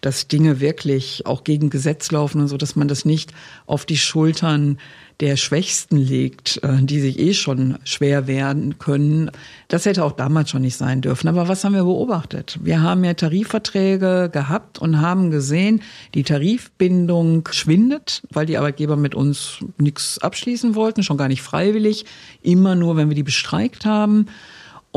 dass 0.00 0.28
Dinge 0.28 0.60
wirklich 0.60 1.26
auch 1.26 1.44
gegen 1.44 1.70
Gesetz 1.70 2.10
laufen 2.10 2.40
und 2.40 2.48
so, 2.48 2.56
dass 2.56 2.76
man 2.76 2.88
das 2.88 3.04
nicht 3.04 3.32
auf 3.66 3.84
die 3.84 3.96
Schultern 3.96 4.78
der 5.20 5.36
Schwächsten 5.36 5.96
legt, 5.96 6.62
äh, 6.62 6.76
die 6.80 7.00
sich 7.00 7.18
eh 7.18 7.34
schon 7.34 7.78
schwer 7.82 8.26
werden 8.28 8.78
können. 8.78 9.30
Das 9.66 9.84
hätte 9.84 10.04
auch 10.04 10.12
damals 10.12 10.50
schon 10.50 10.62
nicht 10.62 10.76
sein 10.76 11.00
dürfen. 11.00 11.26
Aber 11.26 11.48
was 11.48 11.64
haben 11.64 11.74
wir 11.74 11.82
beobachtet? 11.82 12.58
Wir 12.62 12.82
haben 12.82 13.02
ja 13.02 13.14
Tarifverträge 13.14 14.30
gehabt 14.32 14.78
und 14.78 15.00
haben 15.00 15.30
gesehen, 15.30 15.82
die 16.14 16.22
Tarifbindung 16.22 17.48
schwindet, 17.50 18.22
weil 18.30 18.46
die 18.46 18.58
Arbeitgeber 18.58 18.96
mit 18.96 19.16
uns 19.16 19.58
nichts 19.76 20.18
abschließen 20.18 20.76
wollten, 20.76 21.02
schon 21.02 21.16
gar 21.16 21.28
nicht 21.28 21.42
freiwillig, 21.42 22.04
immer 22.42 22.76
nur, 22.76 22.96
wenn 22.96 23.08
wir 23.08 23.16
die 23.16 23.24
bestreikt 23.24 23.84
haben. 23.84 24.26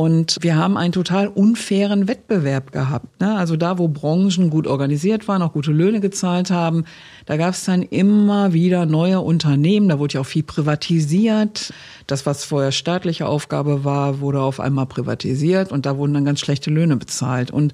Und 0.02 0.38
wir 0.42 0.56
haben 0.56 0.78
einen 0.78 0.94
total 0.94 1.28
unfairen 1.28 2.08
Wettbewerb 2.08 2.72
gehabt. 2.72 3.22
Ne? 3.22 3.36
Also 3.36 3.56
da, 3.56 3.78
wo 3.78 3.88
Branchen 3.88 4.50
gut 4.50 4.66
organisiert 4.66 5.28
waren, 5.28 5.44
auch 5.44 5.54
gute 5.54 5.72
Löhne 5.72 6.00
gezahlt 6.00 6.50
haben, 6.50 6.86
da 7.28 7.38
gab 7.38 7.52
es 7.52 7.66
dann 7.66 7.84
immer 7.84 8.52
wieder 8.52 8.88
neue 8.88 9.20
Unternehmen. 9.22 9.90
Da 9.90 10.00
wurde 10.00 10.16
ja 10.16 10.22
auch 10.22 10.26
viel 10.26 10.42
privatisiert. 10.42 11.72
Das, 12.08 12.26
was 12.26 12.46
vorher 12.46 12.72
staatliche 12.72 13.28
Aufgabe 13.28 13.84
war, 13.84 14.22
wurde 14.22 14.42
auf 14.42 14.60
einmal 14.60 14.88
privatisiert 14.88 15.72
und 15.72 15.86
da 15.86 15.96
wurden 15.98 16.16
dann 16.16 16.26
ganz 16.26 16.40
schlechte 16.40 16.72
Löhne 16.72 16.98
bezahlt. 16.98 17.52
Und 17.52 17.74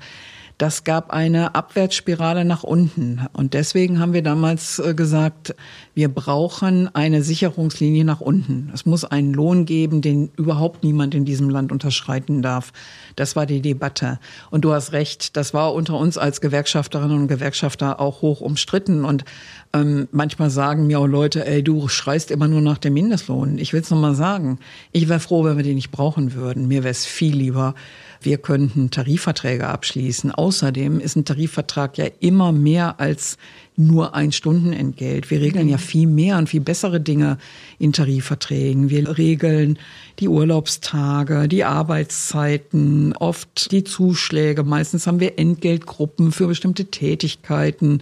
das 0.57 0.83
gab 0.83 1.11
eine 1.11 1.53
Abwärtsspirale 1.53 2.43
nach 2.43 2.63
unten. 2.63 3.21
Und 3.33 3.53
deswegen 3.53 3.99
haben 3.99 4.13
wir 4.13 4.23
damals 4.23 4.79
äh, 4.79 4.95
gesagt, 4.95 5.53
wir 5.93 6.09
brauchen 6.09 6.93
eine 6.95 7.21
Sicherungslinie 7.21 8.03
nach 8.03 8.21
unten. 8.21 8.71
Es 8.73 8.85
muss 8.85 9.05
einen 9.05 9.33
Lohn 9.33 9.65
geben, 9.65 10.01
den 10.01 10.31
überhaupt 10.35 10.83
niemand 10.83 11.13
in 11.13 11.25
diesem 11.25 11.49
Land 11.49 11.71
unterschreiten 11.71 12.41
darf. 12.41 12.73
Das 13.15 13.35
war 13.35 13.45
die 13.45 13.61
Debatte. 13.61 14.19
Und 14.49 14.65
du 14.65 14.73
hast 14.73 14.93
recht, 14.93 15.37
das 15.37 15.53
war 15.53 15.75
unter 15.75 15.95
uns 15.95 16.17
als 16.17 16.41
Gewerkschafterinnen 16.41 17.21
und 17.21 17.27
Gewerkschafter 17.27 17.99
auch 17.99 18.23
hoch 18.23 18.41
umstritten. 18.41 19.05
Und 19.05 19.25
ähm, 19.73 20.07
manchmal 20.11 20.49
sagen 20.49 20.87
mir 20.87 20.99
auch 20.99 21.07
Leute, 21.07 21.45
ey, 21.45 21.61
du 21.61 21.87
schreist 21.87 22.31
immer 22.31 22.47
nur 22.47 22.61
nach 22.61 22.79
dem 22.79 22.95
Mindestlohn. 22.95 23.59
Ich 23.59 23.73
will 23.73 23.81
es 23.81 23.91
nochmal 23.91 24.15
sagen. 24.15 24.57
Ich 24.91 25.07
wäre 25.07 25.19
froh, 25.19 25.43
wenn 25.43 25.57
wir 25.57 25.63
den 25.63 25.75
nicht 25.75 25.91
brauchen 25.91 26.33
würden. 26.33 26.67
Mir 26.67 26.83
wäre 26.83 26.91
es 26.91 27.05
viel 27.05 27.35
lieber, 27.35 27.75
wir 28.21 28.37
könnten 28.37 28.91
Tarifverträge 28.91 29.67
abschließen. 29.67 30.31
Außerdem 30.31 30.99
ist 30.99 31.15
ein 31.15 31.25
Tarifvertrag 31.25 31.97
ja 31.97 32.05
immer 32.19 32.51
mehr 32.51 32.99
als 32.99 33.37
nur 33.75 34.15
ein 34.15 34.31
Stundenentgelt. 34.31 35.29
Wir 35.29 35.39
regeln 35.39 35.69
ja 35.69 35.77
viel 35.77 36.07
mehr 36.07 36.37
und 36.39 36.49
viel 36.49 36.61
bessere 36.61 36.99
Dinge 36.99 37.37
in 37.77 37.93
Tarifverträgen. 37.93 38.89
Wir 38.89 39.17
regeln 39.17 39.77
die 40.19 40.27
Urlaubstage, 40.27 41.47
die 41.47 41.63
Arbeitszeiten, 41.63 43.13
oft 43.13 43.71
die 43.71 43.83
Zuschläge. 43.83 44.63
Meistens 44.63 45.05
haben 45.05 45.19
wir 45.19 45.37
Entgeltgruppen 45.37 46.31
für 46.31 46.47
bestimmte 46.47 46.85
Tätigkeiten 46.85 48.01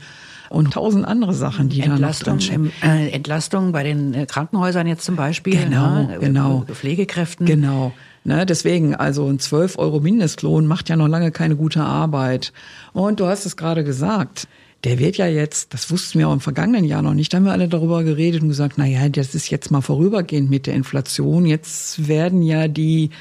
und 0.49 0.73
tausend 0.73 1.06
andere 1.06 1.34
Sachen, 1.34 1.67
die 1.69 1.82
Entlastung, 1.82 2.39
da 2.39 2.58
noch 2.58 2.71
drin 2.71 2.71
äh, 2.82 3.10
Entlastung 3.10 3.71
bei 3.73 3.84
den 3.84 4.13
äh, 4.13 4.25
Krankenhäusern 4.25 4.88
jetzt 4.88 5.04
zum 5.04 5.17
Beispiel. 5.17 5.58
Genau, 5.58 6.04
ne? 6.04 6.17
genau. 6.21 6.65
Pflegekräften. 6.71 7.45
Genau. 7.45 7.93
Ne, 8.28 8.44
deswegen, 8.48 8.96
also 8.96 9.28
ein 9.28 9.38
12 9.38 9.78
Euro 9.78 10.00
Mindestlohn 10.00 10.66
macht 10.66 10.90
ja 10.90 10.96
noch 10.96 11.08
lange 11.08 11.30
keine 11.30 11.56
gute 11.56 11.84
Arbeit. 11.84 12.54
Und 12.92 13.20
du 13.20 13.28
hast 13.28 13.46
es 13.46 13.56
gerade 13.56 13.84
gesagt, 13.84 14.48
der 14.84 14.98
wird 14.98 15.18
ja 15.18 15.28
jetzt, 15.28 15.76
das 15.76 15.92
wussten 15.92 16.18
wir 16.18 16.28
auch 16.28 16.34
im 16.34 16.40
vergangenen 16.40 16.86
Jahr 16.86 17.04
noch 17.04 17.14
nicht, 17.14 17.32
da 17.32 17.38
haben 17.38 17.46
wir 17.46 17.52
alle 17.52 17.68
darüber 17.68 18.04
geredet 18.04 18.42
und 18.42 18.48
gesagt, 18.48 18.78
na 18.78 18.88
ja, 18.88 19.08
das 19.10 19.36
ist 19.36 19.52
jetzt 19.52 19.70
mal 19.70 19.82
vorübergehend 19.82 20.50
mit 20.50 20.66
der 20.66 20.74
Inflation. 20.74 21.46
Jetzt 21.46 22.08
werden 22.08 22.42
ja 22.42 22.68
die, 22.68 23.12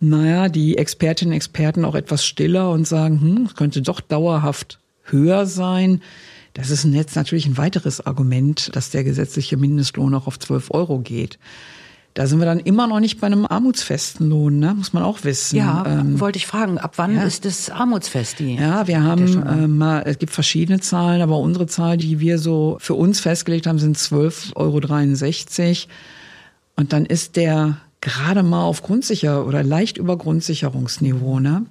naja, 0.00 0.48
die 0.48 0.76
Expertinnen 0.76 1.30
und 1.30 1.36
Experten 1.36 1.84
auch 1.84 1.94
etwas 1.94 2.26
stiller 2.26 2.72
und 2.72 2.84
sagen, 2.84 3.20
hm, 3.20 3.44
es 3.46 3.54
könnte 3.54 3.80
doch 3.80 4.00
dauerhaft 4.00 4.80
höher 5.04 5.46
sein. 5.46 6.02
Das 6.52 6.70
ist 6.70 6.84
jetzt 6.84 7.14
natürlich 7.14 7.46
ein 7.46 7.58
weiteres 7.58 8.04
Argument, 8.04 8.74
dass 8.74 8.90
der 8.90 9.04
gesetzliche 9.04 9.56
Mindestlohn 9.56 10.12
auch 10.14 10.26
auf 10.26 10.40
12 10.40 10.72
Euro 10.72 10.98
geht. 10.98 11.38
Da 12.16 12.26
sind 12.26 12.38
wir 12.38 12.46
dann 12.46 12.60
immer 12.60 12.86
noch 12.86 12.98
nicht 12.98 13.20
bei 13.20 13.26
einem 13.26 13.44
armutsfesten 13.44 14.30
Lohn, 14.30 14.58
ne? 14.58 14.72
muss 14.72 14.94
man 14.94 15.02
auch 15.02 15.22
wissen. 15.24 15.56
Ja, 15.56 15.84
ähm, 15.86 16.18
wollte 16.18 16.38
ich 16.38 16.46
fragen, 16.46 16.78
ab 16.78 16.94
wann 16.96 17.14
ja. 17.14 17.24
ist 17.24 17.44
das 17.44 17.68
armutsfest? 17.68 18.38
Die, 18.38 18.54
ja, 18.54 18.86
wir 18.86 19.02
haben 19.02 19.42
äh, 19.46 19.66
mal, 19.66 20.02
es 20.06 20.18
gibt 20.18 20.32
verschiedene 20.32 20.80
Zahlen, 20.80 21.20
aber 21.20 21.36
unsere 21.38 21.66
Zahl, 21.66 21.98
die 21.98 22.18
wir 22.18 22.38
so 22.38 22.78
für 22.80 22.94
uns 22.94 23.20
festgelegt 23.20 23.66
haben, 23.66 23.78
sind 23.78 23.98
12,63 23.98 24.54
Euro. 24.56 25.92
Und 26.76 26.94
dann 26.94 27.04
ist 27.04 27.36
der 27.36 27.82
gerade 28.00 28.42
mal 28.42 28.62
auf 28.62 28.82
Grundsicher 28.82 29.46
oder 29.46 29.62
leicht 29.62 29.98
über 29.98 30.16
Grundsicherungsniveau. 30.16 31.38
Ne? 31.38 31.66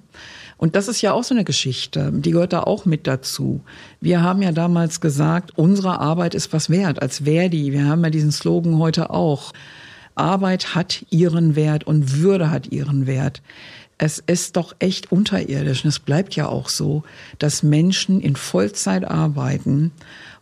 Und 0.58 0.76
das 0.76 0.86
ist 0.86 1.02
ja 1.02 1.12
auch 1.12 1.24
so 1.24 1.34
eine 1.34 1.42
Geschichte, 1.42 2.12
die 2.14 2.30
gehört 2.30 2.52
da 2.52 2.60
auch 2.60 2.84
mit 2.84 3.08
dazu. 3.08 3.62
Wir 4.00 4.22
haben 4.22 4.42
ja 4.42 4.52
damals 4.52 5.00
gesagt, 5.00 5.58
unsere 5.58 5.98
Arbeit 5.98 6.36
ist 6.36 6.52
was 6.52 6.70
wert, 6.70 7.02
als 7.02 7.24
Verdi. 7.24 7.72
Wir 7.72 7.86
haben 7.86 8.04
ja 8.04 8.10
diesen 8.10 8.30
Slogan 8.30 8.78
heute 8.78 9.10
auch. 9.10 9.52
Arbeit 10.16 10.74
hat 10.74 11.04
ihren 11.10 11.54
Wert 11.56 11.84
und 11.84 12.20
Würde 12.20 12.50
hat 12.50 12.72
ihren 12.72 13.06
Wert. 13.06 13.42
Es 13.98 14.18
ist 14.18 14.56
doch 14.56 14.74
echt 14.78 15.10
unterirdisch 15.10 15.84
und 15.84 15.88
es 15.88 15.98
bleibt 15.98 16.36
ja 16.36 16.48
auch 16.48 16.68
so, 16.68 17.02
dass 17.38 17.62
Menschen 17.62 18.20
in 18.20 18.36
Vollzeit 18.36 19.04
arbeiten 19.04 19.92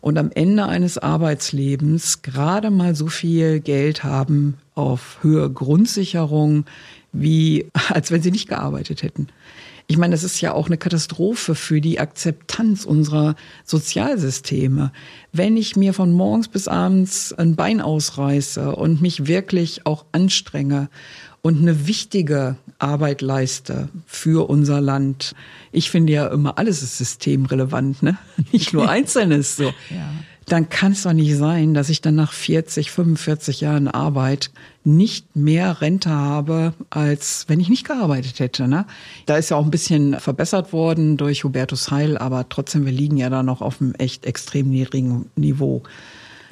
und 0.00 0.18
am 0.18 0.30
Ende 0.34 0.66
eines 0.66 0.98
Arbeitslebens 0.98 2.22
gerade 2.22 2.70
mal 2.70 2.96
so 2.96 3.06
viel 3.06 3.60
Geld 3.60 4.02
haben 4.02 4.58
auf 4.74 5.18
Höhe 5.22 5.48
Grundsicherung, 5.50 6.64
wie 7.12 7.70
als 7.90 8.10
wenn 8.10 8.22
sie 8.22 8.32
nicht 8.32 8.48
gearbeitet 8.48 9.02
hätten. 9.02 9.28
Ich 9.86 9.98
meine, 9.98 10.12
das 10.12 10.24
ist 10.24 10.40
ja 10.40 10.54
auch 10.54 10.66
eine 10.66 10.78
Katastrophe 10.78 11.54
für 11.54 11.80
die 11.80 12.00
Akzeptanz 12.00 12.84
unserer 12.84 13.34
Sozialsysteme. 13.64 14.92
Wenn 15.32 15.56
ich 15.56 15.76
mir 15.76 15.92
von 15.92 16.12
morgens 16.12 16.48
bis 16.48 16.68
abends 16.68 17.32
ein 17.34 17.54
Bein 17.54 17.80
ausreiße 17.80 18.74
und 18.74 19.02
mich 19.02 19.26
wirklich 19.26 19.84
auch 19.84 20.06
anstrenge 20.12 20.88
und 21.42 21.58
eine 21.60 21.86
wichtige 21.86 22.56
Arbeit 22.78 23.20
leiste 23.20 23.90
für 24.06 24.48
unser 24.48 24.80
Land. 24.80 25.34
Ich 25.72 25.90
finde 25.90 26.14
ja 26.14 26.26
immer 26.28 26.56
alles 26.56 26.82
ist 26.82 26.96
systemrelevant, 26.96 28.02
ne? 28.02 28.16
Nicht 28.52 28.72
nur 28.72 28.88
Einzelnes 28.88 29.56
so. 29.56 29.64
ja 29.90 30.10
dann 30.46 30.68
kann 30.68 30.92
es 30.92 31.02
doch 31.02 31.12
nicht 31.12 31.36
sein, 31.36 31.74
dass 31.74 31.88
ich 31.88 32.00
dann 32.00 32.14
nach 32.14 32.32
40, 32.32 32.90
45 32.90 33.60
Jahren 33.60 33.88
Arbeit 33.88 34.50
nicht 34.84 35.34
mehr 35.34 35.80
Rente 35.80 36.10
habe, 36.10 36.74
als 36.90 37.44
wenn 37.48 37.60
ich 37.60 37.70
nicht 37.70 37.86
gearbeitet 37.86 38.40
hätte. 38.40 38.68
Ne? 38.68 38.86
Da 39.26 39.36
ist 39.36 39.50
ja 39.50 39.56
auch 39.56 39.64
ein 39.64 39.70
bisschen 39.70 40.20
verbessert 40.20 40.72
worden 40.72 41.16
durch 41.16 41.44
Hubertus 41.44 41.90
Heil, 41.90 42.18
aber 42.18 42.48
trotzdem, 42.48 42.84
wir 42.84 42.92
liegen 42.92 43.16
ja 43.16 43.30
da 43.30 43.42
noch 43.42 43.62
auf 43.62 43.80
einem 43.80 43.94
echt 43.94 44.26
extrem 44.26 44.68
niedrigen 44.70 45.30
Niveau. 45.36 45.82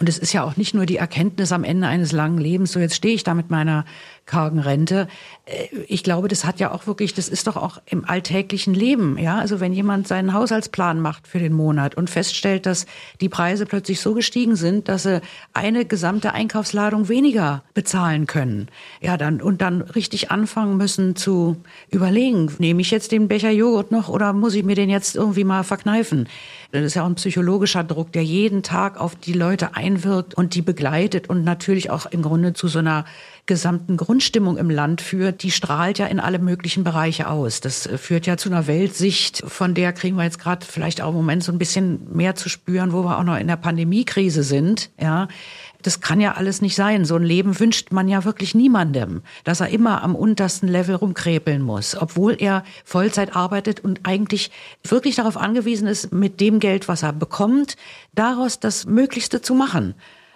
Und 0.02 0.08
es 0.08 0.18
ist 0.18 0.32
ja 0.32 0.42
auch 0.42 0.56
nicht 0.56 0.74
nur 0.74 0.84
die 0.84 0.96
Erkenntnis 0.96 1.52
am 1.52 1.62
Ende 1.62 1.86
eines 1.86 2.10
langen 2.10 2.38
Lebens, 2.38 2.72
so 2.72 2.80
jetzt 2.80 2.96
stehe 2.96 3.14
ich 3.14 3.22
da 3.22 3.34
mit 3.34 3.50
meiner 3.50 3.84
kargen 4.26 4.58
Rente. 4.58 5.06
Äh, 5.44 5.68
ich 5.86 6.02
glaube, 6.02 6.26
das 6.26 6.44
hat 6.44 6.58
ja 6.58 6.72
auch 6.72 6.88
wirklich, 6.88 7.14
das 7.14 7.28
ist 7.28 7.46
doch 7.46 7.56
auch 7.56 7.80
im 7.86 8.04
alltäglichen 8.04 8.74
Leben, 8.74 9.16
ja. 9.16 9.38
Also 9.38 9.60
wenn 9.60 9.72
jemand 9.72 10.08
seinen 10.08 10.32
Haushaltsplan 10.32 10.98
macht 10.98 11.28
für 11.28 11.38
den 11.38 11.52
Monat 11.52 11.94
und 11.94 12.10
feststellt, 12.10 12.66
dass 12.66 12.86
die 13.20 13.28
Preise 13.28 13.64
plötzlich 13.64 14.00
so 14.00 14.12
gestiegen 14.12 14.56
sind, 14.56 14.88
dass 14.88 15.04
sie 15.04 15.20
eine 15.52 15.84
gesamte 15.84 16.32
Einkaufsladung 16.32 17.08
weniger 17.08 17.62
bezahlen 17.72 18.26
können, 18.26 18.66
ja, 19.00 19.16
dann, 19.16 19.40
und 19.40 19.62
dann 19.62 19.82
richtig 19.82 20.32
anfangen 20.32 20.76
müssen 20.76 21.14
zu 21.14 21.58
überlegen, 21.90 22.50
nehme 22.58 22.80
ich 22.80 22.90
jetzt 22.90 23.12
den 23.12 23.28
Becher 23.28 23.50
Joghurt 23.50 23.92
noch 23.92 24.08
oder 24.08 24.32
muss 24.32 24.54
ich 24.54 24.64
mir 24.64 24.74
den 24.74 24.90
jetzt 24.90 25.14
irgendwie 25.14 25.44
mal 25.44 25.62
verkneifen? 25.62 26.28
Das 26.72 26.82
ist 26.84 26.94
ja 26.94 27.02
auch 27.02 27.06
ein 27.06 27.16
psychologischer 27.16 27.84
Druck, 27.84 28.12
der 28.12 28.24
jeden 28.24 28.62
Tag 28.62 28.98
auf 28.98 29.14
die 29.14 29.34
Leute 29.34 29.76
einwirkt 29.76 30.32
und 30.32 30.54
die 30.54 30.62
begleitet 30.62 31.28
und 31.28 31.44
natürlich 31.44 31.90
auch 31.90 32.06
im 32.06 32.22
Grunde 32.22 32.54
zu 32.54 32.66
so 32.66 32.78
einer 32.78 33.04
gesamten 33.44 33.98
Grundstimmung 33.98 34.56
im 34.56 34.70
Land 34.70 35.02
führt, 35.02 35.42
die 35.42 35.50
strahlt 35.50 35.98
ja 35.98 36.06
in 36.06 36.18
alle 36.18 36.38
möglichen 36.38 36.82
Bereiche 36.82 37.28
aus. 37.28 37.60
Das 37.60 37.86
äh, 37.86 37.98
führt 37.98 38.26
ja 38.26 38.38
zu 38.38 38.48
einer 38.48 38.66
Weltsicht, 38.68 39.42
von 39.46 39.74
der 39.74 39.92
kriegen 39.92 40.16
wir 40.16 40.24
jetzt 40.24 40.38
gerade 40.38 40.64
vielleicht 40.64 41.02
auch 41.02 41.10
im 41.10 41.16
Moment 41.16 41.44
so 41.44 41.52
ein 41.52 41.58
bisschen 41.58 42.16
mehr 42.16 42.36
zu 42.36 42.48
spüren, 42.48 42.94
wo 42.94 43.02
wir 43.02 43.18
auch 43.18 43.24
noch 43.24 43.36
in 43.36 43.48
der 43.48 43.56
Pandemiekrise 43.56 44.42
sind. 44.42 44.90
Ja, 44.98 45.28
das 45.82 46.00
kann 46.00 46.20
ja 46.20 46.32
alles 46.32 46.62
nicht 46.62 46.74
sein. 46.74 47.04
So 47.04 47.16
ein 47.16 47.22
Leben 47.22 47.58
wünscht 47.58 47.92
man 47.92 48.08
ja 48.08 48.24
wirklich 48.24 48.54
niemandem, 48.54 49.22
dass 49.44 49.60
er 49.60 49.68
immer 49.68 50.02
am 50.02 50.14
untersten 50.14 50.68
Level 50.68 50.94
rumkrepeln 50.94 51.62
muss, 51.62 51.96
obwohl 51.96 52.36
er 52.38 52.64
Vollzeit 52.84 53.36
arbeitet 53.36 53.80
und 53.80 54.00
eigentlich 54.04 54.50
wirklich 54.84 55.16
darauf 55.16 55.36
angewiesen 55.36 55.86
ist, 55.86 56.12
mit 56.12 56.40
dem 56.40 56.60
Geld, 56.60 56.88
was 56.88 57.02
er 57.02 57.12
bekommt, 57.12 57.76
daraus 58.14 58.60
das 58.60 58.86
Möglichste 58.86 59.42
zu 59.42 59.54
machen. 59.54 59.94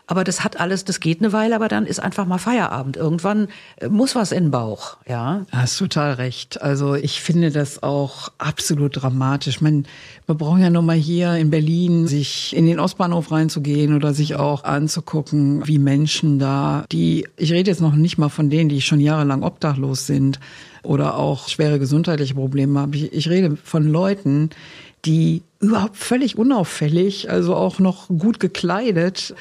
Aber 0.09 0.23
das 0.23 0.45
hat 0.45 0.61
alles, 0.61 0.85
das 0.85 1.01
geht 1.01 1.21
eine 1.21 1.33
Weile, 1.33 1.57
aber 1.57 1.67
dann 1.67 1.85
ist 1.85 1.99
einfach 1.99 2.27
mal 2.27 2.39
Feierabend. 2.39 2.97
Irgendwann 2.97 3.49
äh, 3.79 3.89
muss 3.89 4.15
was 4.15 4.31
in 4.31 4.45
den 4.45 4.51
Bauch, 4.53 4.99
ja. 5.09 5.45
Hast 5.51 5.79
total 5.79 6.13
recht. 6.15 6.63
Also 6.63 6.95
ich 6.95 7.21
finde 7.21 7.51
das 7.51 7.83
auch 7.83 8.29
absolut 8.39 9.03
dramatisch. 9.03 9.61
Man, 9.61 9.85
man 10.29 10.37
braucht 10.37 10.61
ja 10.61 10.71
nur 10.71 10.83
mal 10.83 10.97
hier 10.97 11.35
in 11.35 11.51
Berlin 11.51 12.07
sich 12.07 12.55
in 12.55 12.67
den 12.67 12.79
Ostbahnhof 12.79 13.33
reinzugehen 13.33 13.97
oder 13.97 14.15
sich 14.15 14.37
auch 14.37 14.63
anzugucken, 14.63 15.67
wie 15.67 15.79
Menschen 15.79 16.39
da, 16.39 16.85
die, 16.93 17.27
ich 17.37 17.51
rede 17.51 17.71
jetzt 17.73 17.81
noch 17.81 17.97
nicht 17.97 18.17
mal 18.17 18.29
von 18.29 18.49
denen, 18.49 18.69
die 18.69 18.83
schon 18.83 19.01
jahrelang 19.01 19.43
obdachlos 19.43 20.07
sind 20.07 20.39
oder 20.85 21.17
auch 21.17 21.49
schwere 21.49 21.81
gesundheitliche 21.81 22.35
Probleme 22.35 22.79
haben. 22.79 22.93
Ich, 22.93 23.13
ich 23.13 23.29
rede 23.29 23.57
von 23.57 23.89
Leuten, 23.89 24.51
die 25.05 25.43
überhaupt 25.61 25.97
völlig 25.97 26.37
unauffällig, 26.37 27.31
also 27.31 27.55
auch 27.55 27.79
noch 27.79 28.09
gut 28.09 28.41
gekleidet, 28.41 29.35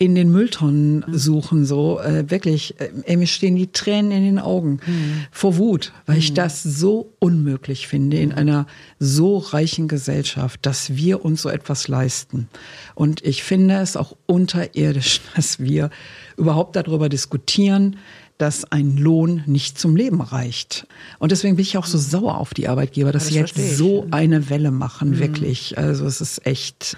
in 0.00 0.14
den 0.14 0.30
Mülltonnen 0.30 1.04
suchen, 1.10 1.64
so 1.64 1.98
äh, 1.98 2.30
wirklich, 2.30 2.76
äh, 2.78 3.16
mir 3.16 3.26
stehen 3.26 3.56
die 3.56 3.72
Tränen 3.72 4.12
in 4.12 4.24
den 4.24 4.38
Augen 4.38 4.78
mhm. 4.86 5.24
vor 5.32 5.56
Wut, 5.56 5.92
weil 6.06 6.14
mhm. 6.14 6.20
ich 6.20 6.34
das 6.34 6.62
so 6.62 7.12
unmöglich 7.18 7.88
finde 7.88 8.18
in 8.18 8.32
einer 8.32 8.66
so 9.00 9.38
reichen 9.38 9.88
Gesellschaft, 9.88 10.64
dass 10.64 10.94
wir 10.94 11.24
uns 11.24 11.42
so 11.42 11.48
etwas 11.48 11.88
leisten. 11.88 12.48
Und 12.94 13.24
ich 13.24 13.42
finde 13.42 13.76
es 13.78 13.96
auch 13.96 14.16
unterirdisch, 14.26 15.20
dass 15.36 15.58
wir 15.58 15.90
überhaupt 16.36 16.76
darüber 16.76 17.08
diskutieren, 17.08 17.96
dass 18.38 18.70
ein 18.70 18.96
Lohn 18.96 19.42
nicht 19.46 19.80
zum 19.80 19.96
Leben 19.96 20.20
reicht. 20.20 20.86
Und 21.18 21.32
deswegen 21.32 21.56
bin 21.56 21.64
ich 21.64 21.76
auch 21.76 21.86
so 21.86 21.98
sauer 21.98 22.38
auf 22.38 22.54
die 22.54 22.68
Arbeitgeber, 22.68 23.10
dass 23.10 23.24
das 23.24 23.32
sie 23.32 23.38
jetzt 23.40 23.76
so 23.76 24.06
eine 24.12 24.48
Welle 24.48 24.70
machen, 24.70 25.10
mhm. 25.10 25.18
wirklich. 25.18 25.76
Also 25.76 26.06
es 26.06 26.20
ist 26.20 26.46
echt, 26.46 26.96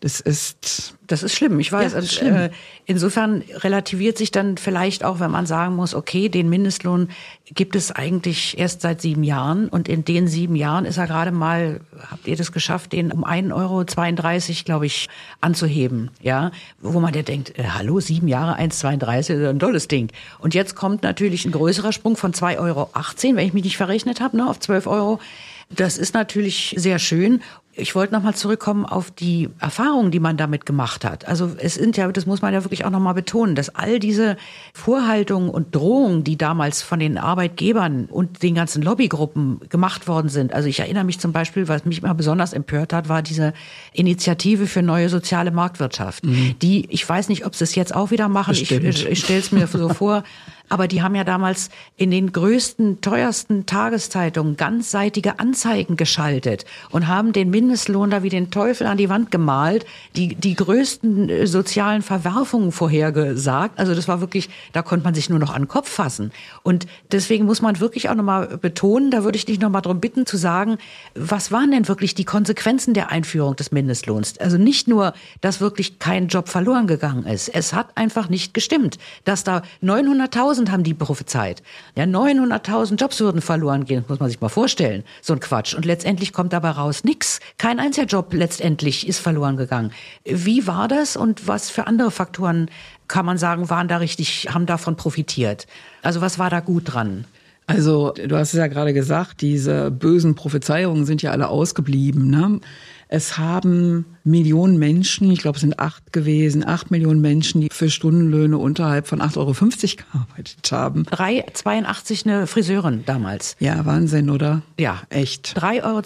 das 0.00 0.20
ist 0.20 0.96
das 1.06 1.22
ist 1.22 1.34
schlimm, 1.34 1.58
ich 1.60 1.70
weiß. 1.70 1.92
Ja, 1.92 1.96
also, 1.98 2.08
schlimm. 2.08 2.34
Äh, 2.34 2.50
insofern 2.84 3.42
relativiert 3.50 4.18
sich 4.18 4.30
dann 4.30 4.56
vielleicht 4.56 5.04
auch, 5.04 5.20
wenn 5.20 5.30
man 5.30 5.46
sagen 5.46 5.76
muss, 5.76 5.94
okay, 5.94 6.28
den 6.28 6.48
Mindestlohn 6.48 7.08
gibt 7.54 7.76
es 7.76 7.92
eigentlich 7.92 8.58
erst 8.58 8.80
seit 8.80 9.00
sieben 9.00 9.22
Jahren 9.22 9.68
und 9.68 9.88
in 9.88 10.04
den 10.04 10.26
sieben 10.26 10.56
Jahren 10.56 10.84
ist 10.84 10.96
er 10.96 11.06
gerade 11.06 11.30
mal, 11.30 11.80
habt 12.10 12.26
ihr 12.26 12.36
das 12.36 12.52
geschafft, 12.52 12.92
den 12.92 13.12
um 13.12 13.24
1,32 13.24 13.52
Euro, 13.54 14.64
glaube 14.64 14.86
ich, 14.86 15.08
anzuheben, 15.40 16.10
ja, 16.20 16.50
wo 16.80 16.98
man 17.00 17.14
ja 17.14 17.22
denkt, 17.22 17.58
äh, 17.58 17.64
hallo, 17.68 18.00
sieben 18.00 18.28
Jahre, 18.28 18.58
1,32 18.58 19.18
ist 19.18 19.30
ein 19.30 19.58
tolles 19.58 19.88
Ding. 19.88 20.10
Und 20.38 20.54
jetzt 20.54 20.74
kommt 20.74 21.02
natürlich 21.02 21.44
ein 21.44 21.52
größerer 21.52 21.92
Sprung 21.92 22.16
von 22.16 22.32
2,18 22.32 22.58
Euro, 22.58 22.90
wenn 23.36 23.46
ich 23.46 23.52
mich 23.52 23.64
nicht 23.64 23.76
verrechnet 23.76 24.20
habe, 24.20 24.36
ne, 24.36 24.48
auf 24.48 24.58
12 24.58 24.86
Euro. 24.86 25.20
Das 25.68 25.98
ist 25.98 26.14
natürlich 26.14 26.74
sehr 26.78 26.98
schön. 27.00 27.42
Ich 27.78 27.94
wollte 27.94 28.14
nochmal 28.14 28.34
zurückkommen 28.34 28.86
auf 28.86 29.10
die 29.10 29.50
Erfahrungen, 29.60 30.10
die 30.10 30.18
man 30.18 30.38
damit 30.38 30.64
gemacht 30.64 31.04
hat. 31.04 31.28
Also 31.28 31.50
es 31.58 31.74
sind 31.74 31.98
ja, 31.98 32.10
das 32.10 32.24
muss 32.24 32.40
man 32.40 32.54
ja 32.54 32.64
wirklich 32.64 32.86
auch 32.86 32.90
nochmal 32.90 33.12
betonen, 33.12 33.54
dass 33.54 33.74
all 33.74 33.98
diese 33.98 34.38
Vorhaltungen 34.72 35.50
und 35.50 35.74
Drohungen, 35.74 36.24
die 36.24 36.38
damals 36.38 36.80
von 36.80 37.00
den 37.00 37.18
Arbeitgebern 37.18 38.06
und 38.06 38.42
den 38.42 38.54
ganzen 38.54 38.80
Lobbygruppen 38.82 39.60
gemacht 39.68 40.08
worden 40.08 40.30
sind. 40.30 40.54
Also 40.54 40.68
ich 40.68 40.80
erinnere 40.80 41.04
mich 41.04 41.18
zum 41.20 41.32
Beispiel, 41.32 41.68
was 41.68 41.84
mich 41.84 42.02
immer 42.02 42.14
besonders 42.14 42.54
empört 42.54 42.94
hat, 42.94 43.10
war 43.10 43.20
diese 43.20 43.52
Initiative 43.92 44.66
für 44.66 44.82
neue 44.82 45.10
soziale 45.10 45.50
Marktwirtschaft. 45.50 46.24
Mhm. 46.24 46.54
Die, 46.62 46.86
ich 46.90 47.06
weiß 47.06 47.28
nicht, 47.28 47.44
ob 47.44 47.54
sie 47.54 47.64
es 47.64 47.74
jetzt 47.74 47.94
auch 47.94 48.10
wieder 48.10 48.28
machen. 48.28 48.52
Bestimmt. 48.52 48.84
Ich, 48.84 49.06
ich 49.06 49.20
stelle 49.20 49.40
es 49.40 49.52
mir 49.52 49.66
so 49.66 49.90
vor. 49.90 50.24
Aber 50.68 50.88
die 50.88 51.02
haben 51.02 51.14
ja 51.14 51.24
damals 51.24 51.70
in 51.96 52.10
den 52.10 52.32
größten, 52.32 53.00
teuersten 53.00 53.66
Tageszeitungen 53.66 54.56
ganzseitige 54.56 55.38
Anzeigen 55.38 55.96
geschaltet 55.96 56.64
und 56.90 57.06
haben 57.06 57.32
den 57.32 57.50
Mindestlohn 57.50 58.10
da 58.10 58.22
wie 58.22 58.28
den 58.28 58.50
Teufel 58.50 58.86
an 58.86 58.96
die 58.96 59.08
Wand 59.08 59.30
gemalt, 59.30 59.86
die, 60.16 60.34
die 60.34 60.54
größten 60.54 61.28
äh, 61.28 61.46
sozialen 61.46 62.02
Verwerfungen 62.02 62.72
vorhergesagt. 62.72 63.78
Also 63.78 63.94
das 63.94 64.08
war 64.08 64.20
wirklich, 64.20 64.48
da 64.72 64.82
konnte 64.82 65.04
man 65.04 65.14
sich 65.14 65.30
nur 65.30 65.38
noch 65.38 65.54
an 65.54 65.62
den 65.62 65.68
Kopf 65.68 65.88
fassen. 65.88 66.32
Und 66.62 66.86
deswegen 67.12 67.44
muss 67.44 67.62
man 67.62 67.80
wirklich 67.80 68.08
auch 68.08 68.14
nochmal 68.14 68.58
betonen, 68.58 69.10
da 69.10 69.24
würde 69.24 69.36
ich 69.36 69.44
dich 69.44 69.60
nochmal 69.60 69.82
darum 69.82 70.00
bitten 70.00 70.26
zu 70.26 70.36
sagen, 70.36 70.78
was 71.14 71.52
waren 71.52 71.70
denn 71.70 71.86
wirklich 71.88 72.14
die 72.14 72.24
Konsequenzen 72.24 72.94
der 72.94 73.10
Einführung 73.10 73.56
des 73.56 73.70
Mindestlohns? 73.72 74.38
Also 74.38 74.58
nicht 74.58 74.88
nur, 74.88 75.14
dass 75.40 75.60
wirklich 75.60 75.98
kein 75.98 76.28
Job 76.28 76.48
verloren 76.48 76.86
gegangen 76.86 77.24
ist. 77.24 77.48
Es 77.48 77.72
hat 77.72 77.96
einfach 77.96 78.28
nicht 78.28 78.54
gestimmt, 78.54 78.98
dass 79.24 79.44
da 79.44 79.62
900.000 79.82 80.55
900.000 80.56 80.70
haben 80.70 80.82
die 80.82 80.94
prophezeit. 80.94 81.62
Ja, 81.94 82.04
900.000 82.04 82.96
Jobs 82.96 83.20
würden 83.20 83.40
verloren 83.40 83.84
gehen, 83.84 84.04
muss 84.08 84.20
man 84.20 84.28
sich 84.28 84.40
mal 84.40 84.48
vorstellen. 84.48 85.04
So 85.22 85.32
ein 85.32 85.40
Quatsch. 85.40 85.74
Und 85.74 85.84
letztendlich 85.84 86.32
kommt 86.32 86.52
dabei 86.52 86.70
raus 86.70 87.04
nix. 87.04 87.40
Kein 87.58 87.78
einziger 87.78 88.06
Job 88.06 88.32
letztendlich 88.32 89.06
ist 89.06 89.18
verloren 89.18 89.56
gegangen. 89.56 89.92
Wie 90.24 90.66
war 90.66 90.88
das 90.88 91.16
und 91.16 91.46
was 91.46 91.70
für 91.70 91.86
andere 91.86 92.10
Faktoren 92.10 92.70
kann 93.08 93.26
man 93.26 93.38
sagen, 93.38 93.70
waren 93.70 93.88
da 93.88 93.98
richtig, 93.98 94.48
haben 94.52 94.66
davon 94.66 94.96
profitiert? 94.96 95.66
Also 96.02 96.20
was 96.20 96.38
war 96.38 96.50
da 96.50 96.60
gut 96.60 96.94
dran? 96.94 97.24
Also, 97.68 98.12
du 98.12 98.36
hast 98.36 98.52
es 98.54 98.58
ja 98.58 98.68
gerade 98.68 98.92
gesagt, 98.92 99.40
diese 99.40 99.90
bösen 99.90 100.36
Prophezeiungen 100.36 101.04
sind 101.04 101.20
ja 101.22 101.32
alle 101.32 101.48
ausgeblieben. 101.48 102.30
Ne? 102.30 102.60
Es 103.08 103.38
haben 103.38 104.04
Millionen 104.24 104.78
Menschen, 104.78 105.30
ich 105.30 105.38
glaube 105.38 105.56
es 105.56 105.60
sind 105.60 105.78
acht 105.78 106.12
gewesen, 106.12 106.66
acht 106.66 106.90
Millionen 106.90 107.20
Menschen, 107.20 107.60
die 107.60 107.68
für 107.70 107.88
Stundenlöhne 107.88 108.58
unterhalb 108.58 109.06
von 109.06 109.20
8,50 109.20 109.36
Euro 109.38 109.52
gearbeitet 109.52 110.72
haben. 110.72 111.04
3,82 111.04 112.26
eine 112.26 112.48
Friseurin 112.48 113.04
damals. 113.06 113.54
Ja, 113.60 113.86
Wahnsinn, 113.86 114.28
oder? 114.28 114.62
Ja. 114.78 115.02
Echt. 115.10 115.56
3,82 115.56 115.84
Euro 115.84 116.02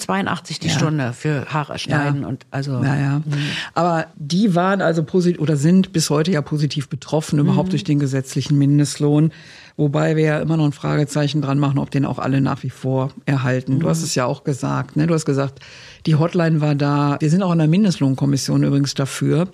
die 0.60 0.68
ja. 0.68 0.74
Stunde 0.74 1.12
für 1.14 1.46
Haare 1.46 1.78
schneiden 1.78 2.22
ja. 2.22 2.28
und 2.28 2.44
also. 2.50 2.78
Naja. 2.78 3.22
Mhm. 3.24 3.34
Aber 3.72 4.06
die 4.16 4.54
waren 4.54 4.82
also 4.82 5.02
positiv 5.02 5.40
oder 5.40 5.56
sind 5.56 5.92
bis 5.92 6.10
heute 6.10 6.32
ja 6.32 6.42
positiv 6.42 6.90
betroffen, 6.90 7.38
überhaupt 7.38 7.68
mhm. 7.68 7.70
durch 7.70 7.84
den 7.84 7.98
gesetzlichen 7.98 8.58
Mindestlohn. 8.58 9.32
Wobei 9.78 10.16
wir 10.16 10.24
ja 10.24 10.40
immer 10.40 10.58
noch 10.58 10.66
ein 10.66 10.72
Fragezeichen 10.72 11.40
dran 11.40 11.58
machen, 11.58 11.78
ob 11.78 11.90
den 11.90 12.04
auch 12.04 12.18
alle 12.18 12.42
nach 12.42 12.62
wie 12.62 12.68
vor 12.68 13.12
erhalten. 13.24 13.76
Mhm. 13.76 13.80
Du 13.80 13.88
hast 13.88 14.02
es 14.02 14.14
ja 14.14 14.26
auch 14.26 14.44
gesagt, 14.44 14.96
ne? 14.96 15.06
Du 15.06 15.14
hast 15.14 15.24
gesagt, 15.24 15.60
die 16.06 16.14
Hotline 16.14 16.60
war 16.60 16.74
da. 16.74 17.16
Wir 17.20 17.30
sind 17.30 17.42
auch 17.42 17.52
in 17.52 17.58
der 17.58 17.68
Mindestlohnkommission 17.68 18.62
übrigens 18.62 18.94
dafür, 18.94 19.48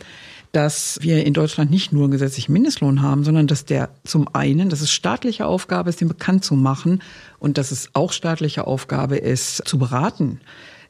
dass 0.52 0.98
wir 1.02 1.26
in 1.26 1.34
Deutschland 1.34 1.70
nicht 1.70 1.92
nur 1.92 2.04
einen 2.04 2.12
gesetzlichen 2.12 2.52
Mindestlohn 2.52 3.02
haben, 3.02 3.24
sondern 3.24 3.46
dass 3.46 3.64
der 3.64 3.90
zum 4.04 4.28
einen, 4.34 4.70
dass 4.70 4.80
es 4.80 4.90
staatliche 4.90 5.46
Aufgabe 5.46 5.90
ist, 5.90 6.00
den 6.00 6.08
bekannt 6.08 6.44
zu 6.44 6.54
machen 6.54 7.02
und 7.38 7.58
dass 7.58 7.72
es 7.72 7.90
auch 7.92 8.12
staatliche 8.12 8.66
Aufgabe 8.66 9.16
ist, 9.16 9.62
zu 9.66 9.78
beraten. 9.78 10.40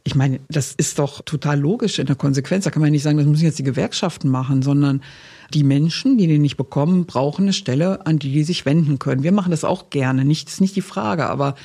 Ich 0.05 0.15
meine, 0.15 0.39
das 0.49 0.73
ist 0.73 1.01
doch 1.01 1.23
total 1.23 1.59
logisch 1.59 1.99
in 1.99 2.07
der 2.07 2.15
Konsequenz. 2.15 2.65
Da 2.65 2.71
kann 2.71 2.81
man 2.81 2.93
nicht 2.93 3.03
sagen, 3.03 3.19
das 3.19 3.27
müssen 3.27 3.45
jetzt 3.45 3.59
die 3.59 3.65
Gewerkschaften 3.65 4.29
machen, 4.29 4.63
sondern 4.63 5.03
die 5.53 5.65
Menschen, 5.65 6.17
die 6.17 6.29
den 6.29 6.43
nicht 6.43 6.57
bekommen, 6.57 7.07
brauchen 7.07 7.43
eine 7.43 7.53
Stelle, 7.53 8.07
an 8.07 8.21
die 8.21 8.33
die 8.33 8.45
sich 8.45 8.67
wenden 8.67 9.01
können. 9.01 9.25
Wir 9.25 9.33
machen 9.33 9.51
das 9.51 9.65
auch 9.65 9.91
gerne, 9.91 10.25
nicht, 10.25 10.49
ist 10.49 10.61
nicht 10.61 10.77
die 10.77 10.81
Frage, 10.81 11.27
aber 11.27 11.57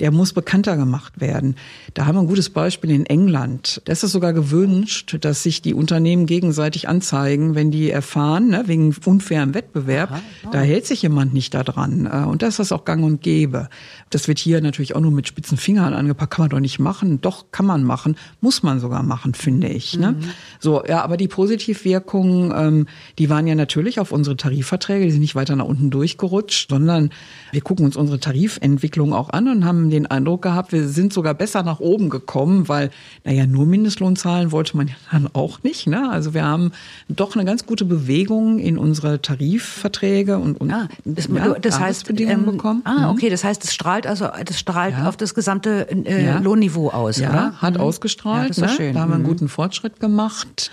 der 0.00 0.10
muss 0.10 0.32
bekannter 0.32 0.76
gemacht 0.76 1.20
werden. 1.20 1.56
Da 1.94 2.06
haben 2.06 2.16
wir 2.16 2.20
ein 2.20 2.26
gutes 2.26 2.50
Beispiel 2.50 2.90
in 2.90 3.06
England. 3.06 3.80
Da 3.84 3.92
ist 3.92 4.04
es 4.04 4.12
sogar 4.12 4.32
gewünscht, 4.32 5.16
dass 5.20 5.42
sich 5.42 5.62
die 5.62 5.74
Unternehmen 5.74 6.26
gegenseitig 6.26 6.88
anzeigen, 6.88 7.54
wenn 7.54 7.70
die 7.70 7.90
erfahren, 7.90 8.48
ne, 8.48 8.64
wegen 8.66 8.94
unfairem 9.04 9.54
Wettbewerb, 9.54 10.10
Aha, 10.10 10.20
oh. 10.44 10.48
da 10.52 10.60
hält 10.60 10.86
sich 10.86 11.02
jemand 11.02 11.34
nicht 11.34 11.54
daran. 11.54 12.06
Äh, 12.06 12.26
und 12.26 12.42
das 12.42 12.58
ist 12.58 12.72
auch 12.72 12.84
gang 12.84 13.04
und 13.04 13.22
gäbe. 13.22 13.68
Das 14.10 14.28
wird 14.28 14.38
hier 14.38 14.60
natürlich 14.60 14.94
auch 14.94 15.00
nur 15.00 15.10
mit 15.10 15.26
spitzen 15.26 15.56
Fingern 15.56 15.94
angepackt. 15.94 16.34
Kann 16.34 16.44
man 16.44 16.50
doch 16.50 16.60
nicht 16.60 16.78
machen. 16.78 17.20
Doch, 17.20 17.46
kann 17.50 17.66
man 17.66 17.82
machen. 17.82 18.16
Muss 18.40 18.62
man 18.62 18.80
sogar 18.80 19.02
machen, 19.02 19.34
finde 19.34 19.68
ich. 19.68 19.98
Ne? 19.98 20.12
Mhm. 20.12 20.24
So, 20.60 20.84
ja, 20.84 21.02
aber 21.02 21.16
die 21.16 21.28
Positivwirkungen, 21.28 22.52
ähm, 22.54 22.86
die 23.18 23.30
waren 23.30 23.46
ja 23.46 23.54
natürlich 23.54 24.00
auf 24.00 24.12
unsere 24.12 24.36
Tarifverträge. 24.36 25.04
Die 25.04 25.10
sind 25.10 25.20
nicht 25.20 25.34
weiter 25.34 25.56
nach 25.56 25.64
unten 25.64 25.90
durchgerutscht, 25.90 26.70
sondern 26.70 27.10
wir 27.52 27.60
gucken 27.60 27.84
uns 27.84 27.96
unsere 27.96 28.20
Tarifentwicklung 28.20 29.12
auch 29.12 29.30
an 29.30 29.48
und 29.48 29.64
haben 29.64 29.85
den 29.90 30.06
Eindruck 30.06 30.42
gehabt, 30.42 30.72
wir 30.72 30.88
sind 30.88 31.12
sogar 31.12 31.34
besser 31.34 31.62
nach 31.62 31.80
oben 31.80 32.10
gekommen, 32.10 32.68
weil, 32.68 32.90
naja, 33.24 33.46
nur 33.46 33.66
Mindestlohn 33.66 34.16
zahlen 34.16 34.52
wollte 34.52 34.76
man 34.76 34.88
ja 34.88 34.94
dann 35.10 35.28
auch 35.32 35.62
nicht. 35.62 35.86
Ne? 35.86 36.10
Also 36.10 36.34
wir 36.34 36.44
haben 36.44 36.72
doch 37.08 37.34
eine 37.34 37.44
ganz 37.44 37.66
gute 37.66 37.84
Bewegung 37.84 38.58
in 38.58 38.78
unsere 38.78 39.20
Tarifverträge 39.20 40.38
und, 40.38 40.60
und 40.60 40.70
ah, 40.72 40.88
das, 41.04 41.28
ja, 41.28 41.54
das 41.54 41.80
heißt, 41.80 42.10
ähm, 42.20 42.46
bekommen. 42.46 42.82
Ah, 42.84 43.06
mhm. 43.06 43.10
okay, 43.10 43.30
das 43.30 43.44
heißt, 43.44 43.64
es 43.64 43.74
strahlt 43.74 44.06
also, 44.06 44.28
das 44.44 44.58
strahlt 44.58 44.94
ja. 44.98 45.08
auf 45.08 45.16
das 45.16 45.34
gesamte 45.34 45.88
äh, 45.90 46.24
ja. 46.24 46.38
Lohnniveau 46.38 46.88
aus, 46.90 47.18
ja, 47.18 47.30
oder? 47.30 47.52
hat 47.62 47.74
mhm. 47.74 47.80
ausgestrahlt. 47.80 48.56
Ja, 48.56 48.62
das 48.62 48.72
ne? 48.72 48.76
schön. 48.76 48.94
Da 48.94 49.00
haben 49.00 49.10
wir 49.10 49.14
einen 49.14 49.24
mhm. 49.24 49.28
guten 49.28 49.48
Fortschritt 49.48 50.00
gemacht. 50.00 50.70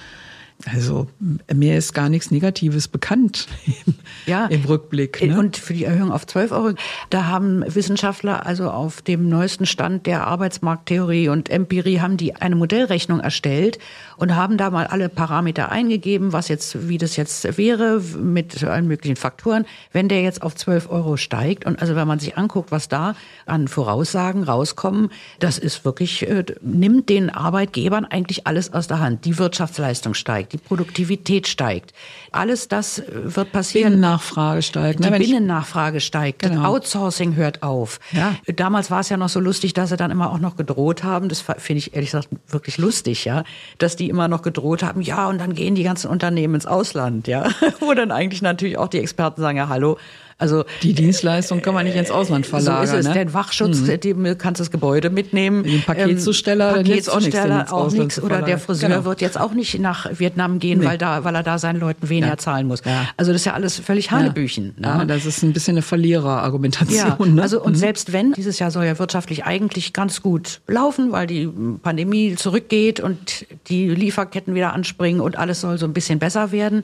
Also 0.65 1.07
mir 1.53 1.77
ist 1.77 1.93
gar 1.93 2.09
nichts 2.09 2.31
Negatives 2.31 2.87
bekannt 2.87 3.47
im, 3.85 3.95
ja, 4.25 4.45
im 4.45 4.63
Rückblick. 4.63 5.21
Ne? 5.21 5.37
Und 5.37 5.57
für 5.57 5.73
die 5.73 5.83
Erhöhung 5.83 6.11
auf 6.11 6.25
12 6.25 6.51
Euro, 6.51 6.73
da 7.09 7.25
haben 7.25 7.63
Wissenschaftler 7.67 8.45
also 8.45 8.69
auf 8.69 9.01
dem 9.01 9.27
neuesten 9.27 9.65
Stand 9.65 10.05
der 10.05 10.25
Arbeitsmarkttheorie 10.27 11.29
und 11.29 11.49
Empirie 11.49 11.99
haben 11.99 12.17
die 12.17 12.35
eine 12.35 12.55
Modellrechnung 12.55 13.19
erstellt 13.19 13.79
und 14.18 14.36
haben 14.36 14.57
da 14.57 14.70
mal 14.70 14.88
alle 14.88 15.09
Parameter 15.09 15.72
eingegeben, 15.72 16.34
was 16.34 16.47
jetzt, 16.47 16.88
wie 16.88 16.97
das 16.97 17.16
jetzt 17.16 17.57
wäre 17.57 18.01
mit 18.18 18.64
allen 18.64 18.88
möglichen 18.88 19.16
Faktoren, 19.16 19.66
wenn 19.91 20.07
der 20.07 20.22
jetzt 20.22 20.41
auf 20.41 20.55
12 20.55 20.89
Euro 20.89 21.18
steigt. 21.18 21.66
Und 21.66 21.82
also 21.82 21.95
wenn 21.95 22.07
man 22.07 22.20
sich 22.20 22.38
anguckt, 22.38 22.72
was 22.72 22.88
da 22.88 23.16
an 23.45 23.68
Voraussagen 23.68 24.43
rauskommen, 24.43 25.09
das 25.39 25.57
ist 25.57 25.86
wirklich, 25.86 26.28
äh, 26.28 26.45
nimmt 26.61 27.09
den 27.09 27.30
Arbeitgebern 27.30 28.05
eigentlich 28.05 28.47
alles 28.47 28.74
aus 28.74 28.88
der 28.88 28.99
Hand. 28.99 29.26
Die 29.26 29.38
Wirtschaftsleistung 29.38 30.14
steigt 30.14 30.53
die 30.53 30.57
Produktivität 30.57 31.47
steigt. 31.47 31.93
Alles 32.34 32.67
das 32.67 32.99
äh, 32.99 33.03
wird 33.36 33.51
passieren. 33.51 33.93
Binnennachfrage 33.93 34.61
steigt. 34.63 35.03
Die 35.05 35.09
ne, 35.09 35.17
Binnennachfrage 35.17 35.99
steigt. 35.99 36.41
Genau. 36.41 36.55
Das 36.55 36.65
Outsourcing 36.65 37.36
hört 37.36 37.63
auf. 37.63 37.99
Ja. 38.11 38.36
Damals 38.55 38.91
war 38.91 39.01
es 39.01 39.09
ja 39.09 39.17
noch 39.17 39.29
so 39.29 39.39
lustig, 39.39 39.73
dass 39.73 39.89
sie 39.89 39.97
dann 39.97 40.11
immer 40.11 40.31
auch 40.31 40.39
noch 40.39 40.55
gedroht 40.55 41.03
haben. 41.03 41.29
Das 41.29 41.41
finde 41.41 41.77
ich 41.77 41.93
ehrlich 41.93 42.11
gesagt 42.11 42.29
wirklich 42.47 42.77
lustig, 42.77 43.23
ja, 43.25 43.43
dass 43.77 43.95
die 43.95 44.09
immer 44.09 44.27
noch 44.27 44.41
gedroht 44.41 44.84
haben. 44.84 45.01
Ja, 45.01 45.27
und 45.27 45.39
dann 45.39 45.53
gehen 45.53 45.75
die 45.75 45.84
ganzen 45.84 46.09
Unternehmen 46.09 46.55
ins 46.55 46.65
Ausland, 46.65 47.27
ja, 47.27 47.47
wo 47.79 47.93
dann 47.93 48.11
eigentlich 48.11 48.41
natürlich 48.41 48.77
auch 48.77 48.88
die 48.88 48.99
Experten 48.99 49.39
sagen, 49.39 49.57
ja, 49.57 49.69
hallo, 49.69 49.97
also 50.38 50.65
die 50.81 50.93
Dienstleistung 50.93 51.61
kann 51.61 51.73
man 51.73 51.86
nicht 51.86 51.95
ins 51.95 52.11
Ausland 52.11 52.45
verlagern. 52.45 52.88
So 52.88 52.97
ist 52.97 52.99
es. 52.99 53.07
Ne? 53.07 53.13
Der 53.13 53.34
Wachschutz, 53.34 53.79
mhm. 53.79 53.99
dem 53.99 54.38
kannst 54.38 54.59
das 54.59 54.71
Gebäude 54.71 55.09
mitnehmen. 55.09 55.63
Den 55.63 55.81
Paketzusteller, 55.81 56.77
ähm, 56.77 56.84
Paketzusteller 56.84 57.71
auch 57.71 57.91
nichts. 57.91 58.21
Oder 58.21 58.41
der 58.41 58.57
Friseur 58.57 58.89
genau. 58.89 59.05
wird 59.05 59.21
jetzt 59.21 59.39
auch 59.39 59.53
nicht 59.53 59.79
nach 59.79 60.07
Vietnam 60.19 60.59
gehen, 60.59 60.79
nee. 60.79 60.86
weil 60.86 60.97
da, 60.97 61.23
weil 61.23 61.36
er 61.36 61.43
da 61.43 61.57
seinen 61.59 61.79
Leuten 61.79 62.09
weniger 62.24 62.36
ja. 62.36 62.38
zahlen 62.38 62.67
muss. 62.67 62.82
Ja. 62.86 63.07
Also 63.17 63.32
das 63.32 63.41
ist 63.41 63.45
ja 63.45 63.53
alles 63.53 63.80
völlig 63.80 64.11
Hanebüchen. 64.11 64.76
Ja. 64.82 64.97
Ne? 64.97 65.07
das 65.07 65.26
ist 65.26 65.43
ein 65.43 65.53
bisschen 65.53 65.76
eine 65.76 65.82
Verliererargumentation. 65.82 67.36
Ne? 67.36 67.41
Also 67.41 67.61
und 67.61 67.74
mhm. 67.74 67.78
selbst 67.78 68.13
wenn 68.13 68.34
dieses 68.34 68.59
Jahr 68.59 68.71
soll 68.71 68.86
ja 68.86 68.97
wirtschaftlich 68.99 69.45
eigentlich 69.45 69.93
ganz 69.93 70.21
gut 70.21 70.61
laufen, 70.67 71.11
weil 71.11 71.28
die 71.28 71.49
Pandemie 71.82 72.36
zurückgeht 72.36 72.99
und 72.99 73.45
die 73.67 73.89
Lieferketten 73.89 74.55
wieder 74.55 74.74
anspringen 74.74 75.21
und 75.21 75.38
alles 75.38 75.61
soll 75.61 75.78
so 75.78 75.86
ein 75.86 75.93
bisschen 75.93 76.19
besser 76.19 76.51
werden. 76.51 76.84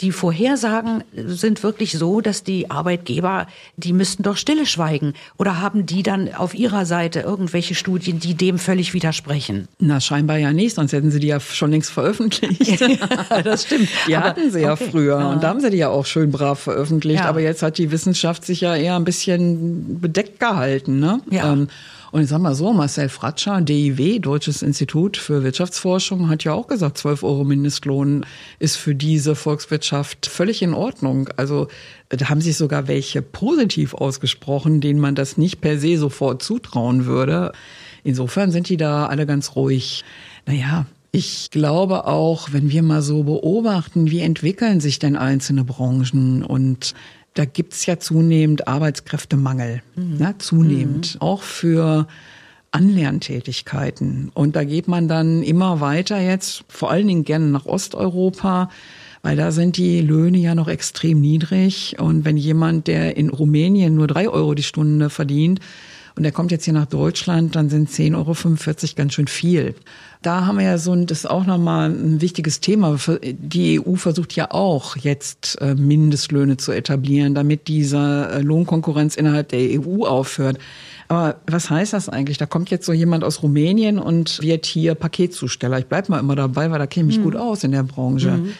Die 0.00 0.12
Vorhersagen 0.12 1.04
sind 1.14 1.62
wirklich 1.62 1.92
so, 1.92 2.20
dass 2.20 2.42
die 2.42 2.70
Arbeitgeber, 2.70 3.46
die 3.76 3.92
müssten 3.92 4.22
doch 4.22 4.36
stille 4.36 4.66
schweigen. 4.66 5.12
Oder 5.36 5.60
haben 5.60 5.84
die 5.84 6.02
dann 6.02 6.32
auf 6.34 6.54
ihrer 6.54 6.86
Seite 6.86 7.20
irgendwelche 7.20 7.74
Studien, 7.74 8.18
die 8.18 8.34
dem 8.34 8.58
völlig 8.58 8.94
widersprechen? 8.94 9.68
Na, 9.78 10.00
scheinbar 10.00 10.38
ja 10.38 10.52
nicht, 10.52 10.74
sonst 10.74 10.92
hätten 10.92 11.10
sie 11.10 11.20
die 11.20 11.26
ja 11.26 11.40
schon 11.40 11.70
längst 11.70 11.90
veröffentlicht. 11.90 12.80
das 13.44 13.64
stimmt. 13.64 13.88
Die 14.08 14.16
hatten 14.16 14.50
sie 14.50 14.63
ja 14.64 14.72
okay. 14.72 14.88
früher 14.90 15.18
ja. 15.18 15.32
und 15.32 15.42
da 15.42 15.48
haben 15.48 15.60
sie 15.60 15.70
die 15.70 15.78
ja 15.78 15.88
auch 15.88 16.06
schön 16.06 16.30
brav 16.30 16.58
veröffentlicht. 16.58 17.20
Ja. 17.20 17.28
Aber 17.28 17.40
jetzt 17.40 17.62
hat 17.62 17.78
die 17.78 17.90
Wissenschaft 17.90 18.44
sich 18.44 18.60
ja 18.60 18.74
eher 18.74 18.96
ein 18.96 19.04
bisschen 19.04 20.00
bedeckt 20.00 20.40
gehalten. 20.40 20.98
Ne? 21.00 21.20
Ja. 21.30 21.52
Ähm, 21.52 21.68
und 22.14 22.22
ich 22.22 22.28
sag 22.28 22.38
mal 22.38 22.54
so, 22.54 22.72
Marcel 22.72 23.08
Fratscher, 23.08 23.60
DIW, 23.60 24.20
Deutsches 24.20 24.62
Institut 24.62 25.16
für 25.16 25.42
Wirtschaftsforschung, 25.42 26.28
hat 26.28 26.44
ja 26.44 26.52
auch 26.52 26.68
gesagt, 26.68 26.96
12 26.96 27.24
Euro 27.24 27.42
Mindestlohn 27.42 28.24
ist 28.60 28.76
für 28.76 28.94
diese 28.94 29.34
Volkswirtschaft 29.34 30.26
völlig 30.26 30.62
in 30.62 30.74
Ordnung. 30.74 31.28
Also 31.36 31.66
da 32.10 32.28
haben 32.28 32.40
sich 32.40 32.56
sogar 32.56 32.86
welche 32.86 33.20
positiv 33.20 33.94
ausgesprochen, 33.94 34.80
denen 34.80 35.00
man 35.00 35.16
das 35.16 35.38
nicht 35.38 35.60
per 35.60 35.76
se 35.80 35.98
sofort 35.98 36.40
zutrauen 36.40 37.04
würde. 37.06 37.50
Insofern 38.04 38.52
sind 38.52 38.68
die 38.68 38.76
da 38.76 39.06
alle 39.06 39.26
ganz 39.26 39.56
ruhig. 39.56 40.04
Naja, 40.46 40.86
ich 41.14 41.52
glaube 41.52 42.08
auch, 42.08 42.52
wenn 42.52 42.70
wir 42.70 42.82
mal 42.82 43.00
so 43.00 43.22
beobachten, 43.22 44.10
wie 44.10 44.18
entwickeln 44.18 44.80
sich 44.80 44.98
denn 44.98 45.14
einzelne 45.14 45.62
Branchen 45.62 46.42
und 46.42 46.92
da 47.34 47.44
gibt's 47.44 47.86
ja 47.86 48.00
zunehmend 48.00 48.66
Arbeitskräftemangel, 48.66 49.82
mhm. 49.94 50.16
ne, 50.18 50.34
zunehmend, 50.38 51.14
mhm. 51.14 51.20
auch 51.20 51.42
für 51.42 52.08
Anlerntätigkeiten. 52.72 54.32
Und 54.34 54.56
da 54.56 54.64
geht 54.64 54.88
man 54.88 55.06
dann 55.06 55.44
immer 55.44 55.80
weiter 55.80 56.20
jetzt, 56.20 56.64
vor 56.68 56.90
allen 56.90 57.06
Dingen 57.06 57.24
gerne 57.24 57.46
nach 57.46 57.66
Osteuropa, 57.66 58.68
weil 59.22 59.36
da 59.36 59.52
sind 59.52 59.76
die 59.76 60.00
Löhne 60.00 60.38
ja 60.38 60.56
noch 60.56 60.66
extrem 60.66 61.20
niedrig. 61.20 61.94
Und 62.00 62.24
wenn 62.24 62.36
jemand, 62.36 62.88
der 62.88 63.16
in 63.16 63.30
Rumänien 63.30 63.94
nur 63.94 64.08
drei 64.08 64.28
Euro 64.28 64.54
die 64.54 64.64
Stunde 64.64 65.10
verdient, 65.10 65.60
und 66.16 66.22
der 66.22 66.32
kommt 66.32 66.52
jetzt 66.52 66.64
hier 66.64 66.74
nach 66.74 66.86
Deutschland, 66.86 67.56
dann 67.56 67.68
sind 67.68 67.90
10,45 67.90 68.14
Euro 68.14 68.94
ganz 68.96 69.14
schön 69.14 69.26
viel. 69.26 69.74
Da 70.22 70.46
haben 70.46 70.58
wir 70.58 70.64
ja 70.64 70.78
so 70.78 70.92
ein, 70.92 71.06
das 71.06 71.18
ist 71.18 71.26
auch 71.26 71.44
nochmal 71.44 71.90
ein 71.90 72.20
wichtiges 72.20 72.60
Thema. 72.60 72.96
Die 73.22 73.80
EU 73.80 73.96
versucht 73.96 74.34
ja 74.36 74.50
auch 74.52 74.96
jetzt 74.96 75.60
äh, 75.60 75.74
Mindestlöhne 75.74 76.56
zu 76.56 76.72
etablieren, 76.72 77.34
damit 77.34 77.66
diese 77.66 78.30
äh, 78.32 78.40
Lohnkonkurrenz 78.40 79.16
innerhalb 79.16 79.48
der 79.48 79.80
EU 79.80 80.04
aufhört. 80.06 80.58
Aber 81.08 81.40
was 81.46 81.68
heißt 81.68 81.92
das 81.92 82.08
eigentlich? 82.08 82.38
Da 82.38 82.46
kommt 82.46 82.70
jetzt 82.70 82.86
so 82.86 82.92
jemand 82.92 83.24
aus 83.24 83.42
Rumänien 83.42 83.98
und 83.98 84.40
wird 84.40 84.66
hier 84.66 84.94
Paketzusteller. 84.94 85.78
Ich 85.80 85.86
bleib 85.86 86.08
mal 86.08 86.20
immer 86.20 86.36
dabei, 86.36 86.70
weil 86.70 86.78
da 86.78 86.86
kenne 86.86 87.10
ich 87.10 87.18
mhm. 87.18 87.24
gut 87.24 87.36
aus 87.36 87.64
in 87.64 87.72
der 87.72 87.82
Branche. 87.82 88.30
Mhm. 88.30 88.52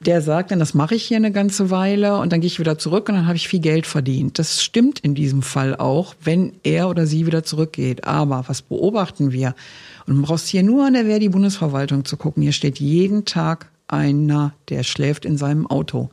Der 0.00 0.22
sagt 0.22 0.50
dann, 0.50 0.60
das 0.60 0.74
mache 0.74 0.94
ich 0.94 1.04
hier 1.04 1.16
eine 1.16 1.32
ganze 1.32 1.70
Weile 1.70 2.18
und 2.18 2.32
dann 2.32 2.40
gehe 2.40 2.46
ich 2.46 2.60
wieder 2.60 2.78
zurück 2.78 3.08
und 3.08 3.16
dann 3.16 3.26
habe 3.26 3.36
ich 3.36 3.48
viel 3.48 3.60
Geld 3.60 3.86
verdient. 3.86 4.38
Das 4.38 4.62
stimmt 4.62 5.00
in 5.00 5.14
diesem 5.14 5.42
Fall 5.42 5.74
auch, 5.74 6.14
wenn 6.22 6.52
er 6.62 6.88
oder 6.88 7.06
sie 7.06 7.26
wieder 7.26 7.42
zurückgeht. 7.42 8.04
Aber 8.04 8.44
was 8.46 8.62
beobachten 8.62 9.32
wir? 9.32 9.54
Und 10.06 10.14
man 10.14 10.22
brauchst 10.22 10.48
hier 10.48 10.62
nur 10.62 10.86
an 10.86 10.94
der 10.94 11.06
Verdi-Bundesverwaltung 11.06 12.04
zu 12.04 12.16
gucken. 12.16 12.42
Hier 12.42 12.52
steht 12.52 12.78
jeden 12.78 13.24
Tag 13.24 13.66
einer, 13.88 14.52
der 14.68 14.84
schläft 14.84 15.24
in 15.24 15.36
seinem 15.36 15.66
Auto 15.66 16.10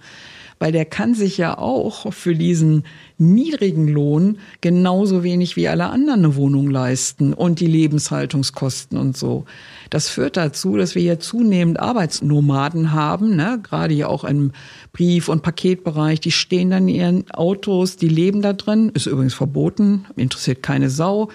weil 0.60 0.72
der 0.72 0.86
kann 0.86 1.14
sich 1.14 1.38
ja 1.38 1.58
auch 1.58 2.14
für 2.14 2.36
diesen 2.36 2.84
niedrigen 3.18 3.88
Lohn 3.88 4.38
genauso 4.62 5.24
wenig 5.24 5.56
wie 5.56 5.68
alle 5.68 5.88
anderen 5.88 6.26
eine 6.26 6.36
Wohnung 6.36 6.70
leisten 6.70 7.34
und 7.34 7.60
die 7.60 7.68
Lebenshaltungskosten 7.68 8.97
und 8.97 9.18
so. 9.18 9.45
Das 9.89 10.10
führt 10.10 10.38
dazu, 10.38 10.78
dass 10.78 10.95
wir 10.95 11.01
hier 11.01 11.20
zunehmend 11.20 11.80
Arbeitsnomaden 11.80 12.91
haben, 12.91 13.36
ne? 13.36 13.60
gerade 13.64 13.93
hier 13.93 14.10
auch 14.10 14.24
im 14.24 14.51
Brief- 14.91 15.30
und 15.30 15.43
Paketbereich. 15.43 16.20
Die 16.20 16.32
stehen 16.32 16.72
dann 16.72 16.88
in 16.88 16.95
ihren 16.95 17.32
Autos, 17.32 17.97
die 17.97 18.10
leben 18.10 18.41
da 18.41 18.53
drin, 18.53 18.89
ist 18.93 19.06
übrigens 19.06 19.34
verboten, 19.34 20.06
interessiert 20.16 20.64
keine 20.64 20.89
Sau. 20.89 21.30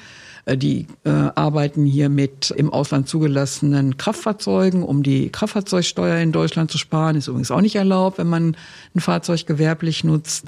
Äh, 0.44 0.56
die 0.56 0.86
äh, 1.04 1.10
arbeiten 1.10 1.84
hier 1.84 2.08
mit 2.08 2.50
im 2.50 2.72
Ausland 2.72 3.08
zugelassenen 3.08 3.96
Kraftfahrzeugen, 3.96 4.82
um 4.82 5.02
die 5.02 5.30
Kraftfahrzeugsteuer 5.30 6.18
in 6.18 6.32
Deutschland 6.32 6.70
zu 6.70 6.78
sparen. 6.78 7.16
Ist 7.16 7.28
übrigens 7.28 7.50
auch 7.50 7.60
nicht 7.60 7.76
erlaubt, 7.76 8.18
wenn 8.18 8.28
man 8.28 8.56
ein 8.94 9.00
Fahrzeug 9.00 9.46
gewerblich 9.46 10.04
nutzt. 10.04 10.46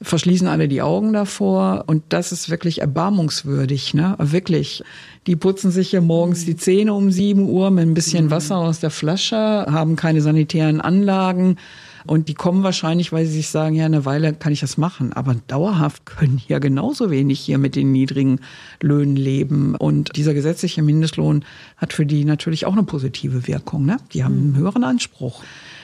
Verschließen 0.00 0.48
alle 0.48 0.66
die 0.66 0.82
Augen 0.82 1.12
davor. 1.12 1.84
Und 1.86 2.02
das 2.08 2.32
ist 2.32 2.50
wirklich 2.50 2.80
erbarmungswürdig, 2.80 3.94
ne? 3.94 4.16
Wirklich. 4.18 4.82
Die 5.28 5.36
putzen 5.36 5.70
sich 5.70 5.90
hier 5.90 6.00
morgens 6.00 6.44
die 6.44 6.56
Zähne 6.56 6.94
um 6.94 7.12
sieben 7.12 7.48
Uhr 7.48 7.70
mit 7.70 7.86
ein 7.86 7.94
bisschen 7.94 8.32
Wasser 8.32 8.56
aus 8.56 8.80
der 8.80 8.90
Flasche, 8.90 9.36
haben 9.36 9.94
keine 9.94 10.20
sanitären 10.20 10.80
Anlagen 10.80 11.58
und 12.06 12.28
die 12.28 12.34
kommen 12.34 12.62
wahrscheinlich, 12.62 13.12
weil 13.12 13.26
sie 13.26 13.32
sich 13.32 13.48
sagen, 13.48 13.74
ja, 13.74 13.86
eine 13.86 14.04
Weile 14.04 14.32
kann 14.32 14.52
ich 14.52 14.60
das 14.60 14.76
machen. 14.76 15.12
Aber 15.12 15.36
dauerhaft 15.46 16.06
können 16.06 16.40
ja 16.48 16.58
genauso 16.58 17.10
wenig 17.10 17.40
hier 17.40 17.58
mit 17.58 17.76
den 17.76 17.92
niedrigen 17.92 18.40
Löhnen 18.80 19.16
leben. 19.16 19.74
Und 19.74 20.16
dieser 20.16 20.34
gesetzliche 20.34 20.82
Mindestlohn 20.82 21.44
hat 21.76 21.92
für 21.92 22.06
die 22.06 22.24
natürlich 22.24 22.66
auch 22.66 22.72
eine 22.72 22.82
positive 22.82 23.46
Wirkung. 23.46 23.86
Ne? 23.86 23.98
Die 24.12 24.24
haben 24.24 24.38
einen 24.38 24.56
höheren 24.56 24.84
Anspruch. 24.84 25.42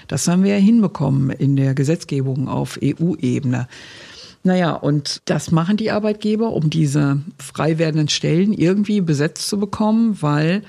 Das 0.09 0.27
haben 0.27 0.43
wir 0.43 0.55
ja 0.55 0.61
hinbekommen 0.61 1.31
in 1.31 1.57
der 1.57 1.75
Gesetzgebung 1.75 2.49
auf 2.49 2.79
EU-Ebene. 2.83 3.69
Naja, 4.43 4.73
und 4.73 5.21
das 5.27 5.51
machen 5.51 5.77
die 5.77 5.91
Arbeitgeber, 5.91 6.53
um 6.53 6.71
diese 6.71 7.21
frei 7.39 7.79
werdenden 7.79 8.09
Stellen 8.09 8.53
irgendwie 8.53 9.01
besetzt 9.01 9.49
zu 9.49 9.59
bekommen, 9.59 10.17
weil 10.21 10.63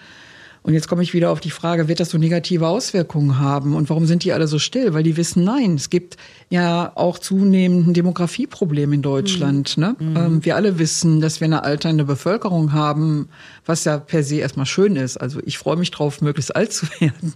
und 0.62 0.74
jetzt 0.74 0.88
komme 0.88 1.02
ich 1.04 1.14
wieder 1.14 1.32
auf 1.32 1.40
die 1.40 1.52
Frage, 1.52 1.88
wird 1.88 2.00
das 2.00 2.10
so 2.10 2.18
negative 2.18 2.68
Auswirkungen 2.68 3.40
haben? 3.40 3.76
Und 3.76 3.90
warum 3.90 4.06
sind 4.06 4.24
die 4.24 4.34
alle 4.34 4.48
so 4.48 4.60
still? 4.60 4.94
Weil 4.94 5.04
die 5.04 5.16
wissen, 5.16 5.44
nein, 5.44 5.76
es 5.76 5.90
gibt 5.90 6.18
ja 6.50 6.92
auch 6.96 7.18
zunehmend 7.18 7.88
ein 7.88 7.94
Demografieproblem 7.94 8.92
in 8.94 9.02
Deutschland. 9.02 9.78
Mhm. 9.78 9.84
Ne? 9.84 9.96
Mhm. 10.00 10.18
Ähm, 10.18 10.46
wir 10.46 10.56
alle 10.58 10.78
wissen, 10.78 11.22
dass 11.22 11.40
wir 11.40 11.46
eine 11.46 11.64
alternde 11.64 12.04
Bevölkerung 12.04 12.74
haben, 12.74 13.30
was 13.66 13.86
ja 13.86 13.98
per 13.98 14.24
se 14.24 14.38
erstmal 14.38 14.66
schön 14.66 14.96
ist. 14.98 15.18
Also 15.18 15.40
ich 15.46 15.58
freue 15.58 15.78
mich 15.78 15.92
drauf, 15.92 16.22
möglichst 16.22 16.56
alt 16.56 16.74
zu 16.74 16.88
werden. 17.00 17.34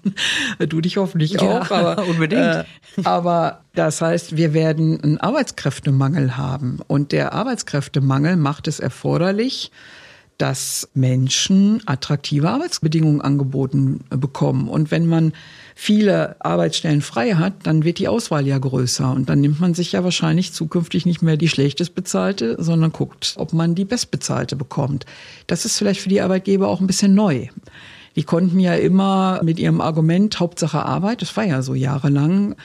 du 0.59 0.81
dich 0.81 0.97
hoffentlich 0.97 1.33
ja, 1.33 1.41
auch. 1.41 1.71
Aber, 1.71 2.05
unbedingt. 2.07 2.41
Äh, 2.41 2.63
aber 3.05 3.61
das 3.73 4.01
heißt, 4.01 4.35
wir 4.35 4.53
werden 4.53 5.01
einen 5.01 5.17
Arbeitskräftemangel 5.17 6.35
haben. 6.35 6.79
Und 6.87 7.13
der 7.13 7.33
Arbeitskräftemangel 7.33 8.35
macht 8.35 8.67
es 8.67 8.79
erforderlich, 8.79 9.71
dass 10.37 10.89
Menschen 10.93 11.81
attraktive 11.85 12.49
Arbeitsbedingungen 12.49 13.21
angeboten 13.21 14.01
bekommen. 14.09 14.67
Und 14.67 14.91
wenn 14.91 15.05
man 15.05 15.33
viele 15.75 16.35
Arbeitsstellen 16.39 17.01
frei 17.01 17.33
hat, 17.33 17.53
dann 17.63 17.83
wird 17.83 17.99
die 17.99 18.07
Auswahl 18.07 18.45
ja 18.47 18.57
größer. 18.57 19.11
Und 19.11 19.29
dann 19.29 19.41
nimmt 19.41 19.59
man 19.59 19.73
sich 19.73 19.91
ja 19.91 20.03
wahrscheinlich 20.03 20.53
zukünftig 20.53 21.05
nicht 21.05 21.21
mehr 21.21 21.37
die 21.37 21.49
schlechtest 21.49 21.95
bezahlte, 21.95 22.55
sondern 22.59 22.91
guckt, 22.91 23.35
ob 23.37 23.53
man 23.53 23.75
die 23.75 23.85
bestbezahlte 23.85 24.55
bekommt. 24.55 25.05
Das 25.47 25.65
ist 25.65 25.77
vielleicht 25.77 26.01
für 26.01 26.09
die 26.09 26.21
Arbeitgeber 26.21 26.67
auch 26.67 26.81
ein 26.81 26.87
bisschen 26.87 27.15
neu. 27.15 27.47
Die 28.15 28.23
konnten 28.23 28.59
ja 28.59 28.75
immer 28.75 29.41
mit 29.43 29.59
ihrem 29.59 29.81
Argument 29.81 30.39
Hauptsache 30.39 30.85
Arbeit, 30.85 31.21
das 31.21 31.35
war 31.35 31.45
ja 31.45 31.61
so 31.61 31.73
jahrelang, 31.73 32.55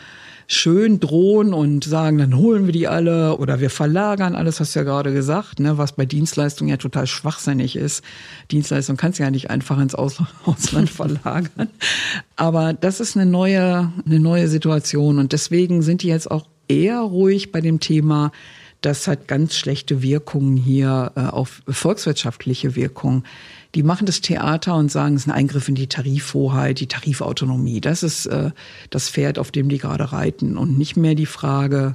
schön 0.50 0.98
drohen 0.98 1.52
und 1.52 1.84
sagen, 1.84 2.16
dann 2.16 2.34
holen 2.34 2.64
wir 2.64 2.72
die 2.72 2.88
alle 2.88 3.36
oder 3.36 3.60
wir 3.60 3.68
verlagern 3.68 4.34
alles, 4.34 4.60
hast 4.60 4.74
du 4.74 4.78
ja 4.80 4.84
gerade 4.84 5.12
gesagt, 5.12 5.60
ne, 5.60 5.76
was 5.76 5.92
bei 5.92 6.06
Dienstleistungen 6.06 6.70
ja 6.70 6.78
total 6.78 7.06
schwachsinnig 7.06 7.76
ist. 7.76 8.02
Dienstleistung 8.50 8.96
kannst 8.96 9.18
du 9.18 9.24
ja 9.24 9.30
nicht 9.30 9.50
einfach 9.50 9.78
ins 9.78 9.94
Ausland 9.94 10.88
verlagern. 10.88 11.68
Aber 12.36 12.72
das 12.72 12.98
ist 13.00 13.14
eine 13.14 13.30
neue, 13.30 13.92
eine 14.06 14.20
neue 14.20 14.48
Situation 14.48 15.18
und 15.18 15.32
deswegen 15.32 15.82
sind 15.82 16.02
die 16.02 16.08
jetzt 16.08 16.30
auch 16.30 16.46
eher 16.66 17.00
ruhig 17.00 17.52
bei 17.52 17.60
dem 17.60 17.78
Thema, 17.78 18.32
das 18.80 19.06
hat 19.06 19.28
ganz 19.28 19.56
schlechte 19.56 20.02
Wirkungen 20.02 20.56
hier 20.56 21.12
äh, 21.16 21.20
auf 21.20 21.62
volkswirtschaftliche 21.68 22.76
Wirkungen. 22.76 23.24
Die 23.78 23.84
machen 23.84 24.06
das 24.06 24.20
Theater 24.20 24.74
und 24.74 24.90
sagen, 24.90 25.14
es 25.14 25.22
ist 25.22 25.28
ein 25.28 25.36
Eingriff 25.36 25.68
in 25.68 25.76
die 25.76 25.86
Tarifhoheit, 25.86 26.80
die 26.80 26.88
Tarifautonomie. 26.88 27.80
Das 27.80 28.02
ist 28.02 28.26
äh, 28.26 28.50
das 28.90 29.08
Pferd, 29.08 29.38
auf 29.38 29.52
dem 29.52 29.68
die 29.68 29.78
gerade 29.78 30.10
reiten 30.10 30.56
und 30.56 30.76
nicht 30.76 30.96
mehr 30.96 31.14
die 31.14 31.26
Frage, 31.26 31.94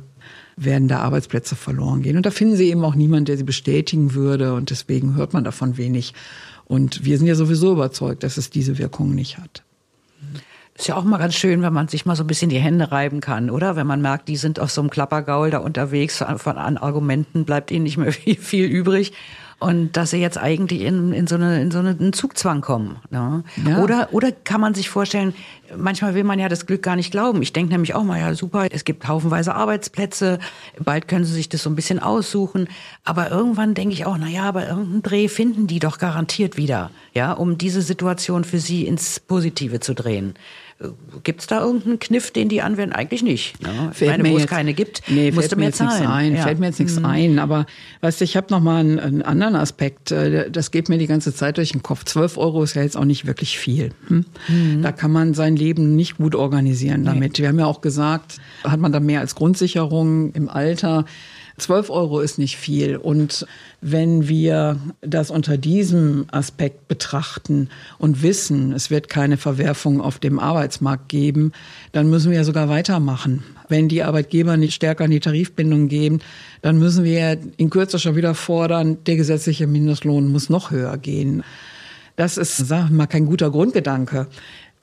werden 0.56 0.88
da 0.88 1.00
Arbeitsplätze 1.00 1.58
verloren 1.58 2.02
gehen. 2.02 2.16
Und 2.16 2.26
da 2.26 2.32
finden 2.32 2.56
sie 2.56 2.70
eben 2.70 2.86
auch 2.86 2.96
niemanden, 2.96 3.26
der 3.26 3.36
sie 3.36 3.44
bestätigen 3.44 4.14
würde 4.14 4.54
und 4.54 4.70
deswegen 4.70 5.16
hört 5.16 5.34
man 5.34 5.44
davon 5.44 5.76
wenig. 5.76 6.14
Und 6.64 7.04
wir 7.04 7.18
sind 7.18 7.28
ja 7.28 7.36
sowieso 7.36 7.74
überzeugt, 7.74 8.24
dass 8.24 8.38
es 8.38 8.50
diese 8.50 8.78
Wirkung 8.78 9.14
nicht 9.14 9.38
hat. 9.38 9.64
Ist 10.76 10.88
ja 10.88 10.96
auch 10.96 11.04
mal 11.04 11.18
ganz 11.18 11.36
schön, 11.36 11.64
wenn 11.64 11.74
man 11.74 11.90
sich 11.90 12.06
mal 12.06 12.16
so 12.16 12.24
ein 12.24 12.28
bisschen 12.28 12.50
die 12.50 12.60
Hände 12.60 12.94
reiben 12.94 13.20
kann, 13.20 13.50
oder? 13.50 13.76
Wenn 13.76 13.88
man 13.88 14.02
merkt, 14.02 14.30
die 14.30 14.38
sind 14.38 14.58
auf 14.58 14.72
so 14.72 14.80
einem 14.80 14.90
Klappergaul 14.90 15.50
da 15.50 15.58
unterwegs, 15.58 16.24
von 16.38 16.58
an 16.58 16.78
Argumenten 16.78 17.44
bleibt 17.44 17.72
ihnen 17.72 17.84
nicht 17.84 17.98
mehr 17.98 18.14
viel, 18.14 18.36
viel 18.40 18.68
übrig 18.68 19.12
und 19.64 19.94
dass 19.94 20.12
sie 20.12 20.18
jetzt 20.18 20.38
eigentlich 20.38 20.82
in, 20.82 21.14
in 21.14 21.26
so, 21.26 21.36
eine, 21.36 21.62
in 21.62 21.72
so 21.72 21.80
einen 21.80 22.12
Zugzwang 22.12 22.60
kommen. 22.60 22.98
Ne? 23.10 23.44
Ja. 23.66 23.82
Oder, 23.82 24.10
oder 24.12 24.32
kann 24.34 24.60
man 24.60 24.74
sich 24.74 24.90
vorstellen, 24.90 25.34
manchmal 25.76 26.16
will 26.16 26.26
man 26.26 26.38
ja 26.38 26.50
das 26.50 26.66
Glück 26.66 26.84
gar 26.84 26.98
nicht 26.98 27.12
glauben. 27.12 27.42
Ich 27.42 27.54
denke 27.54 27.72
nämlich 27.72 27.96
auch 27.96 28.04
mal, 28.04 28.20
ja 28.20 28.34
super, 28.36 28.68
es 28.70 28.84
gibt 28.84 29.08
haufenweise 29.08 29.56
Arbeitsplätze, 29.56 30.40
bald 30.80 31.08
können 31.08 31.24
sie 31.24 31.34
sich 31.34 31.48
das 31.48 31.64
so 31.64 31.70
ein 31.70 31.76
bisschen 31.76 32.00
aussuchen. 32.00 32.68
Aber 33.06 33.32
irgendwann 33.32 33.74
denke 33.74 33.94
ich 33.94 34.06
auch, 34.06 34.18
na 34.18 34.28
ja, 34.28 34.44
aber 34.44 34.68
irgendeinen 34.68 35.02
Dreh 35.02 35.28
finden 35.30 35.66
die 35.66 35.80
doch 35.80 35.98
garantiert 35.98 36.58
wieder, 36.58 36.92
ja, 37.14 37.32
um 37.32 37.58
diese 37.58 37.82
Situation 37.82 38.44
für 38.44 38.60
sie 38.60 38.86
ins 38.86 39.22
Positive 39.22 39.80
zu 39.80 39.94
drehen. 39.94 40.36
Gibt 41.24 41.42
es 41.42 41.48
da 41.48 41.62
irgendeinen 41.62 42.00
Kniff, 42.00 42.32
den 42.32 42.50
die 42.50 42.62
anwenden? 42.62 42.94
Eigentlich 42.94 43.24
nicht. 43.24 43.62
Ne? 43.62 43.92
Fällt 43.94 44.18
meine, 44.18 44.30
wo 44.30 44.38
es 44.38 44.48
keine 44.48 44.74
gibt, 44.74 45.04
nee, 45.08 45.32
musst 45.32 45.52
du 45.52 45.56
mir 45.56 45.66
jetzt 45.66 45.78
zahlen. 45.78 46.00
Nichts 46.00 46.12
ein. 46.12 46.36
Ja. 46.36 46.44
Fällt 46.44 46.60
mir 46.60 46.66
jetzt 46.68 46.80
nichts 46.80 47.00
mhm. 47.00 47.06
ein. 47.06 47.40
Aber 47.40 47.66
weißt 48.02 48.20
du, 48.20 48.26
ich 48.26 48.36
habe 48.36 48.48
noch 48.50 48.60
mal 48.60 48.80
einen, 48.80 49.00
einen, 49.00 49.22
anderen 49.22 49.56
Aspekt. 49.56 50.12
Äh, 50.12 50.50
das 50.52 50.72
geht 50.72 50.90
mir 50.90 50.98
die 50.98 51.08
ganze 51.08 51.34
Zeit 51.34 51.58
durch 51.58 51.72
den 51.72 51.84
Kopf. 51.84 52.04
12 52.04 52.38
Euro 52.38 52.64
ist 52.64 52.76
ja 52.76 52.82
jetzt 52.82 52.98
auch 52.98 53.06
nicht 53.06 53.26
wirklich 53.26 53.58
viel. 53.58 53.92
Hm? 54.08 54.26
Mhm. 54.48 54.82
Da 54.82 54.92
kann 54.92 55.12
man 55.12 55.34
sein 55.34 55.56
Leben 55.56 55.96
nicht 55.96 56.18
gut 56.18 56.36
organisieren 56.36 57.06
damit. 57.06 57.34
Nee. 57.34 57.44
Wir 57.44 57.50
haben 57.50 57.60
ja 57.60 57.66
auch 57.66 57.82
gesagt, 57.82 58.40
hat 58.64 58.80
man 58.80 58.92
da 58.92 59.00
mehr 59.00 59.22
als 59.22 59.36
Grundsicherung 59.36 60.34
im 60.34 60.50
Alter. 60.50 61.06
12 61.58 61.90
Euro 61.90 62.20
ist 62.20 62.40
nicht 62.40 62.58
viel. 62.58 62.98
Und 62.98 63.46
wenn 63.82 64.28
wir 64.28 64.78
das 65.02 65.30
unter 65.30 65.58
diesem 65.58 66.26
Aspekt 66.32 66.88
betrachten 66.88 67.70
und 68.00 68.24
wissen, 68.24 68.74
es 68.74 68.90
wird 68.90 69.08
keine 69.08 69.38
Verwerfung 69.38 70.02
auf 70.02 70.20
dem 70.20 70.40
Arbeitsmarkt 70.40 71.10
geben, 71.10 71.52
dann 71.92 72.10
müssen 72.10 72.32
wir 72.32 72.38
ja 72.38 72.44
sogar 72.44 72.70
weitermachen. 72.70 73.44
Wenn 73.70 73.88
die 73.88 74.04
Arbeitgeber 74.04 74.58
nicht 74.58 74.74
stärker 74.74 75.06
in 75.06 75.12
die 75.12 75.20
Tarifbindung 75.20 75.90
geben, 75.90 76.20
dann 76.62 76.80
müssen 76.80 77.04
wir 77.04 77.38
in 77.58 77.70
Kürze 77.70 78.00
schon 78.00 78.16
wieder 78.16 78.34
fordern, 78.34 78.98
der 79.06 79.16
gesetzliche 79.16 79.68
Mindestlohn 79.68 80.32
muss 80.32 80.50
noch 80.50 80.72
höher 80.72 80.98
gehen. 80.98 81.44
Das 82.16 82.38
ist, 82.38 82.58
sagen 82.58 82.90
wir 82.90 82.98
mal, 82.98 83.08
kein 83.08 83.26
guter 83.26 83.50
Grundgedanke 83.50 84.28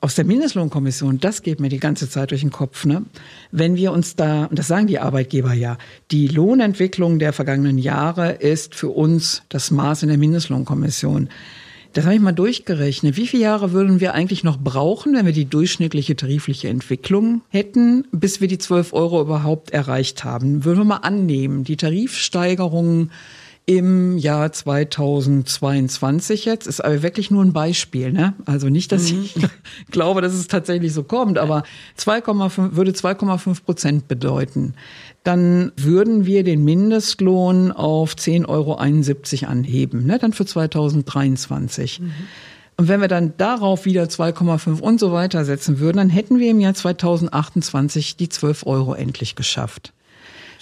aus 0.01 0.15
der 0.15 0.25
Mindestlohnkommission, 0.25 1.19
das 1.19 1.43
geht 1.43 1.59
mir 1.59 1.69
die 1.69 1.79
ganze 1.79 2.09
Zeit 2.09 2.31
durch 2.31 2.41
den 2.41 2.49
Kopf. 2.49 2.85
Ne? 2.85 3.03
Wenn 3.51 3.75
wir 3.75 3.91
uns 3.91 4.15
da, 4.15 4.45
und 4.45 4.57
das 4.57 4.67
sagen 4.67 4.87
die 4.87 4.99
Arbeitgeber 4.99 5.53
ja, 5.53 5.77
die 6.09 6.27
Lohnentwicklung 6.27 7.19
der 7.19 7.33
vergangenen 7.33 7.77
Jahre 7.77 8.31
ist 8.31 8.73
für 8.73 8.89
uns 8.89 9.43
das 9.49 9.69
Maß 9.69 10.03
in 10.03 10.09
der 10.09 10.17
Mindestlohnkommission. 10.17 11.29
Das 11.93 12.05
habe 12.05 12.15
ich 12.15 12.21
mal 12.21 12.31
durchgerechnet. 12.31 13.15
Wie 13.17 13.27
viele 13.27 13.43
Jahre 13.43 13.73
würden 13.73 13.99
wir 13.99 14.13
eigentlich 14.13 14.43
noch 14.43 14.57
brauchen, 14.57 15.13
wenn 15.13 15.25
wir 15.25 15.33
die 15.33 15.45
durchschnittliche 15.45 16.15
tarifliche 16.15 16.69
Entwicklung 16.69 17.41
hätten, 17.49 18.07
bis 18.11 18.41
wir 18.41 18.47
die 18.47 18.57
12 18.57 18.93
Euro 18.93 19.21
überhaupt 19.21 19.71
erreicht 19.71 20.23
haben? 20.23 20.63
Würden 20.65 20.79
wir 20.79 20.85
mal 20.85 20.97
annehmen, 20.97 21.63
die 21.63 21.75
Tarifsteigerungen 21.77 23.11
im 23.77 24.17
Jahr 24.17 24.51
2022 24.51 26.43
jetzt. 26.45 26.67
Ist 26.67 26.83
aber 26.83 27.03
wirklich 27.03 27.31
nur 27.31 27.43
ein 27.43 27.53
Beispiel. 27.53 28.11
Ne? 28.11 28.33
Also 28.45 28.67
nicht, 28.67 28.91
dass 28.91 29.11
mhm. 29.11 29.23
ich 29.23 29.35
glaube, 29.91 30.21
dass 30.21 30.33
es 30.33 30.47
tatsächlich 30.47 30.93
so 30.93 31.03
kommt, 31.03 31.37
aber 31.37 31.63
2,5 31.97 32.75
würde 32.75 32.91
2,5 32.91 33.63
Prozent 33.63 34.07
bedeuten. 34.09 34.73
Dann 35.23 35.71
würden 35.77 36.25
wir 36.25 36.43
den 36.43 36.65
Mindestlohn 36.65 37.71
auf 37.71 38.15
10,71 38.15 38.47
Euro 38.49 38.73
anheben, 39.49 40.05
ne? 40.05 40.19
dann 40.19 40.33
für 40.33 40.45
2023. 40.45 42.01
Mhm. 42.01 42.11
Und 42.77 42.87
wenn 42.87 42.99
wir 42.99 43.07
dann 43.07 43.33
darauf 43.37 43.85
wieder 43.85 44.03
2,5 44.03 44.81
und 44.81 44.99
so 44.99 45.13
weiter 45.13 45.45
setzen 45.45 45.79
würden, 45.79 45.97
dann 45.97 46.09
hätten 46.09 46.39
wir 46.39 46.51
im 46.51 46.59
Jahr 46.59 46.73
2028 46.73 48.17
die 48.17 48.27
12 48.27 48.65
Euro 48.65 48.95
endlich 48.95 49.35
geschafft. 49.35 49.93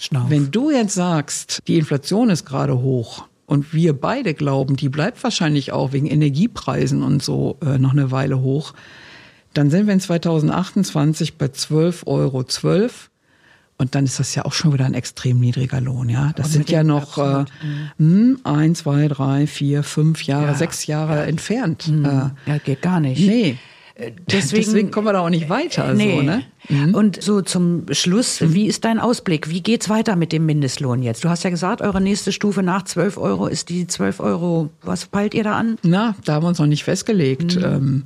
Schnauf. 0.00 0.30
Wenn 0.30 0.50
du 0.50 0.70
jetzt 0.70 0.94
sagst, 0.94 1.60
die 1.66 1.76
Inflation 1.76 2.30
ist 2.30 2.46
gerade 2.46 2.80
hoch 2.80 3.26
und 3.46 3.74
wir 3.74 3.92
beide 3.92 4.34
glauben, 4.34 4.76
die 4.76 4.88
bleibt 4.88 5.22
wahrscheinlich 5.22 5.72
auch 5.72 5.92
wegen 5.92 6.06
Energiepreisen 6.06 7.02
und 7.02 7.22
so 7.22 7.58
äh, 7.62 7.78
noch 7.78 7.92
eine 7.92 8.10
Weile 8.10 8.40
hoch, 8.40 8.72
dann 9.52 9.70
sind 9.70 9.86
wir 9.86 9.94
in 9.94 10.00
2028 10.00 11.36
bei 11.36 11.46
12,12 11.46 12.06
Euro. 12.06 12.44
12. 12.44 13.10
Und 13.78 13.94
dann 13.94 14.04
ist 14.04 14.20
das 14.20 14.34
ja 14.34 14.44
auch 14.44 14.52
schon 14.52 14.74
wieder 14.74 14.84
ein 14.84 14.92
extrem 14.92 15.40
niedriger 15.40 15.80
Lohn, 15.80 16.10
ja. 16.10 16.32
Das 16.36 16.52
sind 16.52 16.68
ja 16.68 16.84
noch 16.84 17.16
äh, 17.16 17.46
mh, 17.96 18.40
ein, 18.44 18.74
zwei, 18.74 19.08
drei, 19.08 19.46
vier, 19.46 19.82
fünf 19.82 20.22
Jahre, 20.24 20.48
ja. 20.48 20.54
sechs 20.54 20.86
Jahre 20.86 21.16
ja. 21.16 21.22
entfernt. 21.22 21.88
Mhm. 21.88 22.04
Äh, 22.04 22.50
ja, 22.50 22.58
geht 22.62 22.82
gar 22.82 23.00
nicht. 23.00 23.26
Nee. 23.26 23.58
Deswegen, 24.30 24.64
Deswegen 24.64 24.90
kommen 24.90 25.06
wir 25.06 25.12
da 25.12 25.20
auch 25.20 25.30
nicht 25.30 25.48
weiter. 25.48 25.92
Nee. 25.94 26.16
So, 26.16 26.22
ne? 26.22 26.42
Mhm. 26.68 26.94
Und 26.94 27.22
so 27.22 27.42
zum 27.42 27.84
Schluss, 27.92 28.40
mhm. 28.40 28.54
wie 28.54 28.66
ist 28.66 28.84
dein 28.84 28.98
Ausblick? 28.98 29.50
Wie 29.50 29.62
geht's 29.62 29.88
weiter 29.88 30.16
mit 30.16 30.32
dem 30.32 30.46
Mindestlohn 30.46 31.02
jetzt? 31.02 31.24
Du 31.24 31.28
hast 31.28 31.44
ja 31.44 31.50
gesagt, 31.50 31.82
eure 31.82 32.00
nächste 32.00 32.32
Stufe 32.32 32.62
nach 32.62 32.84
12 32.84 33.18
Euro 33.18 33.46
ist 33.46 33.68
die 33.68 33.86
12 33.86 34.20
Euro. 34.20 34.70
Was 34.82 35.06
peilt 35.06 35.34
ihr 35.34 35.44
da 35.44 35.56
an? 35.56 35.78
Na, 35.82 36.14
da 36.24 36.34
haben 36.34 36.44
wir 36.44 36.48
uns 36.48 36.58
noch 36.58 36.66
nicht 36.66 36.84
festgelegt. 36.84 37.56
Mhm. 37.56 37.64
Ähm, 37.64 38.04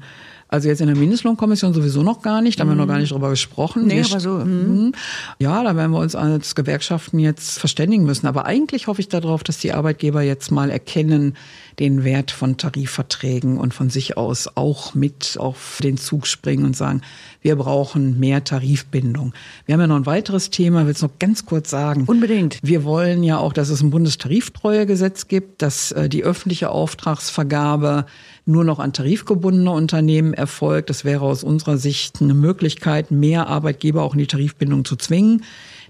also 0.55 0.69
jetzt 0.69 0.81
in 0.81 0.87
der 0.87 0.97
Mindestlohnkommission 0.97 1.75
sowieso 1.75 2.05
noch 2.05 2.23
gar 2.23 2.41
nicht, 2.41 2.61
da 2.61 2.63
haben 2.63 2.69
wir 2.69 2.77
noch 2.77 2.87
gar 2.87 2.99
nicht 2.99 3.11
drüber 3.11 3.31
gesprochen. 3.31 3.87
Nee, 3.87 4.05
aber 4.09 4.21
so. 4.21 4.35
Mm. 4.35 4.93
Ja, 5.41 5.65
da 5.65 5.75
werden 5.75 5.91
wir 5.91 5.99
uns 5.99 6.15
als 6.15 6.55
Gewerkschaften 6.55 7.19
jetzt 7.19 7.59
verständigen 7.59 8.05
müssen. 8.05 8.29
Aber 8.29 8.47
eigentlich 8.47 8.87
hoffe 8.87 9.01
ich 9.01 9.09
darauf, 9.09 9.43
dass 9.43 9.59
die 9.59 9.73
Arbeitgeber 9.73 10.23
jetzt 10.23 10.53
mal 10.53 10.71
erkennen, 10.71 11.35
den 11.79 12.05
Wert 12.05 12.31
von 12.31 12.57
Tarifverträgen 12.57 13.59
und 13.59 13.75
von 13.75 13.91
sich 13.91 14.17
aus 14.17 14.49
auch 14.57 14.95
mit 14.95 15.37
auf 15.39 15.79
den 15.83 15.97
Zug 15.97 16.27
springen 16.27 16.65
und 16.65 16.77
sagen, 16.77 17.03
wir 17.43 17.57
brauchen 17.57 18.19
mehr 18.19 18.45
Tarifbindung. 18.45 19.35
Wir 19.67 19.75
haben 19.75 19.81
ja 19.81 19.87
noch 19.87 19.97
ein 19.97 20.07
weiteres 20.07 20.51
Thema, 20.51 20.81
ich 20.81 20.87
will 20.87 20.95
es 20.95 21.03
noch 21.03 21.19
ganz 21.19 21.47
kurz 21.47 21.71
sagen. 21.71 22.05
Unbedingt. 22.07 22.59
Wir 22.63 22.85
wollen 22.85 23.23
ja 23.23 23.39
auch, 23.39 23.53
dass 23.53 23.69
es 23.69 23.83
ein 23.83 23.91
Bundestariftreuegesetz 23.91 25.29
gibt, 25.29 25.63
dass 25.63 25.93
äh, 25.93 26.09
die 26.09 26.25
öffentliche 26.25 26.71
Auftragsvergabe 26.71 28.07
nur 28.47 28.65
noch 28.65 28.79
an 28.79 28.93
tarifgebundene 28.93 29.71
Unternehmen 29.71 30.35
erfolgt. 30.35 30.91
Das 30.91 31.05
wäre 31.05 31.25
aus 31.25 31.45
unserer 31.45 31.79
Sicht 31.79 32.21
eine 32.21 32.35
Möglichkeit, 32.35 33.11
mehr 33.11 33.47
Arbeitgeber 33.49 34.03
auch 34.03 34.15
in 34.15 34.19
die 34.19 34.27
Tarifbindung 34.27 34.85
zu 34.85 34.97
zwingen. 34.97 35.43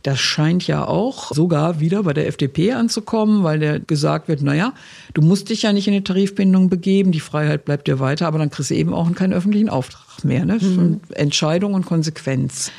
Das 0.04 0.20
scheint 0.20 0.66
ja 0.66 0.86
auch 0.86 1.32
sogar 1.32 1.80
wieder 1.80 2.02
bei 2.02 2.12
der 2.12 2.28
FDP 2.28 2.72
anzukommen, 2.72 3.42
weil 3.42 3.58
der 3.58 3.80
gesagt 3.80 4.28
wird, 4.28 4.42
naja, 4.42 4.74
du 5.14 5.22
musst 5.22 5.48
dich 5.48 5.62
ja 5.62 5.72
nicht 5.72 5.88
in 5.88 5.94
die 5.94 6.04
Tarifbindung 6.04 6.68
begeben, 6.68 7.10
die 7.10 7.20
Freiheit 7.20 7.64
bleibt 7.64 7.88
dir 7.88 8.00
weiter, 8.00 8.26
aber 8.26 8.38
dann 8.38 8.50
kriegst 8.50 8.70
du 8.70 8.74
eben 8.74 8.92
auch 8.92 9.10
keinen 9.14 9.32
öffentlichen 9.32 9.70
Auftrag 9.70 10.22
mehr. 10.22 10.44
Ne? 10.44 10.58
Mhm. 10.60 11.00
Entscheidung 11.14 11.72
und 11.72 11.86
Konsequenz. 11.86 12.70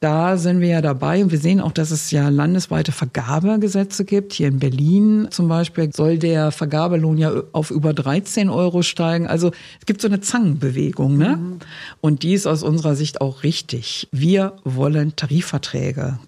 Da 0.00 0.36
sind 0.36 0.60
wir 0.60 0.68
ja 0.68 0.82
dabei 0.82 1.24
und 1.24 1.32
wir 1.32 1.38
sehen 1.38 1.60
auch, 1.60 1.72
dass 1.72 1.90
es 1.90 2.12
ja 2.12 2.28
landesweite 2.28 2.92
Vergabegesetze 2.92 4.04
gibt. 4.04 4.34
Hier 4.34 4.46
in 4.48 4.60
Berlin 4.60 5.28
zum 5.30 5.48
Beispiel 5.48 5.92
soll 5.92 6.18
der 6.18 6.52
Vergabelohn 6.52 7.18
ja 7.18 7.32
auf 7.52 7.72
über 7.72 7.94
13 7.94 8.48
Euro 8.48 8.82
steigen. 8.82 9.26
Also 9.26 9.50
es 9.80 9.86
gibt 9.86 10.00
so 10.00 10.06
eine 10.06 10.20
Zangenbewegung, 10.20 11.16
ne? 11.16 11.36
Mhm. 11.36 11.58
Und 12.00 12.22
die 12.22 12.34
ist 12.34 12.46
aus 12.46 12.62
unserer 12.62 12.94
Sicht 12.94 13.20
auch 13.20 13.42
richtig. 13.42 14.06
Wir 14.12 14.52
wollen 14.64 15.16
Tarifverträge. 15.16 16.18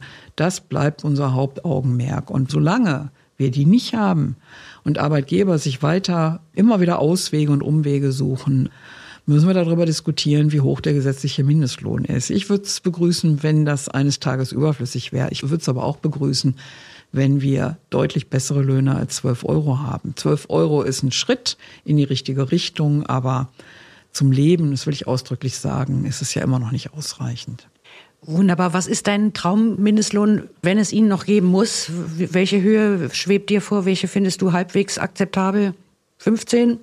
Das 0.41 0.63
bleibt 0.63 1.05
unser 1.05 1.35
Hauptaugenmerk. 1.35 2.31
Und 2.31 2.51
solange 2.51 3.11
wir 3.37 3.51
die 3.51 3.67
nicht 3.67 3.93
haben 3.93 4.37
und 4.85 4.97
Arbeitgeber 4.97 5.59
sich 5.59 5.83
weiter 5.83 6.41
immer 6.55 6.81
wieder 6.81 6.99
Auswege 6.99 7.53
und 7.53 7.63
Umwege 7.63 8.11
suchen, 8.11 8.71
müssen 9.27 9.47
wir 9.47 9.53
darüber 9.53 9.85
diskutieren, 9.85 10.51
wie 10.51 10.63
hoch 10.63 10.81
der 10.81 10.95
gesetzliche 10.95 11.45
Mindestlohn 11.45 12.07
ist. 12.07 12.31
Ich 12.31 12.49
würde 12.49 12.65
es 12.65 12.81
begrüßen, 12.81 13.43
wenn 13.43 13.67
das 13.67 13.91
eines 13.91 14.19
Tages 14.19 14.51
überflüssig 14.51 15.13
wäre. 15.13 15.29
Ich 15.31 15.43
würde 15.43 15.59
es 15.59 15.69
aber 15.69 15.85
auch 15.85 15.99
begrüßen, 15.99 16.55
wenn 17.13 17.43
wir 17.43 17.77
deutlich 17.91 18.29
bessere 18.29 18.63
Löhne 18.63 18.97
als 18.97 19.17
12 19.17 19.45
Euro 19.45 19.81
haben. 19.81 20.15
12 20.17 20.47
Euro 20.49 20.81
ist 20.81 21.03
ein 21.03 21.13
Schritt 21.13 21.59
in 21.85 21.99
die 21.99 22.05
richtige 22.05 22.51
Richtung, 22.51 23.05
aber 23.05 23.51
zum 24.11 24.33
Leben, 24.33 24.71
das 24.71 24.87
will 24.87 24.95
ich 24.95 25.07
ausdrücklich 25.07 25.59
sagen, 25.59 26.07
ist 26.07 26.23
es 26.23 26.33
ja 26.33 26.43
immer 26.43 26.59
noch 26.59 26.73
nicht 26.73 26.95
ausreichend. 26.95 27.69
Wunderbar. 28.23 28.75
Was 28.75 28.87
ist 28.87 29.07
dein 29.07 29.33
Traummindestlohn, 29.33 30.49
wenn 30.63 30.79
es 30.79 30.93
ihn 30.93 31.09
noch 31.09 31.25
geben 31.25 31.47
muss? 31.47 31.91
Welche 31.91 32.61
Höhe 32.61 33.09
schwebt 33.13 33.51
dir 33.51 33.63
vor? 33.63 33.85
Welche 33.87 34.09
findest 34.09 34.43
du 34.43 34.53
halbwegs 34.53 34.99
akzeptabel? 34.99 35.75
15? 36.19 36.79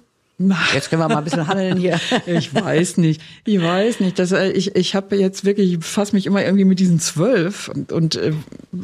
Jetzt 0.73 0.89
können 0.89 1.01
wir 1.01 1.09
mal 1.09 1.17
ein 1.17 1.23
bisschen 1.23 1.47
handeln 1.47 1.77
hier. 1.77 1.99
ich 2.27 2.53
weiß 2.53 2.97
nicht. 2.97 3.21
Ich 3.45 3.59
weiß 3.59 3.99
nicht. 4.01 4.19
Das, 4.19 4.31
äh, 4.31 4.51
ich 4.51 4.75
ich 4.75 4.93
habe 4.93 5.15
jetzt 5.15 5.45
wirklich, 5.45 5.73
ich 5.73 5.83
fasse 5.83 6.15
mich 6.15 6.27
immer 6.27 6.43
irgendwie 6.45 6.65
mit 6.65 6.79
diesen 6.79 6.99
zwölf 6.99 7.69
und, 7.69 7.91
und 7.91 8.15
äh, 8.15 8.33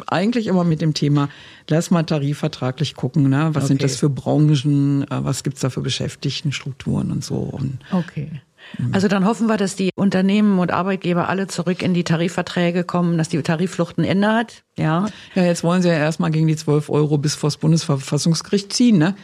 eigentlich 0.07 0.47
immer 0.47 0.63
mit 0.63 0.81
dem 0.81 0.95
Thema, 0.95 1.29
lass 1.69 1.91
mal 1.91 2.03
tarifvertraglich 2.03 2.95
gucken, 2.95 3.29
ne? 3.29 3.49
was 3.53 3.65
okay. 3.65 3.67
sind 3.67 3.83
das 3.83 3.97
für 3.97 4.09
Branchen, 4.09 5.03
äh, 5.03 5.05
was 5.09 5.43
gibt's 5.43 5.61
da 5.61 5.69
für 5.69 5.81
Beschäftigtenstrukturen 5.81 7.11
und 7.11 7.23
so. 7.23 7.35
Und, 7.35 7.79
okay. 7.91 8.41
Also 8.91 9.07
dann 9.07 9.25
hoffen 9.25 9.47
wir, 9.47 9.57
dass 9.57 9.75
die 9.75 9.91
Unternehmen 9.95 10.59
und 10.59 10.71
Arbeitgeber 10.71 11.29
alle 11.29 11.47
zurück 11.47 11.81
in 11.81 11.93
die 11.93 12.03
Tarifverträge 12.03 12.83
kommen, 12.83 13.17
dass 13.17 13.29
die 13.29 13.41
Tariffluchten 13.41 14.03
ändert. 14.03 14.63
Ja. 14.77 15.05
Ja, 15.35 15.43
jetzt 15.43 15.63
wollen 15.63 15.81
sie 15.81 15.89
ja 15.89 15.95
erstmal 15.95 16.31
gegen 16.31 16.47
die 16.47 16.55
12 16.55 16.89
Euro 16.89 17.17
bis 17.17 17.35
vors 17.35 17.57
Bundesverfassungsgericht 17.57 18.73
ziehen, 18.73 18.97
ne? 18.97 19.15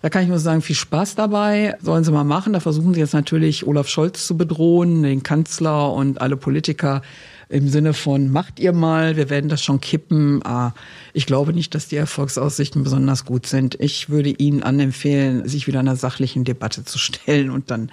Da 0.00 0.10
kann 0.10 0.22
ich 0.22 0.28
nur 0.28 0.38
sagen, 0.38 0.62
viel 0.62 0.76
Spaß 0.76 1.16
dabei. 1.16 1.76
Sollen 1.80 2.04
sie 2.04 2.12
mal 2.12 2.22
machen. 2.22 2.52
Da 2.52 2.60
versuchen 2.60 2.94
sie 2.94 3.00
jetzt 3.00 3.14
natürlich 3.14 3.66
Olaf 3.66 3.88
Scholz 3.88 4.26
zu 4.26 4.36
bedrohen, 4.36 5.02
den 5.02 5.24
Kanzler 5.24 5.92
und 5.92 6.20
alle 6.20 6.36
Politiker 6.36 7.02
im 7.48 7.68
Sinne 7.68 7.94
von, 7.94 8.30
macht 8.30 8.60
ihr 8.60 8.72
mal, 8.72 9.16
wir 9.16 9.30
werden 9.30 9.48
das 9.48 9.62
schon 9.62 9.80
kippen. 9.80 10.44
Ah, 10.44 10.74
ich 11.14 11.24
glaube 11.24 11.54
nicht, 11.54 11.74
dass 11.74 11.88
die 11.88 11.96
Erfolgsaussichten 11.96 12.84
besonders 12.84 13.24
gut 13.24 13.46
sind. 13.46 13.76
Ich 13.80 14.10
würde 14.10 14.30
Ihnen 14.30 14.62
anempfehlen, 14.62 15.48
sich 15.48 15.66
wieder 15.66 15.80
einer 15.80 15.96
sachlichen 15.96 16.44
Debatte 16.44 16.84
zu 16.84 16.98
stellen 16.98 17.50
und 17.50 17.70
dann 17.70 17.90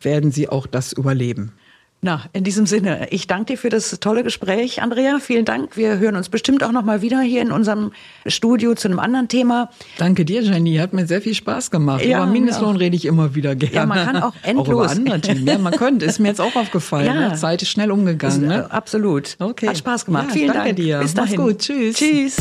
werden 0.00 0.32
Sie 0.32 0.48
auch 0.48 0.66
das 0.66 0.92
überleben. 0.92 1.52
Na, 2.00 2.26
in 2.32 2.44
diesem 2.44 2.64
Sinne, 2.64 3.08
ich 3.10 3.26
danke 3.26 3.54
dir 3.54 3.58
für 3.58 3.70
das 3.70 3.98
tolle 3.98 4.22
Gespräch, 4.22 4.82
Andrea. 4.82 5.18
Vielen 5.18 5.44
Dank. 5.44 5.76
Wir 5.76 5.98
hören 5.98 6.14
uns 6.14 6.28
bestimmt 6.28 6.62
auch 6.62 6.70
noch 6.70 6.84
mal 6.84 7.02
wieder 7.02 7.20
hier 7.22 7.42
in 7.42 7.50
unserem 7.50 7.90
Studio 8.24 8.76
zu 8.76 8.86
einem 8.86 9.00
anderen 9.00 9.26
Thema. 9.26 9.70
Danke 9.96 10.24
dir, 10.24 10.42
Jenny. 10.42 10.76
Hat 10.76 10.92
mir 10.92 11.08
sehr 11.08 11.20
viel 11.20 11.34
Spaß 11.34 11.72
gemacht. 11.72 12.04
Ja, 12.04 12.22
über 12.22 12.30
Mindestlohn 12.30 12.76
ja. 12.76 12.78
rede 12.78 12.94
ich 12.94 13.04
immer 13.04 13.34
wieder 13.34 13.56
gerne. 13.56 13.74
Ja, 13.74 13.86
man 13.86 14.06
kann 14.06 14.22
auch 14.22 14.34
endlos. 14.44 14.68
Auch 14.68 14.72
über 14.72 14.90
andere 14.90 15.20
Themen. 15.20 15.44
Ja, 15.44 15.58
man 15.58 15.72
könnte. 15.72 16.06
Ist 16.06 16.20
mir 16.20 16.28
jetzt 16.28 16.40
auch 16.40 16.54
aufgefallen. 16.54 17.06
Ja. 17.18 17.30
Ne? 17.30 17.34
Zeit 17.34 17.62
ist 17.62 17.70
schnell 17.70 17.90
umgegangen. 17.90 18.42
Ist, 18.42 18.48
ne? 18.48 18.70
Absolut. 18.70 19.36
Okay. 19.38 19.68
Hat 19.68 19.78
Spaß 19.78 20.04
gemacht. 20.04 20.26
Ja, 20.28 20.34
Vielen 20.34 20.48
danke 20.48 20.64
Dank. 20.64 20.76
dir. 20.76 20.98
Bis 21.00 21.14
dahin. 21.14 21.36
Mach's 21.36 21.48
gut. 21.48 21.58
Tschüss. 21.58 21.96
Tschüss. 21.96 22.36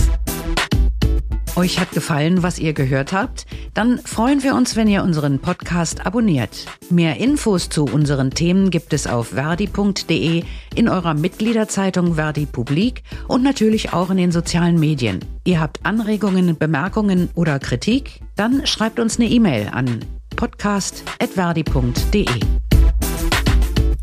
Euch 1.58 1.80
hat 1.80 1.92
gefallen, 1.92 2.44
was 2.44 2.60
ihr 2.60 2.74
gehört 2.74 3.14
habt? 3.14 3.48
Dann 3.74 3.98
freuen 3.98 4.44
wir 4.44 4.54
uns, 4.54 4.76
wenn 4.76 4.88
ihr 4.88 5.02
unseren 5.02 5.40
Podcast 5.40 6.06
abonniert. 6.06 6.68
Mehr 6.92 7.18
Infos 7.18 7.70
zu 7.70 7.86
unseren 7.86 8.30
Themen 8.30 8.70
gibt 8.70 8.94
es 8.94 9.08
auf 9.08 9.30
verdi.de, 9.30 10.44
in 10.76 10.88
eurer 10.88 11.16
Mitgliederzeitung 11.16 12.14
Verdi 12.14 12.46
Publik 12.46 13.02
und 13.28 13.42
natürlich 13.42 13.92
auch 13.92 14.12
in 14.12 14.18
den 14.18 14.32
sozialen 14.32 14.80
Medien. 14.80 15.20
Ihr 15.46 15.60
habt 15.60 15.84
Anregungen, 15.84 16.60
Bemerkungen 16.60 17.30
oder 17.34 17.58
Kritik? 17.58 18.22
Dann 18.36 18.68
schreibt 18.68 19.00
uns 19.00 19.18
eine 19.18 19.28
E-Mail 19.28 19.70
an 19.72 20.06
podcast.verdi.de. 20.36 22.28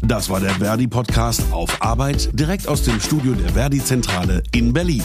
Das 0.01 0.29
war 0.29 0.41
der 0.41 0.51
Verdi 0.51 0.89
Podcast 0.89 1.41
auf 1.53 1.81
Arbeit 1.81 2.31
direkt 2.33 2.67
aus 2.67 2.83
dem 2.83 2.99
Studio 2.99 3.33
der 3.35 3.51
Verdi 3.51 3.79
Zentrale 3.79 4.43
in 4.51 4.73
Berlin. 4.73 5.05